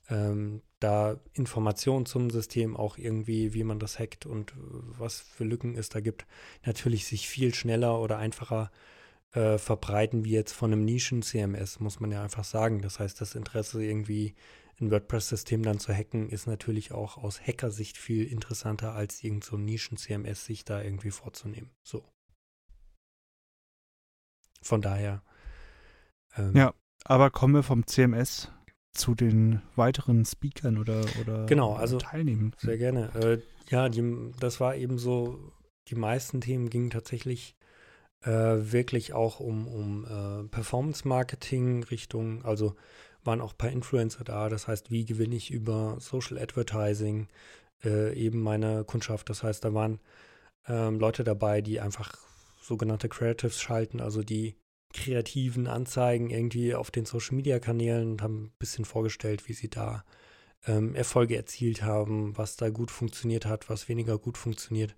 ähm, 0.09 0.62
da 0.79 1.19
Informationen 1.35 2.07
zum 2.07 2.31
System 2.31 2.77
auch 2.77 2.97
irgendwie, 2.99 3.53
wie 3.53 3.64
man 3.64 3.81
das 3.81 3.99
hackt 3.99 4.27
und 4.27 4.55
was 4.57 5.21
für 5.21 5.45
Lücken 5.45 5.77
es 5.77 5.88
da 5.88 6.01
gibt, 6.01 6.27
natürlich 6.64 7.07
sich 7.07 7.29
viel 7.29 7.55
schneller 7.55 8.01
oder 8.01 8.19
einfacher 8.19 8.71
äh, 8.73 8.99
verbreiten 9.33 10.25
wie 10.25 10.33
jetzt 10.33 10.53
von 10.53 10.73
einem 10.73 10.85
Nischen-CMS, 10.85 11.81
muss 11.81 12.01
man 12.01 12.11
ja 12.11 12.23
einfach 12.23 12.45
sagen. 12.45 12.83
Das 12.83 12.99
heißt, 12.99 13.21
das 13.21 13.35
Interesse 13.35 13.83
irgendwie 13.85 14.35
ein 14.81 14.90
WordPress-System 14.90 15.62
dann 15.62 15.79
zu 15.79 15.93
hacken, 15.93 16.29
ist 16.31 16.47
natürlich 16.47 16.93
auch 16.93 17.19
aus 17.19 17.40
Hackersicht 17.40 17.97
viel 17.97 18.25
interessanter, 18.27 18.95
als 18.95 19.23
irgend 19.23 19.45
so 19.45 19.57
ein 19.57 19.64
Nischen-CMS 19.64 20.45
sich 20.45 20.64
da 20.64 20.83
irgendwie 20.83 21.11
vorzunehmen. 21.11 21.71
So. 21.83 22.05
Von 24.62 24.83
daher. 24.83 25.23
Ähm, 26.37 26.57
ja, 26.57 26.75
aber 27.05 27.31
kommen 27.31 27.55
wir 27.55 27.62
vom 27.62 27.87
CMS 27.87 28.51
zu 28.93 29.14
den 29.14 29.62
weiteren 29.77 30.25
Speakern 30.25 30.79
oder, 30.79 31.05
oder 31.21 31.47
genau, 31.47 31.75
also 31.75 31.99
Teilnehmern. 31.99 32.55
Sehr 32.59 32.79
gerne. 32.79 33.11
Äh, 33.14 33.38
ja, 33.69 33.88
die, 33.88 34.33
das 34.40 34.61
war 34.61 34.75
eben 34.75 34.99
so, 34.99 35.53
die 35.88 35.95
meisten 35.95 36.40
Themen 36.40 36.71
gingen 36.71 36.90
tatsächlich 36.90 37.55
äh, 38.22 38.30
wirklich 38.30 39.12
auch 39.12 39.40
um, 39.40 39.66
um 39.66 40.04
äh, 40.04 40.48
Performance-Marketing 40.48 41.85
Richtung, 41.85 42.44
also 42.44 42.74
waren 43.24 43.40
auch 43.40 43.52
ein 43.52 43.59
paar 43.59 43.70
Influencer 43.70 44.24
da, 44.24 44.48
das 44.48 44.68
heißt, 44.68 44.90
wie 44.90 45.04
gewinne 45.04 45.37
ich 45.37 45.50
über 45.50 45.96
Social 46.00 46.38
Advertising 46.38 47.28
äh, 47.85 48.14
eben 48.14 48.42
meine 48.42 48.85
Kundschaft. 48.85 49.28
Das 49.28 49.42
heißt, 49.42 49.64
da 49.64 49.74
waren 49.74 50.00
ähm, 50.66 50.98
Leute 50.98 51.24
dabei, 51.24 51.61
die 51.61 51.80
einfach 51.80 52.16
sogenannte 52.62 53.09
Creatives 53.09 53.61
schalten, 53.61 54.00
also 54.00 54.22
die 54.22 54.56
kreativen 54.92 55.66
Anzeigen 55.66 56.30
irgendwie 56.30 56.74
auf 56.74 56.90
den 56.90 57.04
Social 57.04 57.37
Media 57.37 57.59
Kanälen 57.59 58.12
und 58.12 58.22
haben 58.22 58.44
ein 58.44 58.52
bisschen 58.59 58.85
vorgestellt, 58.85 59.48
wie 59.48 59.52
sie 59.52 59.68
da 59.68 60.04
ähm, 60.66 60.94
Erfolge 60.94 61.37
erzielt 61.37 61.83
haben, 61.83 62.37
was 62.37 62.56
da 62.56 62.70
gut 62.70 62.90
funktioniert 62.90 63.46
hat, 63.46 63.70
was 63.70 63.88
weniger 63.88 64.18
gut 64.18 64.37
funktioniert 64.37 64.96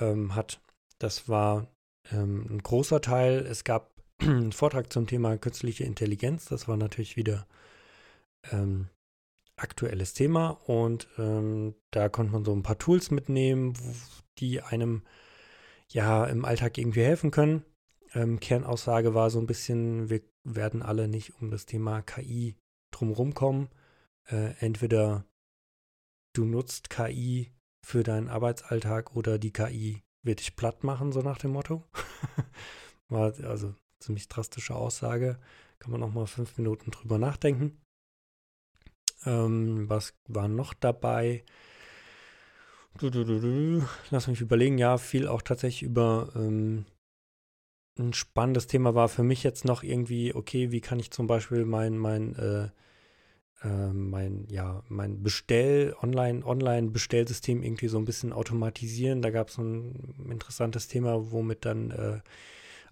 ähm, 0.00 0.34
hat. 0.34 0.60
Das 0.98 1.28
war 1.28 1.68
ähm, 2.12 2.46
ein 2.50 2.62
großer 2.62 3.00
Teil. 3.00 3.46
Es 3.46 3.64
gab 3.64 3.92
einen 4.20 4.52
Vortrag 4.52 4.92
zum 4.92 5.06
Thema 5.06 5.36
künstliche 5.38 5.84
Intelligenz. 5.84 6.46
Das 6.46 6.68
war 6.68 6.76
natürlich 6.76 7.16
wieder 7.16 7.46
ähm, 8.50 8.88
aktuelles 9.56 10.12
Thema 10.12 10.50
und 10.66 11.08
ähm, 11.18 11.74
da 11.90 12.08
konnte 12.08 12.32
man 12.32 12.44
so 12.44 12.52
ein 12.52 12.62
paar 12.62 12.78
Tools 12.78 13.10
mitnehmen, 13.10 13.74
die 14.38 14.60
einem 14.60 15.02
ja 15.90 16.24
im 16.26 16.44
Alltag 16.44 16.76
irgendwie 16.78 17.04
helfen 17.04 17.30
können. 17.30 17.64
Ähm, 18.14 18.38
Kernaussage 18.40 19.14
war 19.14 19.30
so 19.30 19.38
ein 19.38 19.46
bisschen, 19.46 20.10
wir 20.10 20.20
werden 20.44 20.82
alle 20.82 21.08
nicht 21.08 21.40
um 21.40 21.50
das 21.50 21.66
Thema 21.66 22.02
KI 22.02 22.56
drumherum 22.90 23.34
kommen. 23.34 23.68
Äh, 24.28 24.54
entweder 24.58 25.24
du 26.34 26.44
nutzt 26.44 26.90
KI 26.90 27.52
für 27.84 28.02
deinen 28.02 28.28
Arbeitsalltag 28.28 29.16
oder 29.16 29.38
die 29.38 29.52
KI 29.52 30.02
wird 30.26 30.40
dich 30.40 30.56
platt 30.56 30.84
machen, 30.84 31.12
so 31.12 31.20
nach 31.20 31.38
dem 31.38 31.52
Motto. 31.52 31.84
war 33.08 33.32
also 33.44 33.74
ziemlich 34.00 34.28
drastische 34.28 34.74
Aussage. 34.74 35.38
Kann 35.78 35.92
man 35.92 36.00
noch 36.00 36.12
mal 36.12 36.26
fünf 36.26 36.56
Minuten 36.58 36.90
drüber 36.90 37.18
nachdenken. 37.18 37.80
Ähm, 39.24 39.88
was 39.88 40.14
war 40.28 40.48
noch 40.48 40.74
dabei? 40.74 41.44
Du, 42.98 43.10
du, 43.10 43.24
du, 43.24 43.86
Lass 44.10 44.26
mich 44.26 44.40
überlegen. 44.40 44.78
Ja, 44.78 44.98
viel 44.98 45.28
auch 45.28 45.42
tatsächlich 45.42 45.82
über 45.82 46.30
ähm, 46.34 46.86
ein 47.98 48.12
spannendes 48.12 48.66
Thema 48.66 48.94
war 48.94 49.08
für 49.08 49.22
mich 49.22 49.42
jetzt 49.42 49.64
noch 49.64 49.82
irgendwie, 49.82 50.34
okay, 50.34 50.70
wie 50.70 50.80
kann 50.80 50.98
ich 50.98 51.10
zum 51.10 51.26
Beispiel 51.26 51.64
mein, 51.64 51.98
mein, 51.98 52.34
äh, 52.36 52.68
äh, 53.62 53.92
mein, 53.92 54.46
ja, 54.50 54.82
mein 54.88 55.22
Bestell, 55.22 55.94
Online, 56.02 56.44
Online-Bestellsystem 56.44 57.62
irgendwie 57.62 57.88
so 57.88 57.98
ein 57.98 58.04
bisschen 58.04 58.32
automatisieren. 58.32 59.22
Da 59.22 59.30
gab 59.30 59.48
es 59.48 59.58
ein 59.58 60.14
interessantes 60.30 60.88
Thema, 60.88 61.30
womit 61.32 61.64
dann 61.64 61.90
äh, 61.90 62.20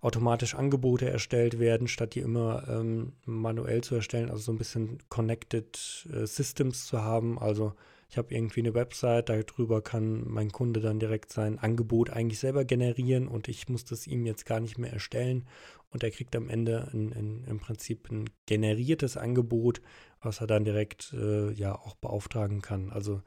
automatisch 0.01 0.55
Angebote 0.55 1.09
erstellt 1.09 1.59
werden, 1.59 1.89
statt 1.89 2.15
die 2.15 2.21
immer 2.21 2.69
ähm, 2.69 3.13
manuell 3.25 3.83
zu 3.83 3.95
erstellen. 3.95 4.31
Also 4.31 4.43
so 4.43 4.53
ein 4.53 4.59
bisschen 4.59 4.99
Connected 5.09 6.07
äh, 6.13 6.27
Systems 6.27 6.87
zu 6.87 7.03
haben. 7.03 7.39
Also 7.39 7.73
ich 8.11 8.19
habe 8.19 8.33
irgendwie 8.33 8.61
eine 8.61 8.75
Website, 8.75 9.29
darüber 9.29 9.83
kann 9.83 10.23
mein 10.29 10.53
Kunde 10.53 10.81
dann 10.81 11.01
direkt 11.01 11.33
sein 11.33 11.59
Angebot 11.59 12.11
eigentlich 12.11 12.39
selber 12.39 12.65
generieren 12.65 13.27
und 13.27 13.49
ich 13.49 13.69
muss 13.69 13.85
das 13.85 14.07
ihm 14.07 14.27
jetzt 14.27 14.47
gar 14.47 14.61
nicht 14.61 14.79
mehr 14.79 14.93
erstellen. 14.93 15.47
Und 15.95 16.03
er 16.03 16.11
kriegt 16.11 16.35
am 16.35 16.49
Ende 16.51 16.91
ein, 16.93 17.13
ein, 17.13 17.45
im 17.45 17.61
Prinzip 17.61 18.11
ein 18.11 18.29
generiertes 18.47 19.17
Angebot, 19.17 19.81
was 20.21 20.41
er 20.41 20.49
dann 20.49 20.65
direkt 20.65 21.13
äh, 21.13 21.53
ja 21.53 21.73
auch 21.77 21.95
beauftragen 21.95 22.63
kann. 22.63 22.91
Also 22.91 23.23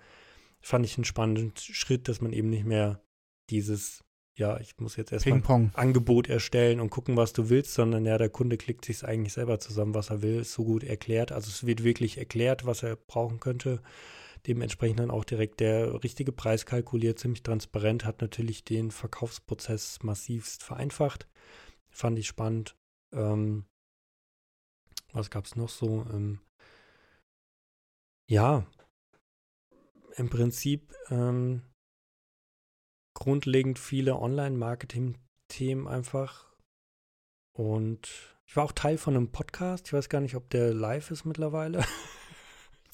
fand 0.60 0.86
ich 0.86 0.98
einen 0.98 1.06
spannenden 1.06 1.54
Schritt, 1.56 2.10
dass 2.10 2.20
man 2.20 2.34
eben 2.34 2.50
nicht 2.50 2.66
mehr 2.66 3.02
dieses, 3.50 4.04
ja, 4.36 4.60
ich 4.60 4.78
muss 4.80 4.98
jetzt 4.98 5.14
erstmal 5.14 5.42
ein 5.48 5.72
Angebot 5.76 6.28
erstellen 6.28 6.82
und 6.82 6.90
gucken, 6.90 7.16
was 7.16 7.32
du 7.32 7.50
willst, 7.50 7.74
sondern 7.74 8.06
ja, 8.06 8.18
der 8.18 8.30
Kunde 8.30 8.58
klickt 8.58 8.84
sich 8.84 9.06
eigentlich 9.06 9.32
selber 9.32 9.60
zusammen, 9.60 9.96
was 9.96 10.10
er 10.10 10.22
will, 10.22 10.42
ist 10.42 10.52
so 10.52 10.66
gut 10.66 10.84
erklärt. 10.84 11.32
Also 11.32 11.48
es 11.48 11.66
wird 11.66 11.86
wirklich 11.86 12.18
erklärt, 12.18 12.66
was 12.66 12.84
er 12.84 12.98
brauchen 12.98 13.40
könnte. 13.40 13.82
Dementsprechend 14.46 15.00
dann 15.00 15.10
auch 15.10 15.24
direkt 15.24 15.62
der 15.62 16.04
richtige 16.04 16.34
Preis 16.34 16.66
kalkuliert, 16.66 17.18
ziemlich 17.18 17.44
transparent, 17.44 18.04
hat 18.04 18.20
natürlich 18.20 18.66
den 18.66 18.92
Verkaufsprozess 18.92 20.00
massivst 20.04 20.64
vereinfacht. 20.64 21.30
Fand 21.98 22.20
ich 22.20 22.28
spannend. 22.28 22.78
Ähm, 23.12 23.66
was 25.14 25.32
gab 25.32 25.46
es 25.46 25.56
noch 25.56 25.70
so? 25.70 26.06
Ähm, 26.12 26.40
ja, 28.30 28.68
im 30.16 30.30
Prinzip 30.30 30.94
ähm, 31.10 31.64
grundlegend 33.16 33.80
viele 33.80 34.18
Online-Marketing-Themen 34.18 35.88
einfach. 35.88 36.56
Und 37.58 38.38
ich 38.46 38.56
war 38.56 38.66
auch 38.66 38.74
Teil 38.74 39.00
von 39.00 39.16
einem 39.16 39.32
Podcast. 39.32 39.88
Ich 39.88 39.94
weiß 39.94 40.08
gar 40.08 40.22
nicht, 40.22 40.36
ob 40.36 40.52
der 40.52 40.76
live 40.76 41.10
ist 41.10 41.26
mittlerweile. 41.26 41.84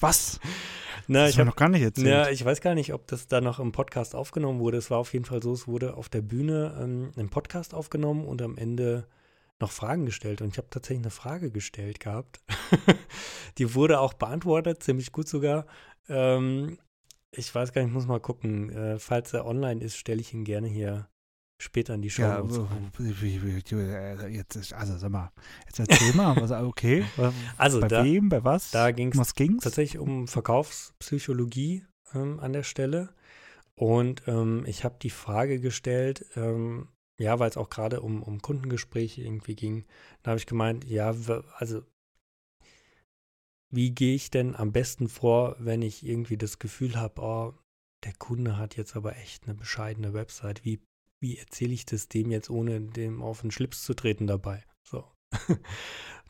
Was? 0.04 0.38
Na, 1.06 1.22
das 1.22 1.30
ich 1.30 1.38
habe 1.38 1.48
noch 1.48 1.56
gar 1.56 1.70
nicht 1.70 1.80
erzählt. 1.80 2.06
Ja, 2.06 2.28
ich 2.28 2.44
weiß 2.44 2.60
gar 2.60 2.74
nicht, 2.74 2.92
ob 2.92 3.06
das 3.06 3.26
da 3.26 3.40
noch 3.40 3.58
im 3.58 3.72
Podcast 3.72 4.14
aufgenommen 4.14 4.60
wurde. 4.60 4.76
Es 4.76 4.90
war 4.90 4.98
auf 4.98 5.14
jeden 5.14 5.24
Fall 5.24 5.42
so, 5.42 5.52
es 5.52 5.66
wurde 5.66 5.96
auf 5.96 6.10
der 6.10 6.20
Bühne 6.20 6.78
ähm, 6.78 7.12
im 7.16 7.30
Podcast 7.30 7.72
aufgenommen 7.72 8.26
und 8.26 8.42
am 8.42 8.58
Ende 8.58 9.06
noch 9.60 9.70
Fragen 9.70 10.04
gestellt. 10.04 10.42
Und 10.42 10.48
ich 10.50 10.58
habe 10.58 10.68
tatsächlich 10.68 11.04
eine 11.04 11.10
Frage 11.10 11.50
gestellt 11.50 12.00
gehabt. 12.00 12.40
Die 13.58 13.74
wurde 13.74 13.98
auch 13.98 14.12
beantwortet, 14.12 14.82
ziemlich 14.82 15.10
gut 15.10 15.26
sogar. 15.26 15.64
Ähm, 16.10 16.78
ich 17.30 17.54
weiß 17.54 17.72
gar 17.72 17.80
nicht, 17.80 17.88
ich 17.88 17.94
muss 17.94 18.06
mal 18.06 18.20
gucken. 18.20 18.68
Äh, 18.70 18.98
falls 18.98 19.32
er 19.32 19.46
online 19.46 19.82
ist, 19.82 19.96
stelle 19.96 20.20
ich 20.20 20.34
ihn 20.34 20.44
gerne 20.44 20.68
hier 20.68 21.08
später 21.64 21.94
in 21.94 22.02
die 22.02 22.10
Show. 22.10 22.22
Ja, 22.22 22.40
äh, 23.78 24.28
jetzt, 24.28 24.72
also 24.72 24.96
sag 24.96 25.10
mal, 25.10 25.32
jetzt 25.66 25.80
erzähl 25.80 26.14
mal, 26.14 26.36
was, 26.36 26.50
okay. 26.52 27.04
Also 27.58 27.80
bei 27.80 27.88
da, 27.88 28.04
wem, 28.04 28.28
bei 28.28 28.44
was? 28.44 28.70
Da 28.70 28.92
ging 28.92 29.12
es 29.18 29.34
tatsächlich 29.60 29.98
um 29.98 30.28
Verkaufspsychologie 30.28 31.84
ähm, 32.14 32.38
an 32.40 32.52
der 32.52 32.62
Stelle. 32.62 33.08
Und 33.74 34.22
ähm, 34.28 34.64
ich 34.66 34.84
habe 34.84 34.96
die 35.02 35.10
Frage 35.10 35.58
gestellt, 35.58 36.26
ähm, 36.36 36.88
ja, 37.18 37.38
weil 37.38 37.50
es 37.50 37.56
auch 37.56 37.70
gerade 37.70 38.00
um, 38.00 38.22
um 38.22 38.40
Kundengespräche 38.40 39.22
irgendwie 39.22 39.56
ging. 39.56 39.84
Da 40.22 40.30
habe 40.30 40.38
ich 40.38 40.46
gemeint, 40.46 40.84
ja, 40.84 41.14
also 41.56 41.82
wie 43.70 43.90
gehe 43.90 44.14
ich 44.14 44.30
denn 44.30 44.54
am 44.54 44.72
besten 44.72 45.08
vor, 45.08 45.56
wenn 45.58 45.82
ich 45.82 46.06
irgendwie 46.06 46.36
das 46.36 46.60
Gefühl 46.60 46.96
habe, 46.96 47.20
oh, 47.20 47.54
der 48.04 48.12
Kunde 48.14 48.56
hat 48.56 48.76
jetzt 48.76 48.94
aber 48.96 49.16
echt 49.16 49.44
eine 49.44 49.54
bescheidene 49.54 50.12
Website. 50.12 50.64
Wie, 50.64 50.80
wie 51.24 51.38
erzähle 51.38 51.72
ich 51.72 51.86
das 51.86 52.08
dem 52.08 52.30
jetzt, 52.30 52.50
ohne 52.50 52.82
dem 52.82 53.22
auf 53.22 53.40
den 53.40 53.50
Schlips 53.50 53.82
zu 53.82 53.94
treten 53.94 54.26
dabei? 54.26 54.62
So. 54.82 55.04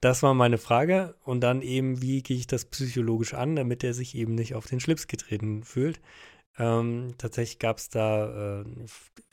Das 0.01 0.23
war 0.23 0.35
meine 0.35 0.59
Frage. 0.59 1.15
Und 1.25 1.41
dann 1.41 1.63
eben, 1.63 2.03
wie 2.03 2.23
gehe 2.23 2.37
ich 2.37 2.47
das 2.47 2.67
psychologisch 2.67 3.33
an, 3.33 3.57
damit 3.57 3.83
er 3.83 3.95
sich 3.95 4.15
eben 4.15 4.35
nicht 4.35 4.55
auf 4.55 4.67
den 4.67 4.79
Schlips 4.79 5.07
getreten 5.07 5.65
fühlt. 5.65 5.99
Ähm, 6.59 7.15
tatsächlich 7.17 7.59
gab 7.59 7.79
es 7.79 7.89
da, 7.89 8.61
äh, 8.61 8.65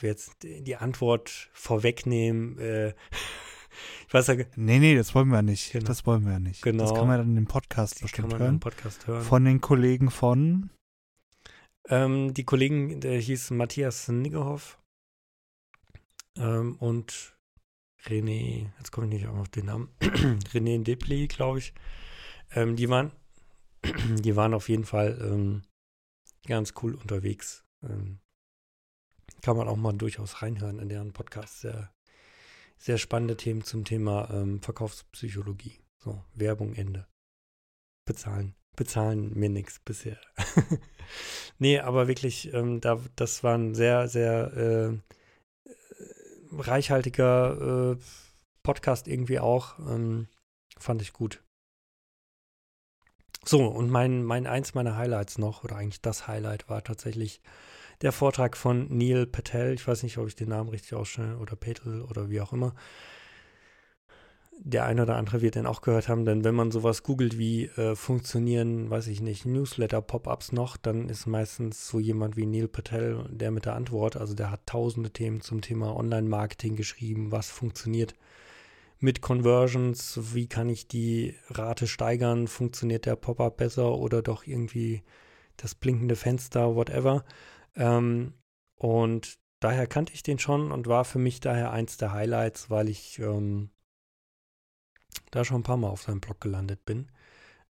jetzt 0.01 0.38
die 0.43 0.78
Antwort 0.78 1.49
vorwegnehmen, 1.51 2.57
äh, 2.57 2.93
Ich 4.07 4.14
weiß 4.14 4.28
ja. 4.28 4.36
Nee, 4.55 4.80
nee, 4.80 4.95
das 4.95 5.14
wollen 5.14 5.30
wir 5.30 5.41
nicht. 5.41 5.72
Genau. 5.74 5.86
Das 5.86 6.05
wollen 6.05 6.26
wir 6.26 6.39
nicht. 6.39 6.62
Genau. 6.62 6.84
Das 6.84 6.93
kann 6.93 7.07
man 7.07 7.18
dann 7.18 7.38
im 7.38 7.47
Podcast 7.47 7.95
das 7.95 8.01
bestimmt 8.03 8.30
kann 8.30 8.39
man 8.39 8.47
hören. 8.47 8.59
Podcast 8.59 9.07
hören. 9.07 9.24
Von 9.24 9.45
den 9.45 9.62
Kollegen 9.62 10.09
von. 10.09 10.70
Ähm, 11.89 12.34
die 12.34 12.43
Kollegen, 12.43 13.01
der 13.01 13.20
hieß 13.20 13.51
Matthias 13.51 14.07
Niggerhoff 14.07 14.80
ähm, 16.38 16.75
und 16.77 17.36
René, 18.05 18.69
jetzt 18.77 18.91
komme 18.91 19.07
ich 19.07 19.13
nicht 19.13 19.27
auf 19.27 19.49
den 19.49 19.65
Namen, 19.65 19.89
René 20.01 20.84
Depli, 20.84 21.27
glaube 21.27 21.59
ich. 21.59 21.73
Ähm, 22.51 22.75
die 22.75 22.89
waren, 22.89 23.11
die 23.84 24.36
waren 24.36 24.53
auf 24.53 24.69
jeden 24.69 24.86
Fall 24.86 25.19
ähm, 25.21 25.63
ganz 26.47 26.73
cool 26.82 26.95
unterwegs. 26.95 27.63
Ähm, 27.84 28.19
kann 29.41 29.57
man 29.57 29.67
auch 29.67 29.77
mal 29.77 29.93
durchaus 29.93 30.41
reinhören 30.41 30.79
in 30.79 30.89
deren 30.89 31.13
Podcast. 31.13 31.61
Sehr, 31.61 31.93
sehr 32.77 32.97
spannende 32.97 33.38
Themen 33.38 33.63
zum 33.63 33.86
Thema 33.86 34.29
ähm, 34.32 34.61
Verkaufspsychologie. 34.61 35.79
So, 35.97 36.23
Werbung, 36.34 36.73
Ende. 36.73 37.07
Bezahlen. 38.05 38.55
Bezahlen 38.75 39.38
mir 39.38 39.49
nichts 39.49 39.79
bisher. 39.79 40.19
nee, 41.59 41.79
aber 41.79 42.07
wirklich, 42.07 42.53
ähm, 42.53 42.82
da, 42.82 42.99
das 43.15 43.43
war 43.43 43.57
ein 43.57 43.75
sehr, 43.75 44.07
sehr 44.07 44.53
äh, 44.53 44.97
reichhaltiger 46.51 47.93
äh, 47.93 47.97
Podcast 48.63 49.07
irgendwie 49.07 49.39
auch. 49.39 49.79
Ähm, 49.79 50.27
fand 50.77 51.01
ich 51.01 51.13
gut. 51.13 51.43
So, 53.43 53.65
und 53.65 53.89
mein, 53.89 54.23
mein 54.23 54.45
eins 54.45 54.75
meiner 54.75 54.97
Highlights 54.97 55.37
noch, 55.37 55.63
oder 55.63 55.75
eigentlich 55.75 56.01
das 56.01 56.27
Highlight 56.27 56.69
war 56.69 56.83
tatsächlich 56.83 57.41
der 58.01 58.11
Vortrag 58.11 58.55
von 58.55 58.87
Neil 58.95 59.25
Patel. 59.25 59.73
Ich 59.73 59.87
weiß 59.87 60.03
nicht, 60.03 60.17
ob 60.17 60.27
ich 60.27 60.35
den 60.35 60.49
Namen 60.49 60.69
richtig 60.69 60.93
ausstelle 60.93 61.37
oder 61.37 61.55
Patel 61.55 62.01
oder 62.01 62.29
wie 62.29 62.41
auch 62.41 62.53
immer. 62.53 62.75
Der 64.64 64.86
eine 64.86 65.01
oder 65.01 65.16
andere 65.16 65.41
wird 65.41 65.55
den 65.55 65.66
auch 65.66 65.82
gehört 65.82 66.07
haben, 66.07 66.24
denn 66.24 66.43
wenn 66.43 66.53
man 66.53 66.70
sowas 66.70 67.01
googelt, 67.01 67.39
wie 67.39 67.66
äh, 67.66 67.95
funktionieren, 67.95 68.91
weiß 68.91 69.07
ich 69.07 69.20
nicht, 69.20 69.43
Newsletter-Pop-ups 69.43 70.51
noch, 70.51 70.78
dann 70.78 71.09
ist 71.09 71.26
meistens 71.26 71.88
so 71.88 71.99
jemand 71.99 72.38
wie 72.38 72.45
Neil 72.45 72.68
Patel 72.68 73.26
der 73.32 73.49
mit 73.49 73.66
der 73.66 73.74
Antwort. 73.74 74.18
Also 74.18 74.36
der 74.36 74.51
hat 74.51 74.68
tausende 74.68 75.09
Themen 75.09 75.41
zum 75.41 75.62
Thema 75.62 75.95
Online-Marketing 75.95 76.76
geschrieben, 76.76 77.32
was 77.32 77.49
funktioniert 77.49 78.14
mit 78.99 79.22
Conversions, 79.22 80.36
wie 80.36 80.45
kann 80.45 80.70
ich 80.70 80.88
die 80.88 81.36
Rate 81.49 81.88
steigern, 81.88 82.47
funktioniert 82.47 83.07
der 83.07 83.16
Pop-up 83.16 83.57
besser 83.57 83.97
oder 83.97 84.22
doch 84.22 84.45
irgendwie 84.45 85.01
das 85.57 85.74
blinkende 85.74 86.16
Fenster, 86.16 86.76
whatever. 86.76 87.26
Ähm, 87.76 88.34
und 88.76 89.39
daher 89.59 89.88
kannte 89.88 90.14
ich 90.14 90.22
den 90.22 90.38
schon 90.38 90.72
und 90.72 90.86
war 90.86 91.03
für 91.03 91.18
mich 91.18 91.39
daher 91.39 91.72
eins 91.72 91.97
der 91.97 92.14
Highlights, 92.14 92.70
weil 92.70 92.89
ich 92.89 93.18
ähm, 93.18 93.72
da 95.32 95.45
schon 95.45 95.61
ein 95.61 95.63
paar 95.63 95.77
Mal 95.77 95.89
auf 95.89 96.03
seinem 96.03 96.21
Blog 96.21 96.41
gelandet 96.41 96.86
bin, 96.86 97.11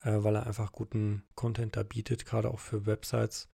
äh, 0.01 0.15
weil 0.17 0.35
er 0.35 0.47
einfach 0.47 0.71
guten 0.71 1.23
Content 1.35 1.75
da 1.75 1.83
bietet, 1.83 2.25
gerade 2.25 2.49
auch 2.49 2.59
für 2.59 2.85
Websites, 2.85 3.49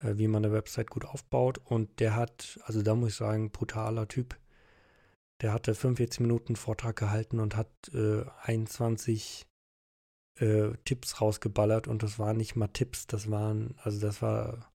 äh, 0.00 0.14
wie 0.16 0.28
man 0.28 0.44
eine 0.44 0.54
Website 0.54 0.90
gut 0.90 1.04
aufbaut. 1.04 1.58
Und 1.64 2.00
der 2.00 2.16
hat, 2.16 2.58
also 2.64 2.82
da 2.82 2.94
muss 2.94 3.10
ich 3.10 3.16
sagen, 3.16 3.50
brutaler 3.50 4.08
Typ. 4.08 4.38
Der 5.40 5.52
hatte 5.52 5.74
45 5.74 6.20
Minuten 6.20 6.56
Vortrag 6.56 6.96
gehalten 6.96 7.38
und 7.40 7.56
hat 7.56 7.70
äh, 7.94 8.24
21 8.42 9.46
äh, 10.40 10.70
Tipps 10.84 11.20
rausgeballert 11.20 11.88
und 11.88 12.02
das 12.02 12.18
waren 12.18 12.36
nicht 12.36 12.56
mal 12.56 12.68
Tipps, 12.68 13.06
das 13.06 13.30
waren, 13.30 13.76
also 13.82 14.00
das 14.00 14.22
war 14.22 14.72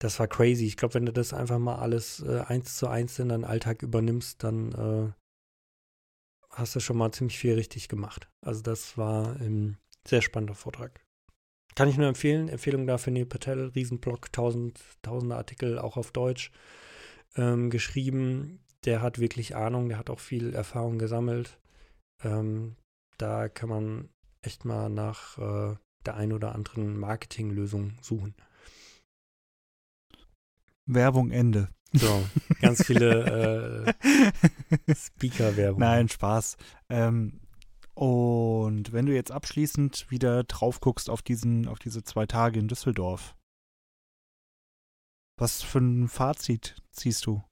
das 0.00 0.18
war 0.18 0.26
crazy. 0.28 0.64
Ich 0.64 0.76
glaube, 0.78 0.94
wenn 0.94 1.06
du 1.06 1.12
das 1.12 1.34
einfach 1.34 1.58
mal 1.58 1.76
alles 1.76 2.20
äh, 2.22 2.40
eins 2.46 2.76
zu 2.76 2.88
eins 2.88 3.18
in 3.18 3.28
deinen 3.28 3.44
Alltag 3.44 3.82
übernimmst, 3.82 4.42
dann 4.42 4.72
äh, 4.72 5.12
hast 6.50 6.74
du 6.74 6.80
schon 6.80 6.96
mal 6.96 7.12
ziemlich 7.12 7.38
viel 7.38 7.54
richtig 7.54 7.88
gemacht. 7.88 8.28
Also 8.40 8.62
das 8.62 8.98
war 8.98 9.36
ein 9.36 9.78
sehr 10.06 10.22
spannender 10.22 10.54
Vortrag. 10.54 11.00
Kann 11.74 11.88
ich 11.88 11.96
nur 11.96 12.08
empfehlen. 12.08 12.48
Empfehlung 12.48 12.86
dafür 12.86 13.12
Neil 13.12 13.26
Patel, 13.26 13.68
Riesenblog, 13.74 14.32
tausend, 14.32 14.80
tausende 15.02 15.36
Artikel, 15.36 15.78
auch 15.78 15.96
auf 15.96 16.10
Deutsch 16.12 16.50
ähm, 17.36 17.70
geschrieben. 17.70 18.60
Der 18.84 19.02
hat 19.02 19.18
wirklich 19.18 19.56
Ahnung, 19.56 19.88
der 19.88 19.98
hat 19.98 20.10
auch 20.10 20.20
viel 20.20 20.54
Erfahrung 20.54 20.98
gesammelt. 20.98 21.58
Ähm, 22.22 22.76
da 23.18 23.48
kann 23.48 23.68
man 23.68 24.08
echt 24.42 24.64
mal 24.64 24.88
nach 24.88 25.38
äh, 25.38 25.76
der 26.06 26.16
ein 26.16 26.32
oder 26.32 26.54
anderen 26.54 26.98
Marketinglösung 26.98 27.98
suchen. 28.00 28.34
Werbung 30.94 31.30
Ende. 31.30 31.68
So, 31.92 32.24
ganz 32.60 32.86
viele 32.86 33.86
äh, 34.86 34.94
Speaker-Werbung. 34.94 35.80
Nein, 35.80 36.08
Spaß. 36.08 36.56
Ähm, 36.88 37.40
und 37.94 38.92
wenn 38.92 39.06
du 39.06 39.14
jetzt 39.14 39.32
abschließend 39.32 40.10
wieder 40.10 40.44
drauf 40.44 40.80
guckst 40.80 41.10
auf 41.10 41.22
diesen, 41.22 41.66
auf 41.66 41.78
diese 41.78 42.04
zwei 42.04 42.26
Tage 42.26 42.60
in 42.60 42.68
Düsseldorf, 42.68 43.34
was 45.36 45.62
für 45.62 45.80
ein 45.80 46.08
Fazit 46.08 46.76
ziehst 46.92 47.26
du? 47.26 47.42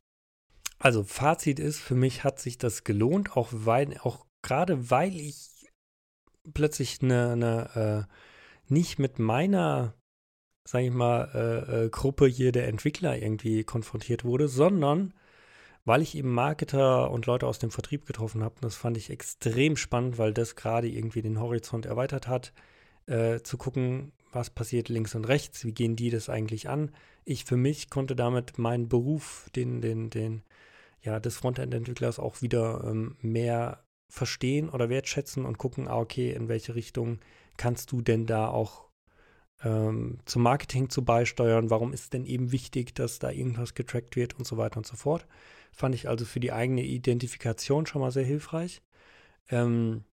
Also 0.79 1.03
Fazit 1.03 1.59
ist, 1.59 1.81
für 1.81 1.97
mich 1.97 2.23
hat 2.23 2.39
sich 2.39 2.59
das 2.59 2.85
gelohnt, 2.85 3.37
auch 3.37 3.49
weil, 3.51 3.99
auch 3.99 4.27
gerade 4.43 4.91
weil 4.91 5.17
ich 5.17 5.67
plötzlich 6.55 7.03
eine, 7.03 7.33
eine 7.33 8.07
äh, 8.09 8.73
nicht 8.73 8.99
mit 8.99 9.19
meiner, 9.19 9.95
sag 10.71 10.83
ich 10.83 10.93
mal, 10.93 11.31
äh, 11.35 11.87
äh, 11.87 11.89
Gruppe 11.89 12.27
hier 12.27 12.53
der 12.53 12.69
Entwickler 12.69 13.17
irgendwie 13.17 13.65
konfrontiert 13.65 14.23
wurde, 14.25 14.49
sondern 14.49 15.15
weil 15.87 16.03
ich 16.03 16.15
eben 16.15 16.35
Marketer 16.35 17.11
und 17.11 17.25
Leute 17.25 17.47
aus 17.47 17.59
dem 17.59 17.71
Vertrieb 17.71 18.05
getroffen 18.05 18.45
habe. 18.45 18.57
Das 18.61 18.75
fand 18.75 18.99
ich 18.99 19.09
extrem 19.09 19.79
spannend, 19.79 20.19
weil 20.19 20.35
das 20.35 20.57
gerade 20.57 20.87
irgendwie 20.87 21.23
den 21.23 21.41
Horizont 21.41 21.87
erweitert 21.87 22.29
hat, 22.29 22.53
äh, 23.07 23.41
zu 23.41 23.57
gucken, 23.57 24.13
was 24.31 24.51
passiert 24.51 24.91
links 24.91 25.15
und 25.15 25.25
rechts, 25.25 25.65
wie 25.65 25.73
gehen 25.73 25.97
die 25.97 26.11
das 26.11 26.29
eigentlich 26.29 26.69
an. 26.69 26.91
Ich 27.25 27.47
für 27.47 27.57
mich 27.57 27.89
konnte 27.89 28.15
damit 28.15 28.59
meinen 28.59 28.91
Beruf, 28.91 29.49
den, 29.57 29.81
den, 29.81 30.11
den, 30.11 30.43
ja, 31.01 31.19
des 31.19 31.39
Frontend-Entwicklers 31.39 32.19
auch 32.19 32.43
wieder 32.43 32.85
ähm, 32.85 33.17
mehr 33.23 33.85
verstehen 34.11 34.69
oder 34.69 34.91
wertschätzen 34.91 35.47
und 35.47 35.57
gucken, 35.57 35.89
ah, 35.89 35.97
okay, 35.97 36.31
in 36.31 36.49
welche 36.49 36.75
Richtung 36.75 37.21
kannst 37.57 37.91
du 37.91 38.03
denn 38.03 38.27
da 38.27 38.49
auch 38.49 38.88
ähm, 39.65 40.19
zum 40.25 40.43
Marketing 40.43 40.91
zu 40.91 41.05
beisteuern? 41.05 41.71
Warum 41.71 41.93
ist 41.93 42.13
denn 42.13 42.25
eben 42.25 42.53
wichtig, 42.53 42.95
dass 42.95 43.19
da 43.19 43.31
irgendwas 43.31 43.75
getrackt 43.75 44.17
wird 44.17 44.39
und 44.39 44.47
so 44.47 44.57
weiter 44.57 44.79
und 44.79 44.87
so 44.87 44.97
fort? 44.97 45.27
Fand 45.73 45.95
ich 45.95 46.09
also 46.09 46.25
für 46.25 46.41
die 46.41 46.53
eigene 46.53 46.83
Identifikation 46.83 47.87
schon 47.87 48.01
mal 48.01 48.11
sehr 48.11 48.25
hilfreich. 48.25 48.83
Ähm, 49.51 50.05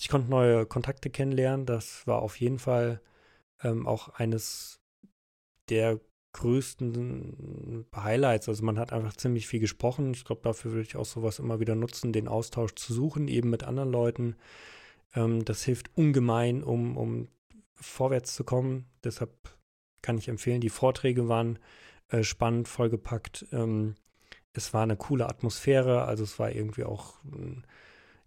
ich 0.00 0.08
konnte 0.08 0.30
neue 0.30 0.66
Kontakte 0.66 1.10
kennenlernen. 1.10 1.66
Das 1.66 2.06
war 2.06 2.22
auf 2.22 2.38
jeden 2.40 2.58
Fall 2.58 3.00
ähm, 3.62 3.86
auch 3.86 4.10
eines 4.10 4.80
der 5.68 6.00
größten 6.32 7.86
Highlights. 7.94 8.48
Also 8.48 8.64
man 8.64 8.78
hat 8.78 8.92
einfach 8.92 9.16
ziemlich 9.16 9.46
viel 9.46 9.60
gesprochen. 9.60 10.12
Ich 10.14 10.24
glaube, 10.24 10.42
dafür 10.42 10.72
würde 10.72 10.82
ich 10.82 10.96
auch 10.96 11.04
sowas 11.04 11.38
immer 11.38 11.58
wieder 11.60 11.74
nutzen, 11.74 12.12
den 12.12 12.28
Austausch 12.28 12.74
zu 12.74 12.92
suchen, 12.92 13.28
eben 13.28 13.50
mit 13.50 13.64
anderen 13.64 13.90
Leuten. 13.90 14.36
Ähm, 15.14 15.44
das 15.44 15.64
hilft 15.64 15.90
ungemein, 15.96 16.62
um, 16.62 16.96
um 16.96 17.28
vorwärts 17.80 18.34
zu 18.34 18.44
kommen. 18.44 18.86
Deshalb 19.04 19.56
kann 20.02 20.18
ich 20.18 20.28
empfehlen, 20.28 20.60
die 20.60 20.70
Vorträge 20.70 21.28
waren 21.28 21.58
äh, 22.08 22.22
spannend, 22.22 22.68
vollgepackt. 22.68 23.46
Ähm, 23.52 23.94
es 24.52 24.74
war 24.74 24.82
eine 24.82 24.96
coole 24.96 25.28
Atmosphäre, 25.28 26.04
also 26.04 26.24
es 26.24 26.38
war 26.38 26.50
irgendwie 26.50 26.84
auch, 26.84 27.14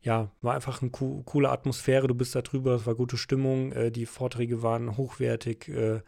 ja, 0.02 0.32
war 0.41 0.56
einfach 0.56 0.82
eine 0.82 0.91
co 0.91 1.24
coole 1.24 1.49
Atmosphäre. 1.49 2.08
Du 2.08 2.16
bist 2.16 2.36
da 2.36 2.41
drüber, 2.41 2.76
es 2.76 2.86
war 2.86 2.95
gute 2.95 3.18
Stimmung, 3.18 3.72
äh, 3.74 3.91
die 3.91 4.06
Vorträge 4.06 4.62
waren 4.64 4.97
hochwertig. 4.97 5.68
Äh, 5.68 6.02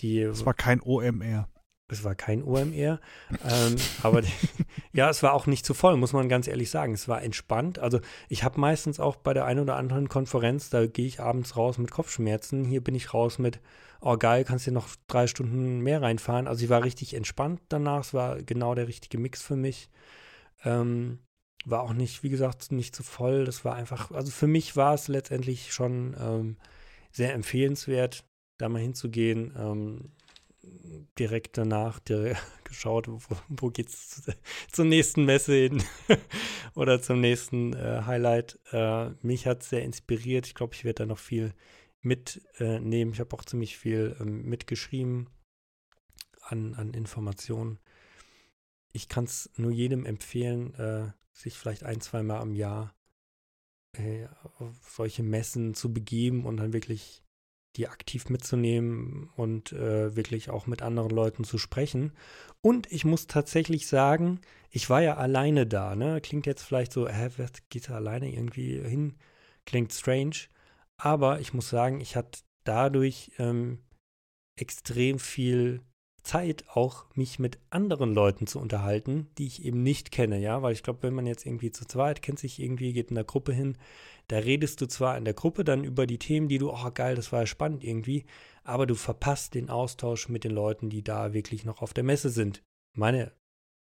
die, 0.00 0.20
es 0.20 0.46
war 0.46 0.54
kein 0.54 0.80
OMR. 0.80 1.48
Es 1.90 2.04
war 2.04 2.14
kein 2.14 2.42
OMR, 2.42 3.00
ähm, 3.48 3.76
aber 4.02 4.22
ja, 4.92 5.08
es 5.08 5.22
war 5.22 5.32
auch 5.32 5.46
nicht 5.46 5.64
zu 5.64 5.72
voll, 5.72 5.96
muss 5.96 6.12
man 6.12 6.28
ganz 6.28 6.46
ehrlich 6.46 6.70
sagen. 6.70 6.92
Es 6.92 7.08
war 7.08 7.22
entspannt. 7.22 7.78
Also 7.78 8.00
ich 8.28 8.44
habe 8.44 8.60
meistens 8.60 9.00
auch 9.00 9.16
bei 9.16 9.32
der 9.32 9.46
einen 9.46 9.60
oder 9.60 9.76
anderen 9.76 10.10
Konferenz, 10.10 10.68
da 10.68 10.86
gehe 10.86 11.06
ich 11.06 11.20
abends 11.20 11.56
raus 11.56 11.78
mit 11.78 11.90
Kopfschmerzen. 11.90 12.66
Hier 12.66 12.84
bin 12.84 12.94
ich 12.94 13.14
raus 13.14 13.38
mit, 13.38 13.58
oh 14.02 14.18
geil, 14.18 14.44
kannst 14.44 14.66
dir 14.66 14.72
noch 14.72 14.88
drei 15.06 15.26
Stunden 15.26 15.80
mehr 15.80 16.02
reinfahren. 16.02 16.46
Also 16.46 16.62
ich 16.62 16.70
war 16.70 16.84
richtig 16.84 17.14
entspannt 17.14 17.62
danach. 17.70 18.00
Es 18.00 18.12
war 18.12 18.42
genau 18.42 18.74
der 18.74 18.86
richtige 18.86 19.16
Mix 19.16 19.40
für 19.40 19.56
mich. 19.56 19.88
Ähm, 20.64 21.20
war 21.64 21.82
auch 21.82 21.94
nicht, 21.94 22.22
wie 22.22 22.28
gesagt, 22.28 22.70
nicht 22.70 22.94
zu 22.94 23.02
voll. 23.02 23.46
Das 23.46 23.64
war 23.64 23.74
einfach, 23.74 24.10
also 24.10 24.30
für 24.30 24.46
mich 24.46 24.76
war 24.76 24.92
es 24.92 25.08
letztendlich 25.08 25.72
schon 25.72 26.14
ähm, 26.20 26.56
sehr 27.12 27.32
empfehlenswert, 27.32 28.24
da 28.58 28.68
mal 28.68 28.82
hinzugehen. 28.82 29.54
Direkt 31.18 31.58
danach 31.58 31.98
direkt 32.00 32.40
geschaut, 32.64 33.08
wo, 33.08 33.18
wo 33.48 33.70
geht's 33.70 34.22
zur 34.72 34.84
nächsten 34.84 35.24
Messe 35.24 35.54
hin 35.54 35.82
oder 36.74 37.00
zum 37.00 37.20
nächsten 37.20 37.72
äh, 37.72 38.02
Highlight. 38.06 38.58
Äh, 38.72 39.10
mich 39.22 39.46
hat 39.46 39.62
es 39.62 39.70
sehr 39.70 39.82
inspiriert. 39.82 40.46
Ich 40.46 40.54
glaube, 40.54 40.74
ich 40.74 40.84
werde 40.84 41.02
da 41.02 41.06
noch 41.06 41.18
viel 41.18 41.54
mitnehmen. 42.00 43.10
Äh, 43.10 43.12
ich 43.12 43.20
habe 43.20 43.34
auch 43.36 43.44
ziemlich 43.44 43.76
viel 43.76 44.16
ähm, 44.20 44.44
mitgeschrieben 44.44 45.28
an, 46.42 46.74
an 46.74 46.94
Informationen. 46.94 47.78
Ich 48.92 49.08
kann 49.08 49.24
es 49.24 49.50
nur 49.56 49.70
jedem 49.70 50.06
empfehlen, 50.06 50.74
äh, 50.74 51.12
sich 51.32 51.54
vielleicht 51.54 51.84
ein, 51.84 52.00
zwei 52.00 52.22
Mal 52.22 52.40
am 52.40 52.54
Jahr 52.54 52.94
äh, 53.92 54.26
auf 54.58 54.90
solche 54.90 55.22
Messen 55.22 55.74
zu 55.74 55.92
begeben 55.92 56.44
und 56.46 56.56
dann 56.56 56.72
wirklich 56.72 57.22
die 57.76 57.88
aktiv 57.88 58.28
mitzunehmen 58.28 59.30
und 59.36 59.72
äh, 59.72 60.16
wirklich 60.16 60.50
auch 60.50 60.66
mit 60.66 60.82
anderen 60.82 61.10
Leuten 61.10 61.44
zu 61.44 61.58
sprechen. 61.58 62.12
Und 62.60 62.90
ich 62.90 63.04
muss 63.04 63.26
tatsächlich 63.26 63.86
sagen, 63.86 64.40
ich 64.70 64.90
war 64.90 65.00
ja 65.00 65.16
alleine 65.16 65.66
da. 65.66 65.94
Ne? 65.94 66.20
Klingt 66.20 66.46
jetzt 66.46 66.62
vielleicht 66.62 66.92
so, 66.92 67.08
hä, 67.08 67.30
wer 67.36 67.48
geht 67.68 67.88
da 67.88 67.94
alleine 67.94 68.32
irgendwie 68.32 68.80
hin? 68.80 69.14
Klingt 69.64 69.92
strange. 69.92 70.48
Aber 70.96 71.40
ich 71.40 71.54
muss 71.54 71.68
sagen, 71.68 72.00
ich 72.00 72.16
hatte 72.16 72.40
dadurch 72.64 73.30
ähm, 73.38 73.78
extrem 74.56 75.18
viel 75.18 75.80
Zeit, 76.28 76.64
auch 76.68 77.06
mich 77.14 77.38
mit 77.38 77.58
anderen 77.70 78.12
Leuten 78.12 78.46
zu 78.46 78.58
unterhalten, 78.58 79.28
die 79.38 79.46
ich 79.46 79.64
eben 79.64 79.82
nicht 79.82 80.10
kenne, 80.10 80.38
ja, 80.38 80.60
weil 80.60 80.74
ich 80.74 80.82
glaube, 80.82 81.02
wenn 81.02 81.14
man 81.14 81.26
jetzt 81.26 81.46
irgendwie 81.46 81.70
zu 81.70 81.86
zweit 81.86 82.20
kennt 82.20 82.38
sich 82.38 82.60
irgendwie, 82.60 82.92
geht 82.92 83.08
in 83.08 83.14
der 83.14 83.24
Gruppe 83.24 83.52
hin, 83.52 83.78
da 84.28 84.38
redest 84.38 84.80
du 84.80 84.86
zwar 84.86 85.16
in 85.16 85.24
der 85.24 85.34
Gruppe 85.34 85.64
dann 85.64 85.84
über 85.84 86.06
die 86.06 86.18
Themen, 86.18 86.48
die 86.48 86.58
du, 86.58 86.70
oh 86.70 86.90
geil, 86.92 87.16
das 87.16 87.32
war 87.32 87.40
ja 87.40 87.46
spannend 87.46 87.82
irgendwie, 87.82 88.24
aber 88.62 88.86
du 88.86 88.94
verpasst 88.94 89.54
den 89.54 89.70
Austausch 89.70 90.28
mit 90.28 90.44
den 90.44 90.52
Leuten, 90.52 90.90
die 90.90 91.02
da 91.02 91.32
wirklich 91.32 91.64
noch 91.64 91.82
auf 91.82 91.94
der 91.94 92.04
Messe 92.04 92.30
sind. 92.30 92.62
Meine, 92.94 93.32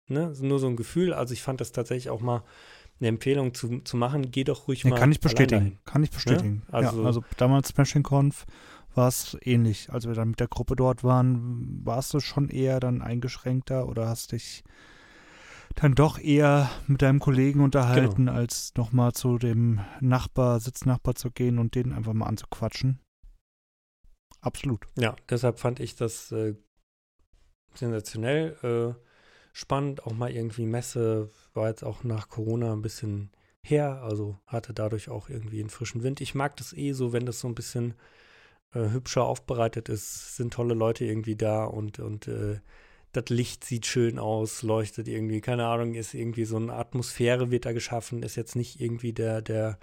ne, 0.07 0.33
nur 0.39 0.59
so 0.59 0.67
ein 0.67 0.75
Gefühl, 0.75 1.13
also 1.13 1.33
ich 1.33 1.41
fand 1.41 1.59
das 1.59 1.71
tatsächlich 1.71 2.09
auch 2.09 2.21
mal 2.21 2.43
eine 2.99 3.09
Empfehlung 3.09 3.53
zu, 3.53 3.79
zu 3.81 3.97
machen, 3.97 4.31
geh 4.31 4.43
doch 4.43 4.67
ruhig 4.67 4.83
nee, 4.83 4.91
mal. 4.91 4.99
Kann 4.99 5.11
ich 5.11 5.19
bestätigen, 5.19 5.79
kann 5.85 6.03
ich 6.03 6.11
ne? 6.11 6.15
bestätigen. 6.15 6.63
Ne? 6.67 6.73
Also, 6.73 7.01
ja, 7.01 7.05
also 7.05 7.23
damals 7.37 7.69
Smashing 7.69 8.03
Conf 8.03 8.45
war 8.95 9.07
es 9.07 9.37
ähnlich. 9.41 9.91
Als 9.91 10.07
wir 10.07 10.15
dann 10.15 10.29
mit 10.29 10.39
der 10.39 10.47
Gruppe 10.47 10.75
dort 10.75 11.03
waren, 11.03 11.81
warst 11.83 12.13
du 12.13 12.19
schon 12.19 12.49
eher 12.49 12.79
dann 12.79 13.01
eingeschränkter 13.01 13.87
oder 13.87 14.07
hast 14.07 14.31
dich 14.31 14.63
dann 15.75 15.93
doch 15.93 16.19
eher 16.19 16.69
mit 16.87 17.01
deinem 17.01 17.19
Kollegen 17.19 17.61
unterhalten, 17.61 18.25
genau. 18.25 18.33
als 18.33 18.73
nochmal 18.75 19.13
zu 19.13 19.37
dem 19.37 19.81
Nachbar, 19.99 20.59
Sitznachbar 20.59 21.15
zu 21.15 21.31
gehen 21.31 21.59
und 21.59 21.75
den 21.75 21.93
einfach 21.93 22.13
mal 22.13 22.27
anzuquatschen. 22.27 22.99
Absolut. 24.41 24.85
Ja, 24.97 25.15
deshalb 25.29 25.59
fand 25.59 25.79
ich 25.79 25.95
das 25.95 26.31
äh, 26.31 26.55
sensationell 27.73 28.95
äh, 28.97 29.01
spannend. 29.53 30.05
Auch 30.05 30.13
mal 30.13 30.31
irgendwie 30.31 30.65
Messe 30.65 31.29
war 31.53 31.69
jetzt 31.69 31.83
auch 31.83 32.03
nach 32.03 32.29
Corona 32.29 32.73
ein 32.73 32.81
bisschen 32.81 33.31
her, 33.63 34.01
also 34.03 34.39
hatte 34.45 34.73
dadurch 34.73 35.09
auch 35.09 35.29
irgendwie 35.29 35.59
einen 35.59 35.69
frischen 35.69 36.03
Wind. 36.03 36.21
Ich 36.21 36.35
mag 36.35 36.55
das 36.57 36.73
eh 36.73 36.93
so, 36.93 37.13
wenn 37.13 37.25
das 37.25 37.39
so 37.39 37.47
ein 37.47 37.55
bisschen 37.55 37.95
äh, 38.73 38.89
hübscher 38.89 39.23
aufbereitet 39.23 39.89
ist, 39.89 40.35
sind 40.35 40.53
tolle 40.53 40.73
Leute 40.73 41.05
irgendwie 41.05 41.35
da 41.35 41.65
und, 41.65 41.99
und 41.99 42.27
äh, 42.27 42.59
das 43.13 43.29
Licht 43.29 43.63
sieht 43.63 43.85
schön 43.85 44.19
aus, 44.19 44.63
leuchtet 44.63 45.07
irgendwie, 45.07 45.41
keine 45.41 45.65
Ahnung, 45.67 45.95
ist 45.95 46.13
irgendwie 46.13 46.45
so 46.45 46.57
eine 46.57 46.73
Atmosphäre 46.73 47.51
wird 47.51 47.65
da 47.65 47.71
geschaffen, 47.71 48.23
ist 48.23 48.35
jetzt 48.35 48.55
nicht 48.55 48.79
irgendwie 48.79 49.13
der, 49.13 49.41
der, 49.41 49.79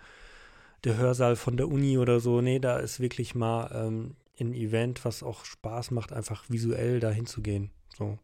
der 0.84 0.96
Hörsaal 0.96 1.36
von 1.36 1.56
der 1.56 1.68
Uni 1.68 1.98
oder 1.98 2.20
so. 2.20 2.40
Nee, 2.40 2.58
da 2.58 2.78
ist 2.78 3.00
wirklich 3.00 3.34
mal 3.34 3.70
ähm, 3.74 4.16
ein 4.40 4.54
Event, 4.54 5.04
was 5.04 5.22
auch 5.22 5.44
Spaß 5.44 5.90
macht, 5.90 6.12
einfach 6.12 6.44
visuell 6.48 7.00
da 7.00 7.10
hinzugehen. 7.10 7.70
So. 7.96 8.18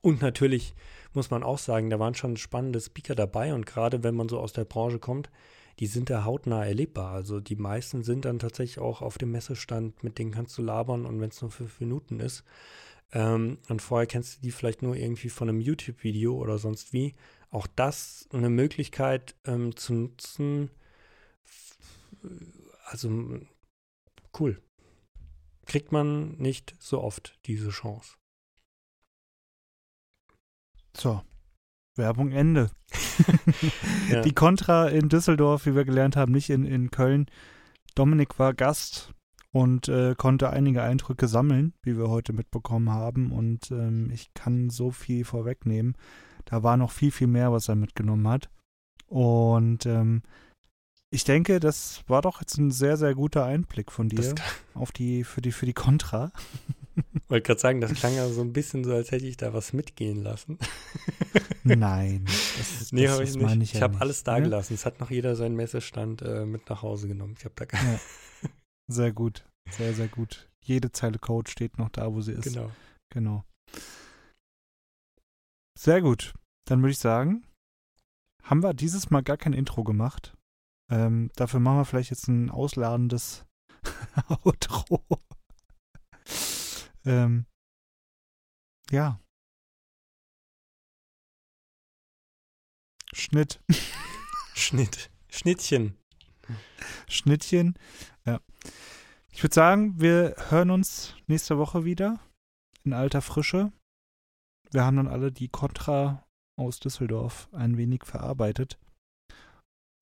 Und 0.00 0.22
natürlich 0.22 0.74
muss 1.14 1.30
man 1.30 1.42
auch 1.42 1.58
sagen, 1.58 1.90
da 1.90 1.98
waren 1.98 2.14
schon 2.14 2.36
spannende 2.36 2.80
Speaker 2.80 3.14
dabei 3.14 3.54
und 3.54 3.66
gerade 3.66 4.04
wenn 4.04 4.14
man 4.14 4.28
so 4.28 4.38
aus 4.38 4.52
der 4.52 4.64
Branche 4.64 4.98
kommt, 4.98 5.30
die 5.78 5.86
sind 5.86 6.10
da 6.10 6.24
hautnah 6.24 6.64
erlebbar. 6.64 7.12
Also 7.12 7.40
die 7.40 7.56
meisten 7.56 8.02
sind 8.02 8.24
dann 8.24 8.38
tatsächlich 8.38 8.78
auch 8.78 9.02
auf 9.02 9.18
dem 9.18 9.32
Messestand, 9.32 10.02
mit 10.02 10.18
denen 10.18 10.30
kannst 10.30 10.56
du 10.56 10.62
labern 10.62 11.06
und 11.06 11.20
wenn 11.20 11.30
es 11.30 11.40
nur 11.42 11.50
fünf 11.50 11.80
Minuten 11.80 12.20
ist. 12.20 12.44
Ähm, 13.12 13.58
und 13.68 13.82
vorher 13.82 14.06
kennst 14.06 14.36
du 14.36 14.40
die 14.42 14.50
vielleicht 14.50 14.82
nur 14.82 14.96
irgendwie 14.96 15.28
von 15.28 15.48
einem 15.48 15.60
YouTube-Video 15.60 16.34
oder 16.34 16.58
sonst 16.58 16.92
wie. 16.92 17.14
Auch 17.50 17.66
das 17.66 18.28
eine 18.32 18.50
Möglichkeit 18.50 19.36
ähm, 19.44 19.76
zu 19.76 19.94
nutzen. 19.94 20.70
Also 22.84 23.40
cool. 24.38 24.60
Kriegt 25.66 25.92
man 25.92 26.36
nicht 26.36 26.74
so 26.78 27.00
oft 27.00 27.38
diese 27.46 27.70
Chance. 27.70 28.16
So, 30.96 31.22
Werbung 31.96 32.32
Ende. 32.32 32.70
ja. 34.10 34.22
Die 34.22 34.32
Contra 34.32 34.88
in 34.88 35.08
Düsseldorf, 35.08 35.66
wie 35.66 35.74
wir 35.74 35.84
gelernt 35.84 36.16
haben, 36.16 36.32
nicht 36.32 36.50
in, 36.50 36.64
in 36.64 36.90
Köln. 36.90 37.26
Dominik 37.94 38.38
war 38.38 38.54
Gast 38.54 39.12
und 39.56 39.88
äh, 39.88 40.14
konnte 40.14 40.50
einige 40.50 40.82
Eindrücke 40.82 41.28
sammeln, 41.28 41.72
wie 41.82 41.96
wir 41.96 42.10
heute 42.10 42.34
mitbekommen 42.34 42.90
haben. 42.90 43.32
Und 43.32 43.70
ähm, 43.70 44.10
ich 44.12 44.34
kann 44.34 44.68
so 44.68 44.90
viel 44.90 45.24
vorwegnehmen. 45.24 45.96
Da 46.44 46.62
war 46.62 46.76
noch 46.76 46.90
viel, 46.90 47.10
viel 47.10 47.26
mehr, 47.26 47.52
was 47.52 47.70
er 47.70 47.74
mitgenommen 47.74 48.28
hat. 48.28 48.50
Und 49.06 49.86
ähm, 49.86 50.20
ich 51.08 51.24
denke, 51.24 51.58
das 51.58 52.02
war 52.06 52.20
doch 52.20 52.40
jetzt 52.40 52.58
ein 52.58 52.70
sehr, 52.70 52.98
sehr 52.98 53.14
guter 53.14 53.46
Einblick 53.46 53.90
von 53.90 54.10
dir 54.10 54.34
auf 54.74 54.92
die, 54.92 55.24
für 55.24 55.40
die, 55.40 55.52
für 55.52 55.64
die 55.64 55.72
Contra. 55.72 56.32
Wollte 57.28 57.46
gerade 57.46 57.60
sagen, 57.60 57.80
das 57.80 57.94
klang 57.94 58.14
ja 58.14 58.28
so 58.28 58.42
ein 58.42 58.52
bisschen 58.52 58.84
so, 58.84 58.92
als 58.92 59.10
hätte 59.10 59.24
ich 59.24 59.38
da 59.38 59.54
was 59.54 59.72
mitgehen 59.72 60.22
lassen. 60.22 60.58
Nein. 61.64 62.26
Das, 62.58 62.88
nee, 62.92 63.08
habe 63.08 63.24
ich 63.24 63.34
nicht. 63.34 63.54
Ich, 63.54 63.62
ich 63.62 63.72
ja 63.72 63.80
habe 63.82 64.02
alles 64.02 64.22
da 64.22 64.34
ne? 64.34 64.42
gelassen. 64.42 64.74
Es 64.74 64.84
hat 64.84 65.00
noch 65.00 65.10
jeder 65.10 65.34
seinen 65.34 65.56
Messestand 65.56 66.20
äh, 66.20 66.44
mit 66.44 66.68
nach 66.68 66.82
Hause 66.82 67.08
genommen. 67.08 67.36
Ich 67.38 67.46
habe 67.46 67.54
da 67.56 67.64
gar 67.64 67.82
ja. 67.82 67.98
Sehr 68.88 69.12
gut. 69.12 69.48
Sehr, 69.70 69.94
sehr 69.94 70.08
gut. 70.08 70.48
Jede 70.62 70.92
Zeile 70.92 71.18
Code 71.18 71.50
steht 71.50 71.78
noch 71.78 71.90
da, 71.90 72.12
wo 72.12 72.20
sie 72.20 72.32
ist. 72.32 72.44
Genau. 72.44 72.70
Genau. 73.10 73.44
Sehr 75.78 76.00
gut. 76.00 76.34
Dann 76.68 76.80
würde 76.80 76.92
ich 76.92 76.98
sagen, 76.98 77.46
haben 78.42 78.62
wir 78.62 78.74
dieses 78.74 79.10
Mal 79.10 79.22
gar 79.22 79.36
kein 79.36 79.52
Intro 79.52 79.84
gemacht. 79.84 80.36
Ähm, 80.90 81.30
dafür 81.34 81.60
machen 81.60 81.78
wir 81.78 81.84
vielleicht 81.84 82.10
jetzt 82.10 82.28
ein 82.28 82.50
ausladendes 82.50 83.44
Outro. 84.44 85.04
ähm, 87.04 87.46
ja. 88.90 89.20
Schnitt. 93.12 93.60
Schnitt. 94.54 95.10
Schnittchen. 95.28 95.96
Schnittchen. 97.08 97.74
Ja. 98.24 98.40
Ich 99.30 99.42
würde 99.42 99.54
sagen, 99.54 100.00
wir 100.00 100.34
hören 100.48 100.70
uns 100.70 101.14
nächste 101.26 101.58
Woche 101.58 101.84
wieder 101.84 102.18
in 102.84 102.92
alter 102.92 103.20
Frische. 103.20 103.72
Wir 104.70 104.84
haben 104.84 104.96
dann 104.96 105.08
alle 105.08 105.30
die 105.30 105.48
Contra 105.48 106.26
aus 106.58 106.80
Düsseldorf 106.80 107.48
ein 107.52 107.76
wenig 107.76 108.04
verarbeitet 108.04 108.78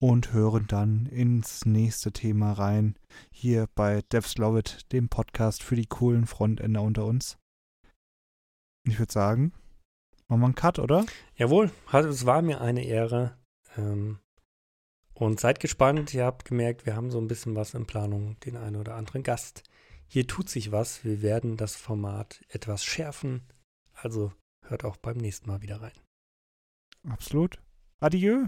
und 0.01 0.33
hören 0.33 0.67
dann 0.67 1.05
ins 1.07 1.65
nächste 1.65 2.11
Thema 2.11 2.53
rein. 2.53 2.97
Hier 3.31 3.67
bei 3.75 4.01
Devs 4.11 4.37
Love 4.37 4.59
It, 4.59 4.91
dem 4.91 5.09
Podcast 5.09 5.63
für 5.63 5.75
die 5.75 5.87
coolen 5.87 6.27
Frontender 6.27 6.81
unter 6.81 7.05
uns. 7.05 7.37
Ich 8.87 8.99
würde 8.99 9.11
sagen, 9.11 9.51
machen 10.27 10.41
wir 10.41 10.45
einen 10.45 10.55
Cut, 10.55 10.79
oder? 10.79 11.05
Jawohl, 11.35 11.71
es 11.91 12.25
war 12.25 12.41
mir 12.41 12.61
eine 12.61 12.83
Ehre. 12.83 13.37
Ähm, 13.77 14.19
und 15.15 15.39
seid 15.39 15.59
gespannt, 15.59 16.13
ihr 16.13 16.25
habt 16.25 16.45
gemerkt, 16.45 16.85
wir 16.85 16.95
haben 16.95 17.09
so 17.09 17.19
ein 17.19 17.27
bisschen 17.27 17.55
was 17.55 17.73
in 17.73 17.87
Planung, 17.87 18.37
den 18.41 18.57
einen 18.57 18.75
oder 18.75 18.95
anderen 18.95 19.23
Gast. 19.23 19.63
Hier 20.07 20.27
tut 20.27 20.49
sich 20.49 20.71
was, 20.71 21.03
wir 21.03 21.21
werden 21.21 21.57
das 21.57 21.75
Format 21.75 22.43
etwas 22.49 22.83
schärfen. 22.83 23.41
Also 23.93 24.33
hört 24.61 24.83
auch 24.83 24.97
beim 24.97 25.17
nächsten 25.17 25.49
Mal 25.49 25.61
wieder 25.61 25.81
rein. 25.81 25.97
Absolut. 27.07 27.61
Adieu. 27.99 28.47